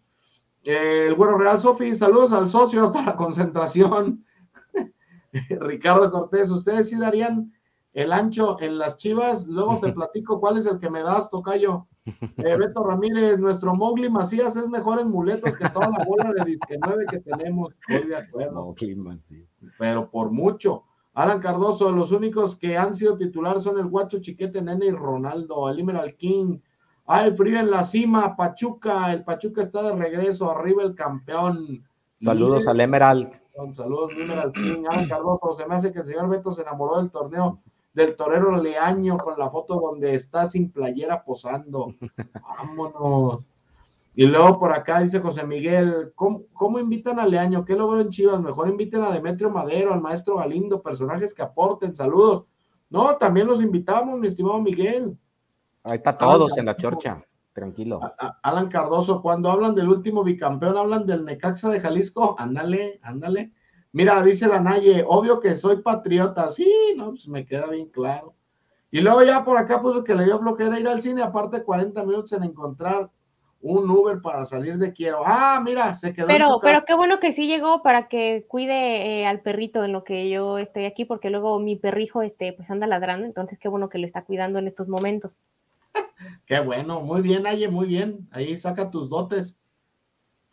el 0.64 1.16
Güero 1.16 1.38
Real 1.38 1.60
Sofi, 1.60 1.96
saludos 1.96 2.32
al 2.32 2.50
socio 2.50 2.86
hasta 2.86 3.04
la 3.04 3.16
concentración. 3.16 4.26
Ricardo 5.60 6.12
Cortés, 6.12 6.50
ustedes 6.50 6.90
sí 6.90 6.98
darían 6.98 7.54
el 7.94 8.14
ancho 8.14 8.60
en 8.60 8.78
las 8.78 8.98
chivas. 8.98 9.48
Luego 9.48 9.80
te 9.80 9.92
platico 9.94 10.40
cuál 10.40 10.58
es 10.58 10.66
el 10.66 10.80
que 10.80 10.90
me 10.90 11.02
das, 11.02 11.30
Tocayo. 11.30 11.88
Eh, 12.06 12.56
Beto 12.58 12.84
Ramírez, 12.84 13.40
nuestro 13.40 13.76
Mowgli 13.76 14.10
Macías 14.10 14.56
es 14.56 14.68
mejor 14.68 15.00
en 15.00 15.10
muletas 15.10 15.56
que 15.56 15.70
toda 15.70 15.90
la 15.90 16.06
bola 16.06 16.34
de 16.34 16.46
disque 16.46 16.78
9 16.84 17.06
que 17.10 17.20
tenemos. 17.20 17.74
Estoy 17.88 18.10
de 18.10 18.18
acuerdo. 18.18 18.74
Pero 19.78 20.10
por 20.10 20.32
mucho. 20.32 20.84
Alan 21.14 21.40
Cardoso, 21.40 21.92
los 21.92 22.12
únicos 22.12 22.56
que 22.56 22.78
han 22.78 22.96
sido 22.96 23.18
titulares 23.18 23.64
son 23.64 23.78
el 23.78 23.88
Guacho 23.88 24.20
Chiquete, 24.20 24.62
Nene 24.62 24.88
y 24.88 24.92
Ronaldo. 24.92 25.70
El 25.70 25.80
Emerald 25.80 26.16
King, 26.16 26.60
Ah, 27.12 27.26
el 27.26 27.36
frío 27.36 27.60
en 27.60 27.72
la 27.72 27.84
cima, 27.84 28.36
Pachuca, 28.36 29.12
el 29.12 29.24
Pachuca 29.24 29.64
está 29.64 29.82
de 29.82 29.96
regreso, 29.96 30.52
arriba 30.52 30.84
el 30.84 30.94
campeón. 30.94 31.84
Saludos 32.20 32.68
al 32.68 32.80
Emerald. 32.80 33.28
Saludos, 33.74 34.12
Emerald 34.16 34.54
King. 34.54 34.84
Ah, 34.88 35.04
Cardoso, 35.10 35.56
se 35.58 35.66
me 35.66 35.74
hace 35.74 35.92
que 35.92 36.02
el 36.02 36.06
señor 36.06 36.30
Beto 36.30 36.52
se 36.54 36.62
enamoró 36.62 37.02
del 37.02 37.10
torneo 37.10 37.64
del 38.00 38.16
torero 38.16 38.56
Leaño 38.56 39.18
con 39.18 39.38
la 39.38 39.50
foto 39.50 39.76
donde 39.76 40.16
está 40.16 40.48
sin 40.48 40.72
playera 40.72 41.22
posando. 41.22 41.94
Vámonos. 42.42 43.42
Y 44.16 44.26
luego 44.26 44.58
por 44.58 44.72
acá 44.72 45.02
dice 45.02 45.20
José 45.20 45.46
Miguel, 45.46 46.14
¿cómo, 46.16 46.44
¿cómo, 46.54 46.80
invitan 46.80 47.20
a 47.20 47.28
Leaño? 47.28 47.66
¿Qué 47.66 47.76
logró 47.76 48.00
en 48.00 48.10
Chivas? 48.10 48.42
Mejor 48.42 48.70
inviten 48.70 49.02
a 49.02 49.12
Demetrio 49.12 49.50
Madero, 49.50 49.94
al 49.94 50.02
maestro 50.02 50.38
Galindo, 50.38 50.82
personajes 50.82 51.34
que 51.34 51.42
aporten, 51.42 51.94
saludos. 51.94 52.46
No, 52.90 53.18
también 53.18 53.48
los 53.48 53.62
invitamos, 53.62 54.18
mi 54.18 54.28
estimado 54.28 54.62
Miguel. 54.62 55.18
Ahí 55.84 55.98
está 55.98 56.18
todos 56.18 56.58
en 56.58 56.66
la 56.66 56.76
chorcha, 56.78 57.24
tranquilo. 57.54 58.00
Alan 58.44 58.70
Cardoso, 58.70 59.22
cuando 59.22 59.52
hablan 59.52 59.76
del 59.76 59.90
último 59.90 60.24
bicampeón, 60.24 60.78
hablan 60.78 61.06
del 61.06 61.26
Necaxa 61.26 61.70
de 61.70 61.82
Jalisco. 61.82 62.36
Ándale, 62.40 63.00
ándale. 63.04 63.54
Mira, 63.92 64.22
dice 64.22 64.48
la 64.48 64.60
Naye, 64.60 65.04
obvio 65.08 65.40
que 65.40 65.56
soy 65.56 65.82
patriota. 65.82 66.52
Sí, 66.52 66.72
no, 66.96 67.10
pues 67.10 67.28
me 67.28 67.46
queda 67.46 67.68
bien 67.68 67.90
claro. 67.90 68.36
Y 68.92 69.02
luego 69.02 69.24
ya 69.24 69.44
por 69.44 69.58
acá 69.58 69.82
puso 69.82 70.04
que 70.04 70.16
le 70.16 70.26
dio 70.26 70.40
flojera 70.40 70.80
ir 70.80 70.88
al 70.88 71.02
cine, 71.02 71.22
aparte 71.22 71.64
40 71.64 72.04
minutos 72.04 72.32
en 72.34 72.44
encontrar 72.44 73.10
un 73.62 73.90
Uber 73.90 74.22
para 74.22 74.46
salir 74.46 74.78
de 74.78 74.94
quiero. 74.94 75.22
Ah, 75.26 75.62
mira, 75.64 75.96
se 75.96 76.14
quedó. 76.14 76.28
Pero, 76.28 76.60
pero 76.62 76.86
qué 76.86 76.94
bueno 76.94 77.20
que 77.20 77.34
sí 77.34 77.48
llegó 77.48 77.84
para 77.84 78.08
que 78.08 78.46
cuide 78.48 79.22
eh, 79.22 79.28
al 79.28 79.42
perrito 79.42 79.84
en 79.84 79.92
lo 79.92 80.04
que 80.04 80.30
yo 80.30 80.58
estoy 80.58 80.86
aquí, 80.86 81.06
porque 81.06 81.30
luego 81.30 81.60
mi 81.60 81.76
perrijo 81.76 82.22
este, 82.22 82.54
pues 82.54 82.70
anda 82.72 82.88
ladrando, 82.88 83.26
entonces 83.26 83.60
qué 83.60 83.68
bueno 83.68 83.90
que 83.90 83.98
lo 83.98 84.06
está 84.06 84.24
cuidando 84.24 84.60
en 84.60 84.68
estos 84.68 84.88
momentos. 84.88 85.36
Qué 86.46 86.60
bueno, 86.60 87.02
muy 87.02 87.22
bien, 87.22 87.48
Aye, 87.48 87.68
muy 87.70 87.88
bien. 87.88 88.28
Ahí 88.32 88.56
saca 88.58 88.92
tus 88.92 89.10
dotes. 89.10 89.58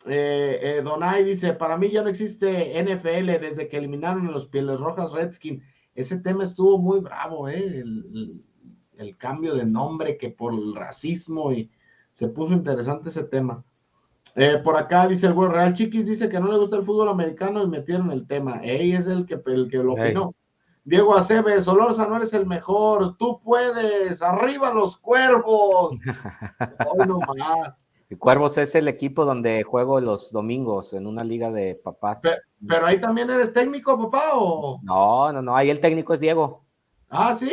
Eh, 0.07 0.59
eh, 0.61 0.81
Donay 0.83 1.23
dice: 1.23 1.53
Para 1.53 1.77
mí 1.77 1.89
ya 1.89 2.01
no 2.01 2.09
existe 2.09 2.81
NFL 2.81 3.39
desde 3.39 3.67
que 3.67 3.77
eliminaron 3.77 4.27
a 4.27 4.31
los 4.31 4.47
Pieles 4.47 4.79
Rojas 4.79 5.11
Redskin. 5.11 5.63
Ese 5.93 6.17
tema 6.19 6.43
estuvo 6.43 6.77
muy 6.77 6.99
bravo, 6.99 7.49
¿eh? 7.49 7.83
El, 8.97 9.17
cambio 9.17 9.55
de 9.55 9.65
nombre 9.65 10.17
que 10.17 10.29
por 10.29 10.53
el 10.53 10.75
racismo 10.75 11.51
y 11.51 11.69
se 12.11 12.27
puso 12.27 12.53
interesante 12.53 13.09
ese 13.09 13.23
tema. 13.23 13.63
Eh, 14.35 14.59
por 14.63 14.75
acá 14.75 15.07
dice 15.07 15.27
el 15.27 15.33
buen 15.33 15.51
Real 15.51 15.73
Chiquis, 15.73 16.05
dice 16.05 16.29
que 16.29 16.39
no 16.39 16.51
le 16.51 16.57
gusta 16.57 16.77
el 16.77 16.85
fútbol 16.85 17.09
americano 17.09 17.63
y 17.63 17.67
metieron 17.67 18.11
el 18.11 18.25
tema. 18.27 18.59
Ey, 18.63 18.93
es 18.93 19.07
el 19.07 19.25
que, 19.25 19.39
el 19.45 19.69
que 19.69 19.77
lo 19.77 19.93
opinó. 19.93 20.35
Diego 20.83 21.15
Aceves, 21.15 21.65
Solorza, 21.65 22.07
no 22.07 22.15
eres 22.15 22.33
el 22.33 22.45
mejor, 22.45 23.17
tú 23.17 23.39
puedes, 23.43 24.21
arriba 24.21 24.73
los 24.73 24.97
cuervos. 24.97 25.99
Cuervos 28.15 28.57
es 28.57 28.73
el 28.75 28.87
equipo 28.87 29.25
donde 29.25 29.63
juego 29.63 29.99
los 29.99 30.31
domingos 30.31 30.93
en 30.93 31.07
una 31.07 31.25
liga 31.25 31.51
de 31.51 31.75
papás. 31.75 32.21
Pero, 32.65 32.85
ahí 32.85 33.01
también 33.01 33.29
eres 33.29 33.51
técnico, 33.51 33.97
papá, 33.97 34.31
¿o? 34.35 34.79
No, 34.81 35.33
no, 35.33 35.41
no, 35.41 35.55
ahí 35.55 35.69
el 35.69 35.81
técnico 35.81 36.13
es 36.13 36.21
Diego. 36.21 36.65
Ah, 37.09 37.35
sí. 37.35 37.51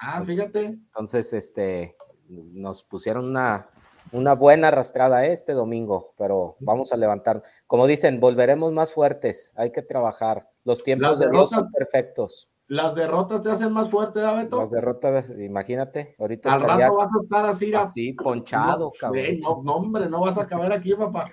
ah, 0.00 0.16
pues, 0.18 0.30
fíjate. 0.30 0.64
Entonces, 0.66 1.32
este, 1.32 1.96
nos 2.28 2.82
pusieron 2.82 3.26
una, 3.26 3.68
una 4.10 4.34
buena 4.34 4.68
arrastrada 4.68 5.26
este 5.26 5.52
domingo, 5.52 6.12
pero 6.18 6.56
vamos 6.60 6.92
a 6.92 6.96
levantar. 6.96 7.42
Como 7.68 7.86
dicen, 7.86 8.18
volveremos 8.18 8.72
más 8.72 8.92
fuertes, 8.92 9.52
hay 9.56 9.70
que 9.70 9.82
trabajar. 9.82 10.48
Los 10.64 10.82
tiempos 10.82 11.18
de 11.18 11.30
Dios 11.30 11.50
son 11.50 11.70
perfectos. 11.70 12.51
Las 12.72 12.94
derrotas 12.94 13.42
te 13.42 13.50
hacen 13.50 13.70
más 13.70 13.90
fuerte, 13.90 14.20
Daveto. 14.20 14.56
Las 14.56 14.70
derrotas, 14.70 15.30
imagínate, 15.38 16.16
ahorita 16.18 16.54
Al 16.54 16.62
rato 16.62 16.96
vas 16.96 17.10
a 17.12 17.22
estar 17.22 17.44
así. 17.44 17.74
Así, 17.74 18.14
ponchado, 18.14 18.90
cabrón. 18.98 19.40
No, 19.62 19.74
hombre, 19.74 20.08
no 20.08 20.22
vas 20.22 20.38
a 20.38 20.46
caber 20.46 20.72
aquí, 20.72 20.94
papá. 20.94 21.30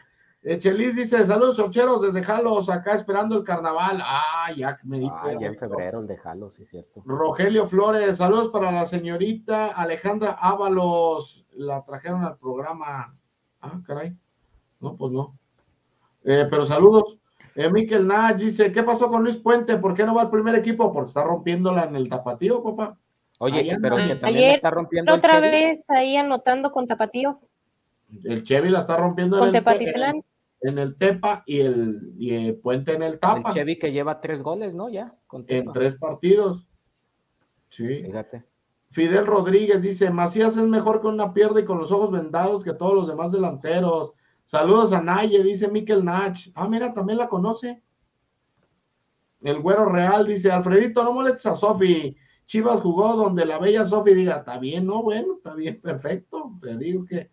Chelis 0.58 0.98
dice, 0.98 1.26
saludos, 1.26 1.56
sorcheros, 1.56 2.02
desde 2.02 2.24
Jalos, 2.24 2.70
acá 2.70 2.94
esperando 2.94 3.38
el 3.38 3.46
carnaval. 3.46 4.00
Ah, 4.02 4.52
ya 4.54 4.78
me 4.84 5.00
dijo. 5.00 5.16
Ah, 5.16 5.32
ya 5.40 5.48
en 5.48 5.58
febrero 5.58 6.02
el 6.02 6.08
de 6.08 6.18
Jalos, 6.18 6.56
sí, 6.56 6.66
cierto. 6.66 7.02
Rogelio 7.06 7.70
Flores, 7.70 8.18
saludos 8.18 8.50
para 8.50 8.70
la 8.74 8.86
señorita 8.86 9.68
Alejandra 9.68 10.34
Ábalos. 10.34 11.46
La 11.54 11.86
trajeron 11.86 12.26
al 12.26 12.38
programa. 12.38 13.16
Ah, 13.62 13.80
caray. 13.88 14.14
No, 14.82 14.98
pues 14.98 15.14
no. 15.14 15.38
Eh, 16.26 16.48
pero 16.50 16.66
saludos. 16.66 17.19
Eh, 17.56 17.70
Miquel 17.70 18.06
Nach 18.08 18.38
dice, 18.38 18.72
¿qué 18.72 18.84
pasó 18.84 19.10
con 19.10 19.24
Luis 19.24 19.38
Puente? 19.38 19.78
¿Por 19.78 19.94
qué 19.94 20.06
no 20.06 20.16
va 20.16 20.24
al 20.24 20.30
primer 20.30 20.56
equipo? 20.56 20.92
Porque 20.94 21.10
está 21.10 21.24
rompiéndola 21.24 21.84
en 21.86 21.96
el 21.96 22.10
tapatío, 22.10 22.64
papá. 22.64 22.98
Oye, 23.40 23.78
pero 23.82 23.96
que 23.98 24.16
también 24.16 24.44
Ayer, 24.46 24.56
está 24.56 24.70
rompiendo 24.70 25.14
el 25.14 25.20
Otra 25.20 25.40
Chevy. 25.40 25.52
vez 25.52 25.90
ahí 25.90 26.18
anotando 26.18 26.72
con 26.72 26.88
Tapatío, 26.88 27.40
El 28.24 28.44
Chevy 28.44 28.70
la 28.70 28.82
está 28.82 28.98
rompiendo 28.98 29.38
en 29.38 29.46
el, 29.46 29.52
Tepatitlán. 29.54 30.24
en 30.62 30.78
el 30.78 30.98
Tepa 30.98 31.44
y 31.46 31.62
el, 31.62 32.14
y 32.18 32.34
el 32.34 32.56
Puente 32.58 32.94
en 32.94 33.04
el 33.04 33.14
El 33.14 33.20
Tapa. 33.20 33.52
Chevy 33.54 33.80
que 33.80 33.94
lleva 33.94 34.20
tres 34.20 34.44
goles, 34.44 34.76
¿no? 34.76 34.90
Ya, 34.90 35.16
con 35.26 35.46
En 35.48 35.72
tres 35.72 35.96
partidos. 35.96 36.68
Sí. 37.70 38.04
Fíjate. 38.04 38.44
Fidel 38.92 39.26
Rodríguez 39.26 39.82
dice, 39.82 40.10
Macías 40.10 40.58
es 40.58 40.66
mejor 40.66 41.00
con 41.00 41.14
una 41.14 41.34
pierna 41.34 41.62
y 41.62 41.66
con 41.66 41.78
los 41.78 41.92
ojos 41.92 42.12
vendados 42.12 42.64
que 42.64 42.74
todos 42.74 42.94
los 42.94 43.08
demás 43.08 43.32
delanteros. 43.32 44.14
Saludos 44.50 44.92
a 44.94 45.00
Naye, 45.00 45.44
dice 45.44 45.68
Miquel 45.68 46.04
Nach. 46.04 46.36
Ah, 46.56 46.68
mira, 46.68 46.92
también 46.92 47.20
la 47.20 47.30
conoce. 47.30 47.84
El 49.42 49.62
güero 49.62 49.86
real 49.86 50.26
dice, 50.26 50.52
Alfredito, 50.52 51.04
no 51.04 51.14
molestes 51.14 51.46
a 51.46 51.56
Sofi. 51.56 52.18
Chivas 52.48 52.82
jugó 52.82 53.16
donde 53.16 53.46
la 53.46 53.60
bella 53.60 53.86
Sofi 53.86 54.16
diga, 54.16 54.38
está 54.38 54.58
bien, 54.58 54.88
no, 54.88 55.04
bueno, 55.04 55.36
está 55.38 55.54
bien, 55.54 55.80
perfecto. 55.80 56.54
Te 56.64 56.76
digo 56.78 57.06
que. 57.06 57.30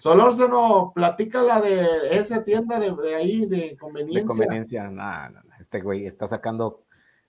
Solórzano, 0.00 0.90
platica 0.92 1.40
la 1.42 1.60
de 1.60 2.18
esa 2.18 2.42
tienda 2.42 2.80
de, 2.80 2.92
de 2.96 3.14
ahí 3.14 3.46
de 3.46 3.76
conveniencia. 3.76 4.22
De 4.22 4.26
conveniencia. 4.26 4.90
No, 4.90 5.28
no, 5.30 5.42
no. 5.44 5.50
Este 5.60 5.80
güey 5.80 6.04
está 6.04 6.26
sacando 6.26 6.82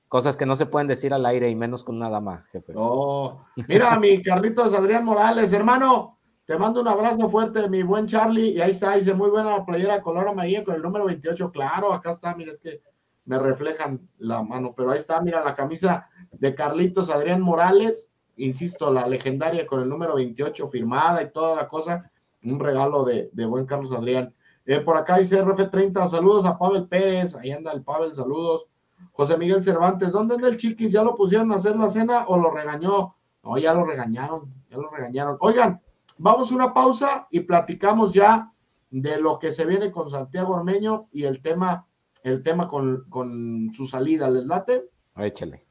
cosas 0.08 0.36
que 0.36 0.48
no 0.48 0.56
se 0.56 0.66
pueden 0.66 0.88
decir 0.88 1.14
al 1.14 1.28
aire 1.28 1.48
y 1.48 1.56
menos 1.56 1.84
con 1.84 1.98
una 1.98 2.10
dama, 2.10 2.48
jefe. 2.52 2.74
Oh, 2.76 3.46
mira, 3.68 4.00
mi 4.00 4.20
Carlitos 4.20 4.74
Adrián 4.74 5.06
Morales, 5.06 5.54
hermano, 5.54 6.17
te 6.48 6.58
mando 6.58 6.80
un 6.80 6.88
abrazo 6.88 7.30
fuerte, 7.30 7.68
mi 7.68 7.84
buen 7.84 8.08
Charlie, 8.08 8.52
y 8.52 8.62
ahí 8.62 8.72
está, 8.72 8.96
dice 8.96 9.14
muy 9.14 9.30
buena 9.30 9.58
la 9.58 9.66
playera 9.66 10.02
color 10.02 10.30
amarilla 10.30 10.64
con 10.64 10.76
el 10.76 10.82
número 10.82 11.04
28, 11.04 11.52
claro, 11.52 11.92
acá 11.92 12.12
está, 12.12 12.34
mira, 12.36 12.54
es 12.54 12.62
que 12.62 12.82
me 13.26 13.38
reflejan 13.38 14.08
la 14.18 14.42
mano, 14.44 14.74
pero 14.74 14.92
ahí 14.92 14.98
está, 14.98 15.20
mira, 15.20 15.44
la 15.44 15.54
camisa 15.54 16.08
de 16.32 16.56
Carlitos 16.56 17.10
Adrián 17.10 17.42
Morales, 17.42 18.10
insisto, 18.38 18.94
la 18.94 19.06
legendaria 19.10 19.68
con 19.68 19.82
el 19.82 19.90
número 19.90 20.16
28 20.16 20.70
firmada 20.70 21.22
y 21.22 21.34
toda 21.34 21.54
la 21.54 21.68
cosa, 21.68 22.10
un 22.42 22.62
regalo 22.62 23.04
de, 23.04 23.30
de 23.34 23.46
buen 23.46 23.66
Carlos 23.66 23.92
Adrián. 23.92 24.34
Eh, 24.66 24.80
por 24.80 24.96
acá 24.96 25.18
dice 25.18 25.44
RF30, 25.44 26.08
saludos 26.08 26.46
a 26.46 26.58
Pavel 26.58 26.88
Pérez, 26.88 27.36
ahí 27.36 27.52
anda 27.52 27.74
el 27.74 27.84
Pavel, 27.84 28.16
saludos. 28.16 28.68
José 29.12 29.38
Miguel 29.38 29.66
Cervantes, 29.66 30.14
¿dónde 30.14 30.36
anda 30.36 30.48
el 30.48 30.56
chiquis? 30.56 30.94
¿Ya 30.94 31.04
lo 31.04 31.14
pusieron 31.14 31.52
a 31.52 31.56
hacer 31.56 31.76
la 31.76 31.90
cena 31.90 32.26
o 32.30 32.38
lo 32.38 32.52
regañó? 32.52 33.16
No, 33.44 33.58
ya 33.58 33.74
lo 33.74 33.84
regañaron, 33.84 34.54
ya 34.70 34.78
lo 34.78 34.90
regañaron. 34.90 35.38
Oigan, 35.42 35.82
vamos 36.18 36.52
a 36.52 36.56
una 36.56 36.74
pausa 36.74 37.28
y 37.32 37.42
platicamos 37.42 38.12
ya 38.12 38.52
de 38.90 39.20
lo 39.20 39.40
que 39.40 39.52
se 39.52 39.66
viene 39.66 39.92
con 39.92 40.10
Santiago 40.10 40.56
Ormeño 40.56 41.08
y 41.12 41.24
el 41.24 41.42
tema, 41.42 41.88
el 42.24 42.44
tema 42.44 42.68
con, 42.68 43.06
con 43.10 43.70
su 43.74 43.86
salida. 43.86 44.30
¿Les 44.30 44.46
late? 44.46 44.90
Échale. 45.18 45.66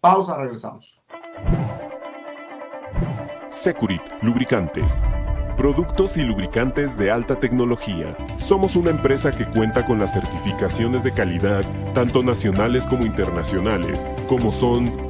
Pausa, 0.00 0.36
regresamos. 0.36 1.02
Securit 3.48 4.02
Lubricantes. 4.22 5.02
Productos 5.56 6.16
y 6.16 6.22
lubricantes 6.22 6.96
de 6.96 7.10
alta 7.10 7.38
tecnología. 7.38 8.16
Somos 8.38 8.76
una 8.76 8.90
empresa 8.90 9.30
que 9.30 9.44
cuenta 9.44 9.84
con 9.84 9.98
las 9.98 10.14
certificaciones 10.14 11.04
de 11.04 11.12
calidad, 11.12 11.62
tanto 11.92 12.22
nacionales 12.22 12.86
como 12.86 13.04
internacionales, 13.04 14.06
como 14.26 14.52
son 14.52 15.09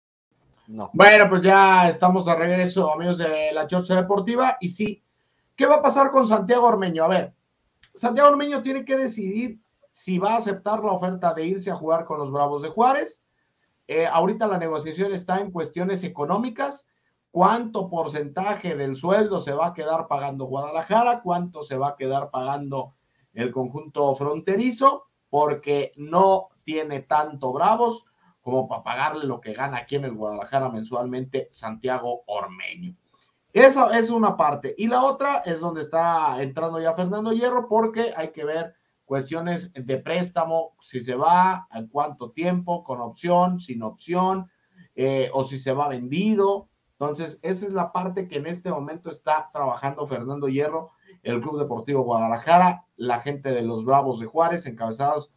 No. 0.71 0.89
Bueno, 0.93 1.27
pues 1.27 1.41
ya 1.41 1.89
estamos 1.89 2.23
de 2.25 2.33
regreso, 2.33 2.93
amigos 2.93 3.17
de 3.17 3.51
la 3.51 3.67
Chorcha 3.67 3.93
Deportiva. 3.93 4.55
Y 4.61 4.69
sí, 4.69 5.03
¿qué 5.53 5.65
va 5.65 5.75
a 5.75 5.81
pasar 5.81 6.11
con 6.11 6.25
Santiago 6.25 6.65
Ormeño? 6.65 7.03
A 7.03 7.09
ver, 7.09 7.33
Santiago 7.93 8.29
Ormeño 8.29 8.61
tiene 8.61 8.85
que 8.85 8.95
decidir 8.95 9.59
si 9.91 10.17
va 10.17 10.35
a 10.35 10.37
aceptar 10.37 10.81
la 10.81 10.93
oferta 10.93 11.33
de 11.33 11.45
irse 11.45 11.71
a 11.71 11.75
jugar 11.75 12.05
con 12.05 12.19
los 12.19 12.31
Bravos 12.31 12.61
de 12.61 12.69
Juárez. 12.69 13.21
Eh, 13.85 14.07
ahorita 14.07 14.47
la 14.47 14.57
negociación 14.57 15.11
está 15.11 15.41
en 15.41 15.51
cuestiones 15.51 16.05
económicas. 16.05 16.87
¿Cuánto 17.31 17.89
porcentaje 17.89 18.73
del 18.73 18.95
sueldo 18.95 19.41
se 19.41 19.51
va 19.51 19.67
a 19.67 19.73
quedar 19.73 20.07
pagando 20.07 20.45
Guadalajara? 20.45 21.21
¿Cuánto 21.21 21.63
se 21.63 21.75
va 21.75 21.89
a 21.89 21.95
quedar 21.97 22.29
pagando 22.29 22.93
el 23.33 23.51
conjunto 23.51 24.15
fronterizo? 24.15 25.07
Porque 25.29 25.91
no 25.97 26.47
tiene 26.63 27.01
tanto 27.01 27.51
Bravos 27.51 28.05
como 28.41 28.67
para 28.67 28.83
pagarle 28.83 29.25
lo 29.25 29.39
que 29.39 29.53
gana 29.53 29.77
aquí 29.77 29.95
en 29.95 30.05
el 30.05 30.13
Guadalajara 30.13 30.69
mensualmente 30.69 31.49
Santiago 31.51 32.23
Ormeño. 32.25 32.95
Esa 33.53 33.97
es 33.97 34.09
una 34.09 34.37
parte. 34.37 34.73
Y 34.77 34.87
la 34.87 35.03
otra 35.03 35.39
es 35.39 35.59
donde 35.59 35.81
está 35.81 36.41
entrando 36.41 36.79
ya 36.79 36.93
Fernando 36.93 37.33
Hierro, 37.33 37.67
porque 37.67 38.13
hay 38.15 38.31
que 38.31 38.45
ver 38.45 38.75
cuestiones 39.03 39.73
de 39.73 39.97
préstamo, 39.97 40.77
si 40.81 41.01
se 41.01 41.15
va, 41.15 41.67
a 41.69 41.83
cuánto 41.91 42.31
tiempo, 42.31 42.83
con 42.83 43.01
opción, 43.01 43.59
sin 43.59 43.83
opción, 43.83 44.49
eh, 44.95 45.29
o 45.33 45.43
si 45.43 45.59
se 45.59 45.73
va 45.73 45.89
vendido. 45.89 46.69
Entonces, 46.93 47.39
esa 47.41 47.65
es 47.65 47.73
la 47.73 47.91
parte 47.91 48.29
que 48.29 48.37
en 48.37 48.47
este 48.47 48.69
momento 48.69 49.09
está 49.09 49.49
trabajando 49.51 50.07
Fernando 50.07 50.47
Hierro, 50.47 50.91
el 51.23 51.41
Club 51.41 51.59
Deportivo 51.59 52.03
Guadalajara, 52.03 52.85
la 52.95 53.19
gente 53.19 53.51
de 53.51 53.63
los 53.63 53.83
Bravos 53.83 54.21
de 54.21 54.27
Juárez, 54.27 54.65
encabezados 54.65 55.31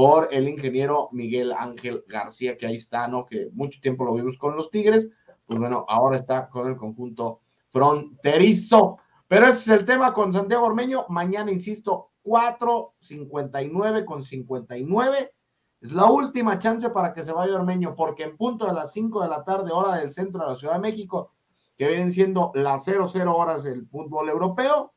por 0.00 0.32
el 0.32 0.48
ingeniero 0.48 1.10
Miguel 1.12 1.52
Ángel 1.52 2.02
García, 2.08 2.56
que 2.56 2.66
ahí 2.66 2.76
está, 2.76 3.06
¿no? 3.06 3.26
Que 3.26 3.50
mucho 3.52 3.82
tiempo 3.82 4.06
lo 4.06 4.14
vimos 4.14 4.38
con 4.38 4.56
los 4.56 4.70
Tigres, 4.70 5.10
pues 5.44 5.58
bueno, 5.58 5.84
ahora 5.86 6.16
está 6.16 6.48
con 6.48 6.68
el 6.68 6.78
conjunto 6.78 7.42
fronterizo. 7.68 8.96
Pero 9.28 9.48
ese 9.48 9.58
es 9.58 9.80
el 9.80 9.84
tema 9.84 10.14
con 10.14 10.32
Santiago 10.32 10.64
Ormeño. 10.64 11.04
Mañana, 11.10 11.50
insisto, 11.50 12.12
4.59 12.24 14.06
con 14.06 14.22
59. 14.22 15.34
Es 15.82 15.92
la 15.92 16.06
última 16.06 16.58
chance 16.58 16.88
para 16.88 17.12
que 17.12 17.22
se 17.22 17.34
vaya 17.34 17.56
Ormeño, 17.56 17.94
porque 17.94 18.22
en 18.22 18.38
punto 18.38 18.64
de 18.64 18.72
las 18.72 18.94
5 18.94 19.20
de 19.20 19.28
la 19.28 19.44
tarde, 19.44 19.70
hora 19.70 19.96
del 19.96 20.10
centro 20.12 20.40
de 20.42 20.52
la 20.52 20.56
Ciudad 20.56 20.76
de 20.76 20.80
México, 20.80 21.34
que 21.76 21.86
vienen 21.86 22.10
siendo 22.10 22.52
las 22.54 22.86
00 22.86 23.36
horas 23.36 23.64
del 23.64 23.86
fútbol 23.86 24.30
europeo, 24.30 24.94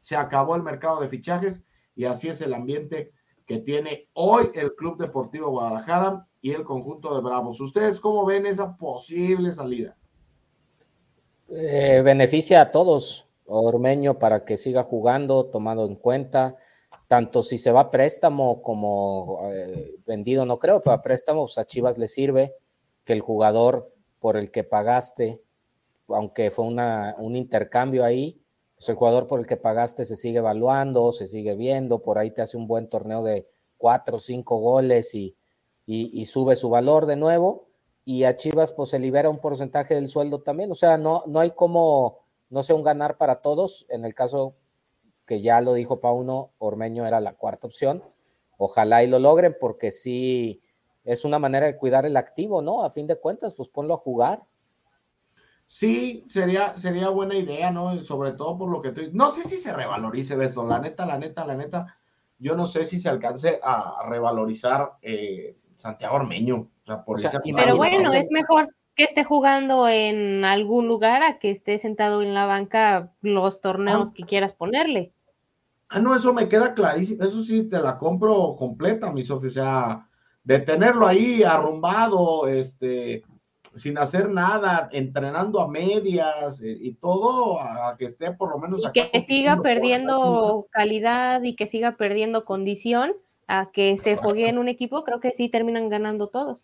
se 0.00 0.16
acabó 0.16 0.56
el 0.56 0.64
mercado 0.64 1.00
de 1.00 1.08
fichajes 1.08 1.62
y 1.94 2.06
así 2.06 2.28
es 2.28 2.40
el 2.40 2.52
ambiente 2.52 3.12
que 3.50 3.58
tiene 3.58 4.06
hoy 4.12 4.52
el 4.54 4.76
Club 4.76 4.96
Deportivo 4.96 5.50
Guadalajara 5.50 6.24
y 6.40 6.52
el 6.52 6.62
conjunto 6.62 7.16
de 7.16 7.20
Bravos. 7.20 7.60
¿Ustedes 7.60 7.98
cómo 7.98 8.24
ven 8.24 8.46
esa 8.46 8.76
posible 8.76 9.52
salida? 9.52 9.96
Eh, 11.48 12.00
beneficia 12.04 12.60
a 12.60 12.70
todos, 12.70 13.26
Ormeño, 13.46 14.20
para 14.20 14.44
que 14.44 14.56
siga 14.56 14.84
jugando, 14.84 15.46
tomando 15.46 15.84
en 15.84 15.96
cuenta, 15.96 16.58
tanto 17.08 17.42
si 17.42 17.58
se 17.58 17.72
va 17.72 17.80
a 17.80 17.90
préstamo 17.90 18.62
como 18.62 19.40
eh, 19.52 19.96
vendido, 20.06 20.46
no 20.46 20.60
creo, 20.60 20.80
pero 20.80 20.92
a 20.92 21.02
préstamo, 21.02 21.46
pues 21.46 21.58
a 21.58 21.66
Chivas 21.66 21.98
le 21.98 22.06
sirve 22.06 22.54
que 23.02 23.14
el 23.14 23.20
jugador 23.20 23.92
por 24.20 24.36
el 24.36 24.52
que 24.52 24.62
pagaste 24.62 25.42
aunque 26.14 26.50
fue 26.50 26.64
una, 26.66 27.14
un 27.18 27.36
intercambio 27.36 28.04
ahí, 28.04 28.39
pues 28.80 28.88
el 28.88 28.94
jugador 28.94 29.26
por 29.26 29.40
el 29.40 29.46
que 29.46 29.58
pagaste 29.58 30.06
se 30.06 30.16
sigue 30.16 30.38
evaluando, 30.38 31.12
se 31.12 31.26
sigue 31.26 31.54
viendo, 31.54 31.98
por 31.98 32.16
ahí 32.16 32.30
te 32.30 32.40
hace 32.40 32.56
un 32.56 32.66
buen 32.66 32.88
torneo 32.88 33.22
de 33.22 33.46
cuatro 33.76 34.16
o 34.16 34.20
cinco 34.20 34.56
goles 34.56 35.14
y, 35.14 35.36
y, 35.84 36.24
sube 36.24 36.56
su 36.56 36.70
valor 36.70 37.04
de 37.04 37.16
nuevo. 37.16 37.68
Y 38.06 38.24
a 38.24 38.36
Chivas 38.36 38.72
pues 38.72 38.88
se 38.88 38.98
libera 38.98 39.28
un 39.28 39.38
porcentaje 39.38 39.94
del 39.96 40.08
sueldo 40.08 40.40
también. 40.40 40.72
O 40.72 40.74
sea, 40.74 40.96
no, 40.96 41.24
no 41.26 41.40
hay 41.40 41.50
como, 41.50 42.20
no 42.48 42.62
sé, 42.62 42.72
un 42.72 42.82
ganar 42.82 43.18
para 43.18 43.42
todos. 43.42 43.84
En 43.90 44.06
el 44.06 44.14
caso 44.14 44.54
que 45.26 45.42
ya 45.42 45.60
lo 45.60 45.74
dijo 45.74 46.00
Pauno, 46.00 46.52
Ormeño 46.56 47.06
era 47.06 47.20
la 47.20 47.34
cuarta 47.34 47.66
opción. 47.66 48.02
Ojalá 48.56 49.04
y 49.04 49.08
lo 49.08 49.18
logren 49.18 49.58
porque 49.60 49.90
sí 49.90 50.62
es 51.04 51.26
una 51.26 51.38
manera 51.38 51.66
de 51.66 51.76
cuidar 51.76 52.06
el 52.06 52.16
activo, 52.16 52.62
¿no? 52.62 52.82
A 52.82 52.90
fin 52.90 53.06
de 53.06 53.16
cuentas, 53.16 53.54
pues 53.54 53.68
ponlo 53.68 53.92
a 53.92 53.98
jugar. 53.98 54.42
Sí, 55.70 56.24
sería, 56.28 56.76
sería 56.76 57.10
buena 57.10 57.36
idea, 57.36 57.70
¿no? 57.70 58.02
Sobre 58.02 58.32
todo 58.32 58.58
por 58.58 58.72
lo 58.72 58.82
que 58.82 58.90
tú... 58.90 59.02
No 59.12 59.30
sé 59.30 59.44
si 59.44 59.56
se 59.56 59.72
revalorice 59.72 60.34
eso, 60.44 60.66
la 60.66 60.80
neta, 60.80 61.06
la 61.06 61.16
neta, 61.16 61.46
la 61.46 61.54
neta. 61.54 61.96
Yo 62.40 62.56
no 62.56 62.66
sé 62.66 62.84
si 62.84 62.98
se 62.98 63.08
alcance 63.08 63.60
a 63.62 64.02
revalorizar 64.08 64.94
eh, 65.00 65.56
Santiago 65.76 66.16
Ormeño. 66.16 66.66
pero 66.84 67.76
bueno, 67.76 68.12
es 68.12 68.32
mejor 68.32 68.74
que 68.96 69.04
esté 69.04 69.22
jugando 69.22 69.86
en 69.86 70.44
algún 70.44 70.88
lugar 70.88 71.22
a 71.22 71.38
que 71.38 71.52
esté 71.52 71.78
sentado 71.78 72.20
en 72.22 72.34
la 72.34 72.46
banca 72.46 73.12
los 73.20 73.60
torneos 73.60 74.08
ah. 74.10 74.12
que 74.12 74.24
quieras 74.24 74.54
ponerle. 74.54 75.12
Ah, 75.88 76.00
no, 76.00 76.16
eso 76.16 76.34
me 76.34 76.48
queda 76.48 76.74
clarísimo. 76.74 77.22
Eso 77.22 77.44
sí, 77.44 77.68
te 77.68 77.78
la 77.78 77.96
compro 77.96 78.56
completa, 78.58 79.12
mi 79.12 79.22
Sofía. 79.22 79.48
O 79.48 79.52
sea, 79.52 80.08
de 80.42 80.58
tenerlo 80.58 81.06
ahí 81.06 81.44
arrumbado, 81.44 82.48
este, 82.48 83.22
sin 83.76 83.98
hacer 83.98 84.28
nada, 84.28 84.88
entrenando 84.92 85.60
a 85.60 85.68
medias 85.68 86.60
eh, 86.60 86.76
y 86.80 86.94
todo, 86.94 87.60
a, 87.60 87.96
que 87.96 88.06
esté 88.06 88.32
por 88.32 88.50
lo 88.50 88.58
menos... 88.58 88.82
Y 88.82 88.92
que 88.92 89.20
siga 89.20 89.60
perdiendo 89.62 90.66
calidad 90.70 91.42
y 91.42 91.54
que 91.54 91.66
siga 91.66 91.96
perdiendo 91.96 92.44
condición, 92.44 93.12
a 93.46 93.70
que 93.72 93.96
se 93.98 94.16
fogue 94.16 94.48
en 94.48 94.58
un 94.58 94.68
equipo, 94.68 95.04
creo 95.04 95.20
que 95.20 95.32
sí 95.32 95.48
terminan 95.48 95.88
ganando 95.88 96.28
todos. 96.28 96.60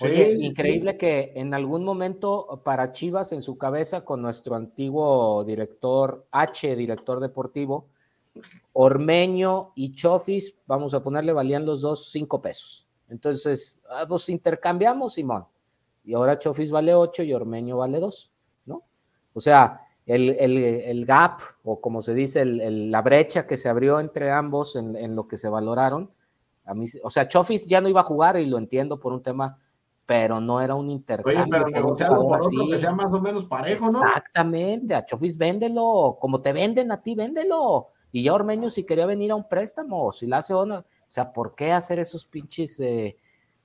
Oye, 0.00 0.36
increíble 0.40 0.96
que 0.96 1.32
en 1.34 1.54
algún 1.54 1.84
momento 1.84 2.60
para 2.64 2.92
Chivas 2.92 3.32
en 3.32 3.42
su 3.42 3.58
cabeza 3.58 4.04
con 4.04 4.22
nuestro 4.22 4.54
antiguo 4.54 5.42
director 5.44 6.24
H, 6.30 6.76
director 6.76 7.18
deportivo, 7.18 7.86
Ormeño 8.72 9.72
y 9.74 9.92
Chofis, 9.92 10.54
vamos 10.66 10.94
a 10.94 11.02
ponerle, 11.02 11.32
valían 11.32 11.66
los 11.66 11.80
dos 11.80 12.10
cinco 12.12 12.40
pesos. 12.40 12.86
Entonces, 13.08 13.80
ah, 13.90 14.04
pues 14.08 14.28
intercambiamos, 14.28 15.14
Simón 15.14 15.46
y 16.08 16.14
ahora 16.14 16.38
Chofis 16.38 16.70
vale 16.70 16.94
8 16.94 17.22
y 17.22 17.34
Ormeño 17.34 17.76
vale 17.76 18.00
2, 18.00 18.32
¿no? 18.64 18.82
O 19.34 19.40
sea, 19.40 19.82
el, 20.06 21.04
gap, 21.04 21.40
o 21.64 21.82
como 21.82 22.00
se 22.00 22.14
dice, 22.14 22.46
la 22.46 23.02
brecha 23.02 23.46
que 23.46 23.58
se 23.58 23.68
abrió 23.68 24.00
entre 24.00 24.30
ambos 24.30 24.74
en, 24.76 25.14
lo 25.14 25.28
que 25.28 25.36
se 25.36 25.50
valoraron, 25.50 26.10
a 26.64 26.72
mí, 26.72 26.86
o 27.02 27.10
sea, 27.10 27.28
Chofis 27.28 27.66
ya 27.66 27.82
no 27.82 27.90
iba 27.90 28.00
a 28.00 28.04
jugar 28.04 28.40
y 28.40 28.46
lo 28.46 28.56
entiendo 28.56 28.98
por 28.98 29.12
un 29.12 29.22
tema, 29.22 29.58
pero 30.06 30.40
no 30.40 30.62
era 30.62 30.74
un 30.74 30.88
intercambio. 30.88 31.42
Oye, 31.42 31.50
pero 31.50 31.68
negociarlo 31.68 32.22
por 32.22 32.42
otro 32.42 32.68
que 32.70 32.78
sea 32.78 32.92
más 32.92 33.12
o 33.12 33.20
menos 33.20 33.44
parejo, 33.44 33.92
¿no? 33.92 33.98
Exactamente, 33.98 34.94
a 34.94 35.04
Chofis 35.04 35.36
véndelo, 35.36 36.16
como 36.18 36.40
te 36.40 36.54
venden 36.54 36.90
a 36.90 37.02
ti, 37.02 37.16
véndelo. 37.16 37.88
Y 38.12 38.22
ya 38.22 38.32
Ormeño 38.32 38.70
si 38.70 38.84
quería 38.84 39.04
venir 39.04 39.32
a 39.32 39.34
un 39.34 39.46
préstamo, 39.46 40.10
si 40.10 40.26
la 40.26 40.38
hace 40.38 40.54
uno, 40.54 40.78
o 40.78 40.84
sea, 41.06 41.34
¿por 41.34 41.54
qué 41.54 41.70
hacer 41.70 41.98
esos 41.98 42.24
pinches... 42.24 42.80
Eh, 42.80 43.18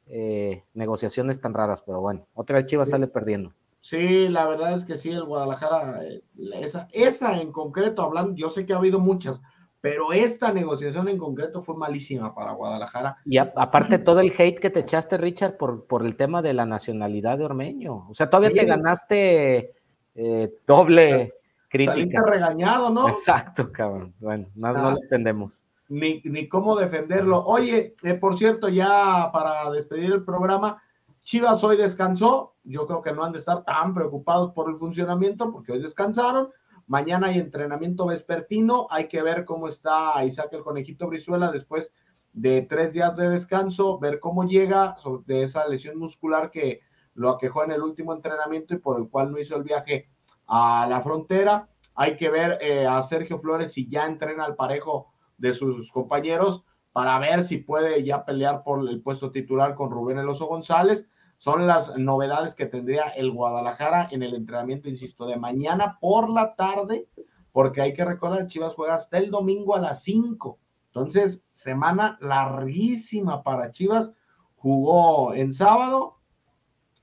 eh, 0.07 0.63
negociaciones 0.73 1.41
tan 1.41 1.53
raras, 1.53 1.81
pero 1.81 2.01
bueno, 2.01 2.27
otra 2.33 2.57
vez 2.57 2.65
Chivas 2.65 2.89
sale 2.89 3.07
perdiendo. 3.07 3.53
Sí, 3.79 4.29
la 4.29 4.47
verdad 4.47 4.75
es 4.75 4.85
que 4.85 4.97
sí, 4.97 5.11
el 5.11 5.25
Guadalajara, 5.25 6.03
eh, 6.05 6.21
esa, 6.53 6.87
esa 6.91 7.41
en 7.41 7.51
concreto, 7.51 8.01
hablando, 8.01 8.33
yo 8.33 8.49
sé 8.49 8.65
que 8.65 8.73
ha 8.73 8.77
habido 8.77 8.99
muchas, 8.99 9.41
pero 9.81 10.13
esta 10.13 10.53
negociación 10.53 11.09
en 11.09 11.17
concreto 11.17 11.61
fue 11.61 11.75
malísima 11.75 12.33
para 12.33 12.53
Guadalajara. 12.53 13.17
Y 13.25 13.37
aparte 13.37 13.99
todo 13.99 14.21
el 14.21 14.31
hate 14.37 14.59
que 14.59 14.69
te 14.69 14.79
echaste, 14.79 15.17
Richard, 15.17 15.57
por, 15.57 15.85
por 15.85 16.05
el 16.05 16.15
tema 16.15 16.41
de 16.41 16.53
la 16.53 16.65
nacionalidad 16.65 17.37
de 17.37 17.45
Ormeño. 17.45 18.07
O 18.09 18.13
sea, 18.13 18.29
todavía 18.29 18.61
te 18.61 18.65
ganaste 18.65 19.73
eh, 20.15 20.53
doble 20.65 21.33
crítica. 21.67 22.21
regañado, 22.21 22.89
¿no? 22.89 23.09
Exacto, 23.09 23.69
cabrón. 23.73 24.13
Bueno, 24.19 24.47
no, 24.55 24.71
no 24.71 24.91
lo 24.91 25.01
entendemos 25.01 25.65
ni, 25.93 26.47
cómo 26.47 26.75
defenderlo. 26.75 27.43
Oye, 27.45 27.95
eh, 28.03 28.13
por 28.15 28.37
cierto, 28.37 28.67
ya 28.69 29.29
para 29.31 29.69
despedir 29.71 30.11
el 30.11 30.23
programa, 30.23 30.81
Chivas 31.19 31.63
hoy 31.63 31.77
descansó. 31.77 32.55
Yo 32.63 32.87
creo 32.87 33.01
que 33.01 33.13
no 33.13 33.23
han 33.23 33.31
de 33.31 33.39
estar 33.39 33.63
tan 33.63 33.93
preocupados 33.93 34.51
por 34.53 34.69
el 34.69 34.77
funcionamiento 34.77 35.51
porque 35.51 35.73
hoy 35.73 35.81
descansaron. 35.81 36.49
Mañana 36.87 37.27
hay 37.27 37.39
entrenamiento 37.39 38.07
vespertino. 38.07 38.87
Hay 38.89 39.07
que 39.07 39.21
ver 39.21 39.45
cómo 39.45 39.67
está 39.67 40.23
Isaac 40.25 40.49
el 40.53 40.63
Conejito 40.63 41.07
Brizuela 41.07 41.51
después 41.51 41.93
de 42.33 42.63
tres 42.63 42.93
días 42.93 43.15
de 43.15 43.29
descanso, 43.29 43.99
ver 43.99 44.19
cómo 44.19 44.43
llega 44.43 44.97
de 45.25 45.43
esa 45.43 45.67
lesión 45.67 45.99
muscular 45.99 46.49
que 46.49 46.81
lo 47.13 47.29
aquejó 47.29 47.63
en 47.63 47.71
el 47.71 47.83
último 47.83 48.11
entrenamiento 48.11 48.73
y 48.73 48.79
por 48.79 48.99
el 48.99 49.07
cual 49.07 49.31
no 49.31 49.37
hizo 49.37 49.55
el 49.55 49.63
viaje 49.63 50.09
a 50.47 50.87
la 50.89 51.01
frontera. 51.01 51.69
Hay 51.93 52.15
que 52.17 52.29
ver 52.29 52.57
eh, 52.59 52.87
a 52.87 52.99
Sergio 53.03 53.39
Flores 53.39 53.73
si 53.73 53.87
ya 53.87 54.07
entrena 54.07 54.45
al 54.45 54.55
parejo 54.55 55.12
de 55.43 55.53
sus 55.53 55.91
compañeros 55.91 56.63
para 56.93 57.19
ver 57.19 57.43
si 57.43 57.57
puede 57.57 58.01
ya 58.03 58.23
pelear 58.23 58.63
por 58.63 58.87
el 58.87 59.01
puesto 59.01 59.29
titular 59.29 59.75
con 59.75 59.91
Rubén 59.91 60.17
Eloso 60.17 60.45
González. 60.45 61.09
Son 61.37 61.67
las 61.67 61.97
novedades 61.97 62.55
que 62.55 62.65
tendría 62.65 63.09
el 63.09 63.29
Guadalajara 63.29 64.07
en 64.09 64.23
el 64.23 64.35
entrenamiento, 64.35 64.87
insisto, 64.87 65.25
de 65.25 65.35
mañana 65.35 65.97
por 65.99 66.29
la 66.29 66.55
tarde, 66.55 67.09
porque 67.51 67.81
hay 67.81 67.93
que 67.93 68.05
recordar, 68.05 68.47
Chivas 68.47 68.73
juega 68.73 68.95
hasta 68.95 69.17
el 69.17 69.31
domingo 69.31 69.75
a 69.75 69.81
las 69.81 70.01
5. 70.03 70.57
Entonces, 70.87 71.43
semana 71.51 72.17
larguísima 72.21 73.43
para 73.43 73.71
Chivas. 73.71 74.13
Jugó 74.55 75.33
en 75.33 75.51
sábado 75.51 76.19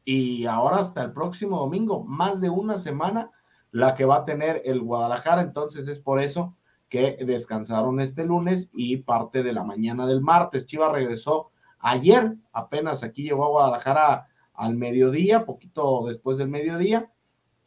y 0.02 0.46
ahora 0.46 0.78
hasta 0.78 1.02
el 1.02 1.12
próximo 1.12 1.58
domingo, 1.58 2.04
más 2.04 2.40
de 2.40 2.48
una 2.48 2.78
semana 2.78 3.30
la 3.70 3.94
que 3.94 4.06
va 4.06 4.16
a 4.16 4.24
tener 4.24 4.62
el 4.64 4.80
Guadalajara. 4.80 5.42
Entonces, 5.42 5.86
es 5.88 5.98
por 5.98 6.20
eso 6.22 6.56
que 6.90 7.16
descansaron 7.24 8.00
este 8.00 8.26
lunes 8.26 8.68
y 8.74 8.98
parte 8.98 9.42
de 9.42 9.52
la 9.52 9.64
mañana 9.64 10.06
del 10.06 10.20
martes. 10.20 10.66
Chivas 10.66 10.92
regresó 10.92 11.52
ayer, 11.78 12.36
apenas 12.52 13.02
aquí 13.02 13.22
llegó 13.22 13.46
a 13.46 13.50
Guadalajara 13.50 14.26
al 14.52 14.74
mediodía, 14.74 15.46
poquito 15.46 16.04
después 16.06 16.36
del 16.36 16.48
mediodía, 16.48 17.10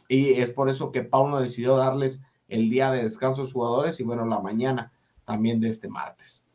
y 0.09 0.33
es 0.33 0.51
por 0.51 0.69
eso 0.69 0.91
que 0.91 1.03
Pauno 1.03 1.39
decidió 1.39 1.77
darles 1.77 2.21
el 2.49 2.69
día 2.69 2.91
de 2.91 3.03
descanso 3.03 3.41
a 3.41 3.43
los 3.45 3.53
jugadores 3.53 3.99
y 3.99 4.03
bueno, 4.03 4.25
la 4.25 4.39
mañana 4.39 4.91
también 5.25 5.61
de 5.61 5.69
este 5.69 5.87
martes. 5.87 6.45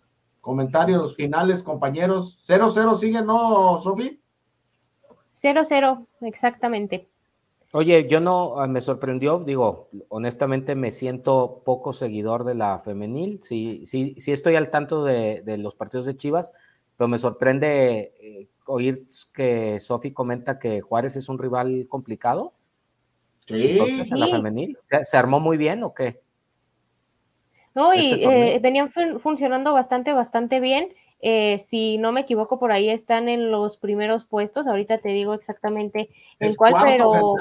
Comentarios 0.43 1.17
finales, 1.17 1.63
compañeros. 1.63 2.39
0-0 2.47 2.99
sigue, 2.99 3.23
¿no, 3.23 3.81
Sofi? 3.81 4.21
0-0, 5.35 6.07
exactamente. 6.21 7.09
Oye, 7.75 8.09
yo 8.09 8.21
no, 8.21 8.61
ah, 8.61 8.67
me 8.67 8.81
sorprendió, 8.81 9.41
digo, 9.41 9.91
honestamente 10.09 10.75
me 10.75 10.91
siento 10.91 11.63
poco 11.67 11.93
seguidor 11.93 12.45
de 12.45 12.55
la 12.55 12.79
femenil, 12.79 13.43
sí, 13.43 13.83
sí, 13.85 14.15
sí 14.19 14.33
estoy 14.33 14.57
al 14.57 14.71
tanto 14.71 15.05
de, 15.05 15.43
los 15.59 15.75
partidos 15.75 16.07
de 16.07 16.17
Chivas, 16.17 16.55
pero 16.97 17.09
me 17.09 17.19
sorprende 17.19 18.15
eh, 18.21 18.49
oír 18.65 19.07
que 19.35 19.81
Sofi 19.81 20.13
comenta 20.13 20.59
que 20.59 20.81
Juárez 20.81 21.17
es 21.17 21.29
un 21.29 21.39
rival 21.39 21.87
complicado. 21.89 22.55
Sí. 23.47 23.73
Entonces, 23.73 24.13
en 24.13 24.21
la 24.21 24.29
femenil, 24.29 24.77
¿se, 24.81 25.17
armó 25.17 25.39
muy 25.39 25.57
bien 25.59 25.83
o 25.83 25.95
qué? 25.95 26.21
No, 27.75 27.95
y 27.95 28.13
este 28.13 28.55
eh, 28.55 28.59
venían 28.61 28.91
funcionando 29.21 29.73
bastante, 29.75 30.13
bastante 30.13 30.61
bien. 30.61 30.95
Eh, 31.21 31.59
si 31.59 31.99
no 31.99 32.13
me 32.13 32.21
equivoco, 32.21 32.59
por 32.59 32.73
ahí 32.73 32.89
están 32.91 33.29
en 33.29 33.51
los 33.51 33.77
primeros 33.77 34.25
puestos. 34.25 34.67
Ahorita 34.67 34.99
te 34.99 35.11
digo 35.11 35.35
exactamente 35.35 36.11
en 36.39 36.55
cuál, 36.55 36.75
pero 36.83 37.35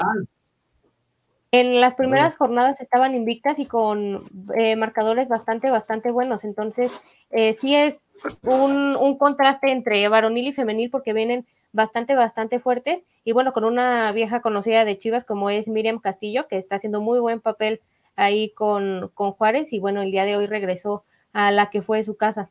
en 1.50 1.80
las 1.80 1.94
primeras 1.94 2.36
jornadas 2.36 2.80
estaban 2.80 3.14
invictas 3.14 3.58
y 3.58 3.66
con 3.66 4.28
eh, 4.54 4.76
marcadores 4.76 5.28
bastante, 5.28 5.70
bastante 5.70 6.10
buenos. 6.10 6.44
Entonces, 6.44 6.92
eh, 7.30 7.54
sí 7.54 7.74
es 7.74 8.02
un, 8.42 8.96
un, 8.96 9.16
contraste 9.16 9.70
entre 9.70 10.06
varonil 10.08 10.48
y 10.48 10.52
femenil 10.52 10.90
porque 10.90 11.12
vienen 11.12 11.46
bastante, 11.72 12.14
bastante 12.14 12.60
fuertes. 12.60 13.04
Y 13.24 13.32
bueno, 13.32 13.52
con 13.52 13.64
una 13.64 14.12
vieja 14.12 14.40
conocida 14.40 14.84
de 14.84 14.98
Chivas 14.98 15.24
como 15.24 15.50
es 15.50 15.68
Miriam 15.68 16.00
Castillo, 16.00 16.48
que 16.48 16.58
está 16.58 16.76
haciendo 16.76 17.00
muy 17.00 17.18
buen 17.18 17.40
papel 17.40 17.80
ahí 18.16 18.50
con, 18.50 19.10
con 19.14 19.32
Juárez. 19.32 19.72
Y 19.72 19.78
bueno, 19.78 20.02
el 20.02 20.10
día 20.10 20.24
de 20.24 20.36
hoy 20.36 20.46
regresó 20.46 21.04
a 21.32 21.50
la 21.50 21.70
que 21.70 21.80
fue 21.80 22.02
su 22.02 22.16
casa. 22.16 22.50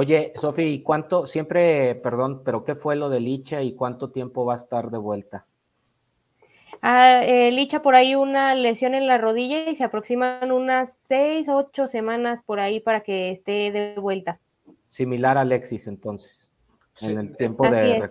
Oye, 0.00 0.32
Sofi, 0.36 0.80
¿cuánto, 0.80 1.26
siempre, 1.26 1.96
perdón, 1.96 2.42
pero 2.44 2.62
qué 2.62 2.76
fue 2.76 2.94
lo 2.94 3.08
de 3.08 3.18
Licha 3.18 3.62
y 3.62 3.72
cuánto 3.72 4.10
tiempo 4.10 4.44
va 4.44 4.52
a 4.52 4.56
estar 4.56 4.92
de 4.92 4.98
vuelta? 4.98 5.44
Ah, 6.80 7.24
eh, 7.24 7.50
Licha 7.50 7.82
por 7.82 7.96
ahí 7.96 8.14
una 8.14 8.54
lesión 8.54 8.94
en 8.94 9.08
la 9.08 9.18
rodilla 9.18 9.68
y 9.68 9.74
se 9.74 9.82
aproximan 9.82 10.52
unas 10.52 11.00
seis, 11.08 11.48
ocho 11.48 11.88
semanas 11.88 12.44
por 12.46 12.60
ahí 12.60 12.78
para 12.78 13.00
que 13.00 13.32
esté 13.32 13.72
de 13.72 13.96
vuelta. 13.98 14.38
Similar 14.88 15.36
a 15.36 15.40
Alexis 15.40 15.88
entonces, 15.88 16.48
en 17.00 17.18
el 17.18 17.36
tiempo 17.36 17.68
de... 17.68 18.08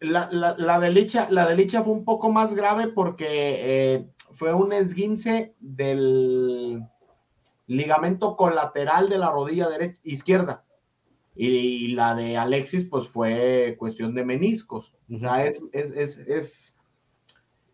La, 0.00 0.28
la, 0.32 0.56
la, 0.58 0.80
de 0.80 0.90
Licha, 0.90 1.28
la 1.30 1.46
de 1.46 1.54
Licha 1.54 1.84
fue 1.84 1.92
un 1.92 2.04
poco 2.04 2.32
más 2.32 2.54
grave 2.54 2.88
porque 2.88 3.26
eh, 3.28 4.06
fue 4.32 4.52
un 4.52 4.72
esguince 4.72 5.54
del 5.60 6.82
ligamento 7.68 8.34
colateral 8.34 9.08
de 9.08 9.18
la 9.18 9.30
rodilla 9.30 9.68
derecha, 9.68 10.00
izquierda. 10.02 10.64
Y, 11.34 11.88
la 11.94 12.14
de 12.14 12.36
Alexis, 12.36 12.84
pues 12.84 13.08
fue 13.08 13.76
cuestión 13.78 14.14
de 14.14 14.24
meniscos. 14.24 14.94
O 15.12 15.18
sea, 15.18 15.44
es, 15.44 15.62
es, 15.72 15.90
es, 15.90 16.18
es, 16.18 16.76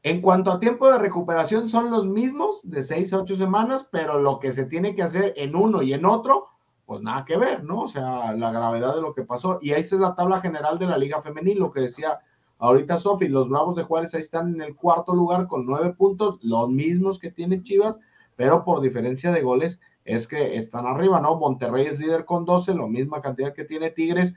En 0.02 0.22
cuanto 0.22 0.50
a 0.50 0.60
tiempo 0.60 0.90
de 0.90 0.98
recuperación, 0.98 1.68
son 1.68 1.90
los 1.90 2.06
mismos, 2.06 2.60
de 2.64 2.82
seis 2.82 3.12
a 3.12 3.18
ocho 3.18 3.36
semanas, 3.36 3.86
pero 3.90 4.18
lo 4.18 4.38
que 4.38 4.52
se 4.52 4.64
tiene 4.64 4.94
que 4.94 5.02
hacer 5.02 5.34
en 5.36 5.54
uno 5.54 5.82
y 5.82 5.92
en 5.92 6.06
otro, 6.06 6.48
pues 6.86 7.02
nada 7.02 7.24
que 7.24 7.36
ver, 7.36 7.62
¿no? 7.62 7.82
O 7.82 7.88
sea, 7.88 8.32
la 8.32 8.50
gravedad 8.50 8.94
de 8.94 9.02
lo 9.02 9.14
que 9.14 9.22
pasó. 9.22 9.58
Y 9.60 9.72
ahí 9.72 9.82
está 9.82 9.96
la 9.96 10.14
tabla 10.14 10.40
general 10.40 10.78
de 10.78 10.86
la 10.86 10.98
Liga 10.98 11.22
Femenil, 11.22 11.58
lo 11.58 11.70
que 11.70 11.80
decía 11.80 12.18
ahorita 12.58 12.98
Sofi, 12.98 13.28
los 13.28 13.48
Bravos 13.48 13.76
de 13.76 13.82
Juárez 13.82 14.14
ahí 14.14 14.20
están 14.20 14.54
en 14.54 14.62
el 14.62 14.76
cuarto 14.76 15.14
lugar 15.14 15.48
con 15.48 15.66
nueve 15.66 15.94
puntos, 15.94 16.38
los 16.42 16.68
mismos 16.68 17.18
que 17.18 17.30
tiene 17.30 17.62
Chivas, 17.62 17.98
pero 18.36 18.64
por 18.64 18.80
diferencia 18.80 19.32
de 19.32 19.42
goles 19.42 19.80
es 20.04 20.26
que 20.26 20.56
están 20.56 20.86
arriba, 20.86 21.20
¿no? 21.20 21.38
Monterrey 21.38 21.86
es 21.86 21.98
líder 21.98 22.24
con 22.24 22.44
12, 22.44 22.74
la 22.74 22.86
misma 22.86 23.20
cantidad 23.20 23.54
que 23.54 23.64
tiene 23.64 23.90
Tigres, 23.90 24.34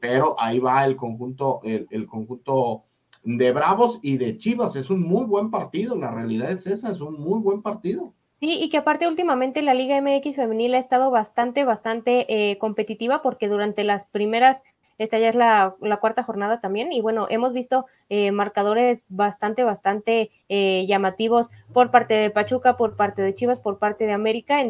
pero 0.00 0.36
ahí 0.38 0.58
va 0.58 0.84
el 0.84 0.96
conjunto, 0.96 1.60
el, 1.64 2.06
conjunto 2.06 2.84
de 3.22 3.52
Bravos 3.52 4.00
y 4.02 4.18
de 4.18 4.36
Chivas. 4.36 4.76
Es 4.76 4.90
un 4.90 5.00
muy 5.00 5.24
buen 5.24 5.50
partido, 5.50 5.96
la 5.96 6.10
realidad 6.10 6.50
es 6.50 6.66
esa, 6.66 6.90
es 6.90 7.00
un 7.00 7.18
muy 7.20 7.40
buen 7.40 7.62
partido. 7.62 8.12
Sí, 8.40 8.58
y 8.60 8.68
que 8.68 8.76
aparte 8.76 9.08
últimamente 9.08 9.62
la 9.62 9.72
Liga 9.72 9.98
MX 10.00 10.36
femenil 10.36 10.74
ha 10.74 10.78
estado 10.78 11.10
bastante, 11.10 11.64
bastante 11.64 12.26
eh, 12.28 12.58
competitiva 12.58 13.22
porque 13.22 13.48
durante 13.48 13.84
las 13.84 14.06
primeras, 14.06 14.62
esta 14.98 15.18
ya 15.18 15.30
es 15.30 15.34
la, 15.34 15.74
cuarta 16.00 16.22
jornada 16.22 16.60
también, 16.60 16.92
y 16.92 17.00
bueno, 17.00 17.26
hemos 17.30 17.54
visto 17.54 17.86
eh, 18.10 18.32
marcadores 18.32 19.04
bastante, 19.08 19.64
bastante 19.64 20.30
eh, 20.50 20.84
llamativos 20.86 21.50
por 21.72 21.90
parte 21.90 22.12
de 22.12 22.30
Pachuca, 22.30 22.76
por 22.76 22.96
parte 22.96 23.22
de 23.22 23.34
Chivas, 23.34 23.62
por 23.62 23.78
parte 23.78 24.04
de 24.04 24.12
América. 24.12 24.60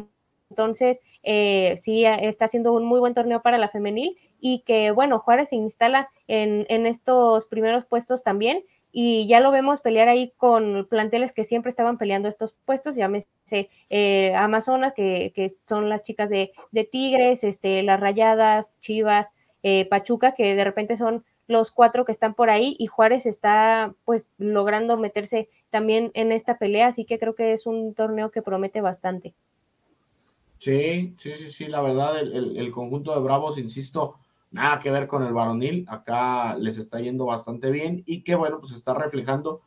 Entonces, 0.50 1.00
eh, 1.22 1.76
sí, 1.78 2.04
está 2.04 2.44
haciendo 2.44 2.72
un 2.72 2.84
muy 2.84 3.00
buen 3.00 3.14
torneo 3.14 3.42
para 3.42 3.58
la 3.58 3.68
femenil 3.68 4.16
y 4.40 4.60
que, 4.60 4.90
bueno, 4.90 5.18
Juárez 5.18 5.48
se 5.48 5.56
instala 5.56 6.10
en, 6.28 6.86
estos 6.86 7.46
primeros 7.46 7.86
puestos 7.86 8.22
también 8.22 8.62
y 8.92 9.26
ya 9.26 9.40
lo 9.40 9.50
vemos 9.50 9.80
pelear 9.80 10.08
ahí 10.08 10.32
con 10.36 10.86
planteles 10.88 11.32
que 11.32 11.44
siempre 11.44 11.70
estaban 11.70 11.98
peleando 11.98 12.28
estos 12.28 12.54
puestos, 12.64 12.94
llámese 12.94 13.70
eh, 13.90 14.34
Amazonas, 14.36 14.92
que, 14.94 15.32
son 15.68 15.88
las 15.88 16.04
chicas 16.04 16.28
de, 16.28 16.52
Tigres, 16.92 17.42
este, 17.42 17.82
las 17.82 17.98
Rayadas, 17.98 18.74
Chivas, 18.80 19.28
eh, 19.62 19.86
Pachuca, 19.88 20.34
que 20.34 20.54
de 20.54 20.64
repente 20.64 20.96
son 20.96 21.24
los 21.46 21.70
cuatro 21.70 22.04
que 22.04 22.12
están 22.12 22.34
por 22.34 22.50
ahí 22.50 22.76
y 22.78 22.86
Juárez 22.86 23.26
está 23.26 23.94
pues 24.04 24.30
logrando 24.38 24.96
meterse 24.96 25.48
también 25.70 26.10
en 26.14 26.32
esta 26.32 26.58
pelea, 26.58 26.88
así 26.88 27.04
que 27.04 27.18
creo 27.18 27.34
que 27.34 27.52
es 27.52 27.66
un 27.66 27.94
torneo 27.94 28.30
que 28.30 28.42
promete 28.42 28.80
bastante. 28.80 29.34
Sí, 30.64 31.14
sí, 31.20 31.36
sí, 31.36 31.50
sí, 31.50 31.66
la 31.66 31.82
verdad, 31.82 32.18
el, 32.18 32.72
conjunto 32.72 33.14
de 33.14 33.20
Bravos, 33.20 33.58
insisto, 33.58 34.14
nada 34.50 34.80
que 34.80 34.90
ver 34.90 35.06
con 35.06 35.22
el 35.22 35.34
varonil, 35.34 35.84
acá 35.90 36.56
les 36.56 36.78
está 36.78 37.00
yendo 37.00 37.26
bastante 37.26 37.70
bien 37.70 38.02
y 38.06 38.24
que 38.24 38.34
bueno, 38.34 38.60
pues 38.60 38.72
está 38.72 38.94
reflejando 38.94 39.60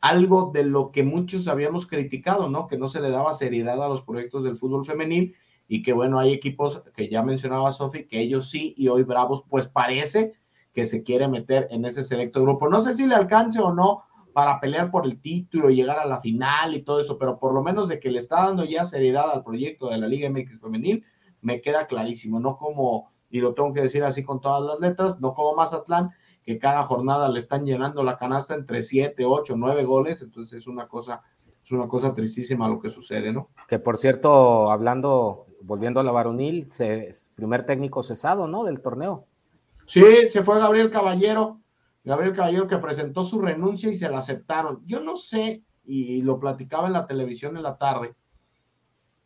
algo 0.00 0.52
de 0.54 0.62
lo 0.62 0.92
que 0.92 1.02
muchos 1.02 1.48
habíamos 1.48 1.88
criticado, 1.88 2.48
¿no? 2.48 2.68
Que 2.68 2.78
no 2.78 2.86
se 2.86 3.00
le 3.00 3.10
daba 3.10 3.34
seriedad 3.34 3.82
a 3.82 3.88
los 3.88 4.02
proyectos 4.02 4.44
del 4.44 4.56
fútbol 4.56 4.86
femenil 4.86 5.34
y 5.66 5.82
que 5.82 5.92
bueno, 5.92 6.20
hay 6.20 6.32
equipos 6.32 6.80
que 6.94 7.08
ya 7.08 7.24
mencionaba 7.24 7.72
Sofi, 7.72 8.06
que 8.06 8.20
ellos 8.20 8.48
sí 8.48 8.72
y 8.76 8.86
hoy 8.86 9.02
Bravos 9.02 9.42
pues 9.50 9.66
parece 9.66 10.34
que 10.72 10.86
se 10.86 11.02
quiere 11.02 11.26
meter 11.26 11.66
en 11.72 11.84
ese 11.86 12.04
selecto 12.04 12.40
grupo. 12.40 12.68
No 12.68 12.82
sé 12.82 12.94
si 12.94 13.04
le 13.04 13.16
alcance 13.16 13.58
o 13.58 13.74
no 13.74 14.04
para 14.36 14.60
pelear 14.60 14.90
por 14.90 15.06
el 15.06 15.18
título 15.18 15.70
y 15.70 15.76
llegar 15.76 15.98
a 15.98 16.04
la 16.04 16.20
final 16.20 16.74
y 16.74 16.82
todo 16.82 17.00
eso, 17.00 17.16
pero 17.16 17.38
por 17.38 17.54
lo 17.54 17.62
menos 17.62 17.88
de 17.88 17.98
que 17.98 18.10
le 18.10 18.18
está 18.18 18.44
dando 18.44 18.66
ya 18.66 18.84
seriedad 18.84 19.30
al 19.30 19.42
proyecto 19.42 19.88
de 19.88 19.96
la 19.96 20.08
Liga 20.08 20.28
MX 20.28 20.60
femenil, 20.60 21.06
me 21.40 21.62
queda 21.62 21.86
clarísimo, 21.86 22.38
no 22.38 22.58
como, 22.58 23.10
y 23.30 23.40
lo 23.40 23.54
tengo 23.54 23.72
que 23.72 23.80
decir 23.80 24.04
así 24.04 24.24
con 24.24 24.42
todas 24.42 24.62
las 24.62 24.78
letras, 24.78 25.18
no 25.20 25.32
como 25.32 25.56
Mazatlán, 25.56 26.10
que 26.44 26.58
cada 26.58 26.82
jornada 26.82 27.30
le 27.30 27.38
están 27.38 27.64
llenando 27.64 28.04
la 28.04 28.18
canasta 28.18 28.54
entre 28.54 28.82
7, 28.82 29.24
8, 29.24 29.54
9 29.56 29.84
goles, 29.84 30.20
entonces 30.20 30.58
es 30.58 30.66
una 30.66 30.86
cosa, 30.86 31.22
es 31.64 31.72
una 31.72 31.88
cosa 31.88 32.14
tristísima 32.14 32.68
lo 32.68 32.78
que 32.78 32.90
sucede, 32.90 33.32
¿no? 33.32 33.48
Que 33.66 33.78
por 33.78 33.96
cierto, 33.96 34.70
hablando, 34.70 35.46
volviendo 35.62 36.00
a 36.00 36.04
la 36.04 36.12
varonil, 36.12 36.68
se, 36.68 37.10
primer 37.34 37.64
técnico 37.64 38.02
cesado, 38.02 38.46
¿no? 38.48 38.64
Del 38.64 38.82
torneo. 38.82 39.24
Sí, 39.86 40.28
se 40.28 40.42
fue 40.42 40.58
Gabriel 40.58 40.90
Caballero, 40.90 41.62
Gabriel 42.06 42.36
Caballero 42.36 42.68
que 42.68 42.78
presentó 42.78 43.24
su 43.24 43.40
renuncia 43.40 43.90
y 43.90 43.96
se 43.96 44.08
la 44.08 44.18
aceptaron. 44.18 44.80
Yo 44.86 45.00
no 45.00 45.16
sé, 45.16 45.64
y 45.84 46.22
lo 46.22 46.38
platicaba 46.38 46.86
en 46.86 46.92
la 46.92 47.06
televisión 47.06 47.56
en 47.56 47.64
la 47.64 47.78
tarde, 47.78 48.14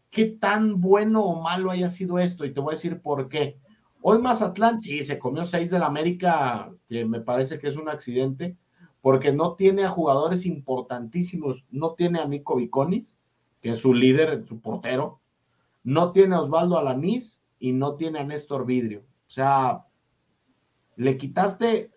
qué 0.08 0.24
tan 0.24 0.80
bueno 0.80 1.22
o 1.22 1.42
malo 1.42 1.70
haya 1.70 1.90
sido 1.90 2.18
esto, 2.18 2.46
y 2.46 2.54
te 2.54 2.60
voy 2.60 2.72
a 2.72 2.76
decir 2.76 3.02
por 3.02 3.28
qué. 3.28 3.58
Hoy 4.00 4.18
Mazatlán, 4.18 4.80
sí, 4.80 5.02
se 5.02 5.18
comió 5.18 5.44
seis 5.44 5.70
del 5.70 5.82
América, 5.82 6.72
que 6.88 7.04
me 7.04 7.20
parece 7.20 7.58
que 7.58 7.68
es 7.68 7.76
un 7.76 7.90
accidente, 7.90 8.56
porque 9.02 9.30
no 9.30 9.56
tiene 9.56 9.84
a 9.84 9.90
jugadores 9.90 10.46
importantísimos, 10.46 11.62
no 11.70 11.92
tiene 11.92 12.18
a 12.18 12.26
Nico 12.26 12.56
Viconis, 12.56 13.18
que 13.60 13.72
es 13.72 13.78
su 13.80 13.92
líder, 13.92 14.46
su 14.48 14.58
portero, 14.58 15.20
no 15.84 16.12
tiene 16.12 16.34
a 16.34 16.40
Osvaldo 16.40 16.78
Alanís 16.78 17.42
y 17.58 17.72
no 17.72 17.96
tiene 17.96 18.20
a 18.20 18.24
Néstor 18.24 18.64
Vidrio. 18.64 19.00
O 19.00 19.30
sea, 19.30 19.84
le 20.96 21.18
quitaste 21.18 21.90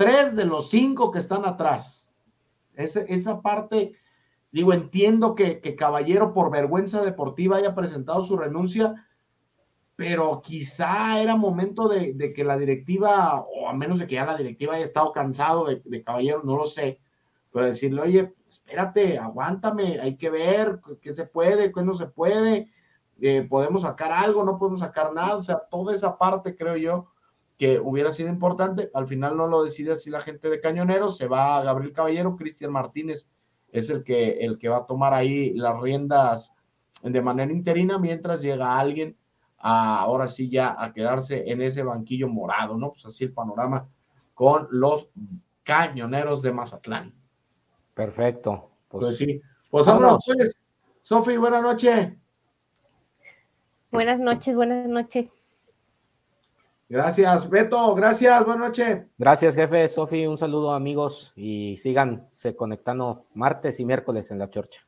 Tres 0.00 0.34
de 0.34 0.46
los 0.46 0.70
cinco 0.70 1.10
que 1.10 1.18
están 1.18 1.44
atrás. 1.44 2.08
Esa, 2.74 3.42
parte, 3.42 3.92
digo, 4.50 4.72
entiendo 4.72 5.34
que, 5.34 5.60
Caballero 5.76 6.32
por 6.32 6.50
vergüenza 6.50 7.02
deportiva 7.02 7.58
haya 7.58 7.74
presentado 7.74 8.22
su 8.22 8.38
renuncia, 8.38 9.06
pero 9.96 10.40
quizá 10.40 11.20
era 11.20 11.36
momento 11.36 11.86
de, 11.86 12.32
que 12.34 12.44
la 12.44 12.56
directiva, 12.56 13.42
o 13.42 13.68
a 13.68 13.74
menos 13.74 13.98
de 13.98 14.06
que 14.06 14.14
ya 14.14 14.24
la 14.24 14.38
directiva 14.38 14.72
haya 14.72 14.84
estado 14.84 15.12
cansado 15.12 15.66
de, 15.66 16.02
Caballero, 16.02 16.40
no 16.44 16.56
lo 16.56 16.64
sé, 16.64 16.98
pero 17.52 17.66
decirle, 17.66 18.00
oye, 18.00 18.34
espérate, 18.48 19.18
aguántame, 19.18 20.00
hay 20.00 20.16
que 20.16 20.30
ver 20.30 20.80
qué 21.02 21.12
se 21.12 21.26
puede, 21.26 21.72
qué 21.74 21.82
no 21.82 21.94
se 21.94 22.06
puede, 22.06 22.72
eh, 23.20 23.46
podemos 23.46 23.82
sacar 23.82 24.12
algo, 24.12 24.44
no 24.44 24.56
podemos 24.56 24.80
sacar 24.80 25.12
nada, 25.12 25.36
o 25.36 25.42
sea, 25.42 25.58
toda 25.70 25.94
esa 25.94 26.16
parte 26.16 26.56
creo 26.56 26.78
yo 26.78 27.10
que 27.60 27.78
hubiera 27.78 28.10
sido 28.10 28.30
importante. 28.30 28.90
Al 28.94 29.06
final 29.06 29.36
no 29.36 29.46
lo 29.46 29.62
decide 29.62 29.92
así 29.92 30.08
la 30.08 30.22
gente 30.22 30.48
de 30.48 30.60
Cañoneros, 30.60 31.18
se 31.18 31.26
va 31.26 31.58
a 31.58 31.62
Gabriel 31.62 31.92
Caballero, 31.92 32.34
Cristian 32.34 32.72
Martínez 32.72 33.28
es 33.70 33.90
el 33.90 34.02
que, 34.02 34.38
el 34.38 34.56
que 34.56 34.70
va 34.70 34.78
a 34.78 34.86
tomar 34.86 35.12
ahí 35.12 35.52
las 35.52 35.78
riendas 35.78 36.54
de 37.02 37.20
manera 37.20 37.52
interina 37.52 37.98
mientras 37.98 38.40
llega 38.40 38.78
alguien 38.78 39.14
a, 39.58 40.00
ahora 40.00 40.26
sí 40.26 40.48
ya 40.48 40.74
a 40.82 40.94
quedarse 40.94 41.50
en 41.50 41.60
ese 41.60 41.82
banquillo 41.82 42.28
morado, 42.28 42.78
¿no? 42.78 42.92
Pues 42.92 43.04
así 43.04 43.24
el 43.24 43.34
panorama 43.34 43.86
con 44.32 44.66
los 44.70 45.10
Cañoneros 45.62 46.40
de 46.40 46.52
Mazatlán. 46.52 47.14
Perfecto. 47.92 48.70
Pues, 48.88 49.04
pues 49.04 49.16
sí. 49.18 49.38
Pues 49.68 49.84
vámonos, 49.84 50.24
pues. 50.24 50.56
Sofi, 51.02 51.36
buenas 51.36 51.62
noches. 51.62 52.14
Buenas 53.92 54.18
noches, 54.18 54.54
buenas 54.54 54.88
noches. 54.88 55.30
Gracias, 56.90 57.48
Beto. 57.48 57.94
Gracias, 57.94 58.44
buenas 58.44 58.66
noches. 58.66 59.06
Gracias, 59.16 59.54
jefe. 59.54 59.86
Sofi, 59.86 60.26
un 60.26 60.36
saludo, 60.36 60.72
amigos. 60.72 61.32
Y 61.36 61.76
sigan 61.76 62.26
se 62.28 62.56
conectando 62.56 63.26
martes 63.32 63.78
y 63.78 63.84
miércoles 63.84 64.32
en 64.32 64.40
la 64.40 64.50
chorcha. 64.50 64.80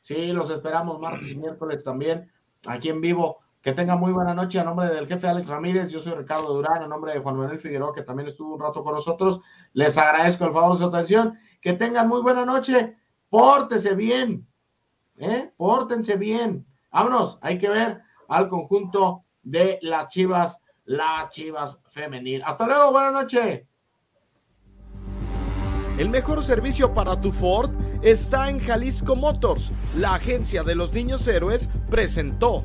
Sí, 0.00 0.32
los 0.32 0.50
esperamos 0.50 0.98
martes 0.98 1.30
y 1.30 1.36
miércoles 1.36 1.84
también, 1.84 2.28
aquí 2.66 2.88
en 2.88 3.00
vivo. 3.00 3.38
Que 3.62 3.72
tengan 3.72 4.00
muy 4.00 4.10
buena 4.10 4.34
noche 4.34 4.58
a 4.58 4.64
nombre 4.64 4.88
del 4.88 5.06
jefe 5.06 5.28
Alex 5.28 5.46
Ramírez. 5.46 5.88
Yo 5.90 6.00
soy 6.00 6.14
Ricardo 6.14 6.52
Durán, 6.52 6.82
a 6.82 6.88
nombre 6.88 7.12
de 7.12 7.20
Juan 7.20 7.36
Manuel 7.36 7.60
Figueroa, 7.60 7.94
que 7.94 8.02
también 8.02 8.28
estuvo 8.28 8.54
un 8.54 8.60
rato 8.60 8.82
con 8.82 8.92
nosotros. 8.92 9.40
Les 9.74 9.96
agradezco 9.96 10.46
el 10.46 10.52
favor 10.52 10.72
de 10.72 10.78
su 10.78 10.84
atención. 10.86 11.38
Que 11.60 11.74
tengan 11.74 12.08
muy 12.08 12.20
buena 12.20 12.44
noche. 12.44 12.96
Pórtese 13.30 13.94
bien. 13.94 14.44
¿eh? 15.18 15.52
Pórtense 15.56 16.16
bien. 16.16 16.66
Vámonos. 16.90 17.38
Hay 17.42 17.58
que 17.58 17.68
ver 17.68 18.02
al 18.28 18.48
conjunto 18.48 19.22
de 19.44 19.78
las 19.82 20.08
Chivas 20.08 20.60
la 20.84 21.28
Chivas 21.30 21.78
Femenil. 21.88 22.42
Hasta 22.44 22.66
luego, 22.66 22.92
buenas 22.92 23.12
noches. 23.12 23.62
El 25.98 26.08
mejor 26.08 26.42
servicio 26.42 26.92
para 26.92 27.20
tu 27.20 27.30
Ford 27.30 27.70
está 28.02 28.50
en 28.50 28.58
Jalisco 28.58 29.14
Motors. 29.14 29.70
La 29.96 30.14
agencia 30.14 30.64
de 30.64 30.74
los 30.74 30.92
niños 30.92 31.26
héroes 31.28 31.70
presentó. 31.88 32.64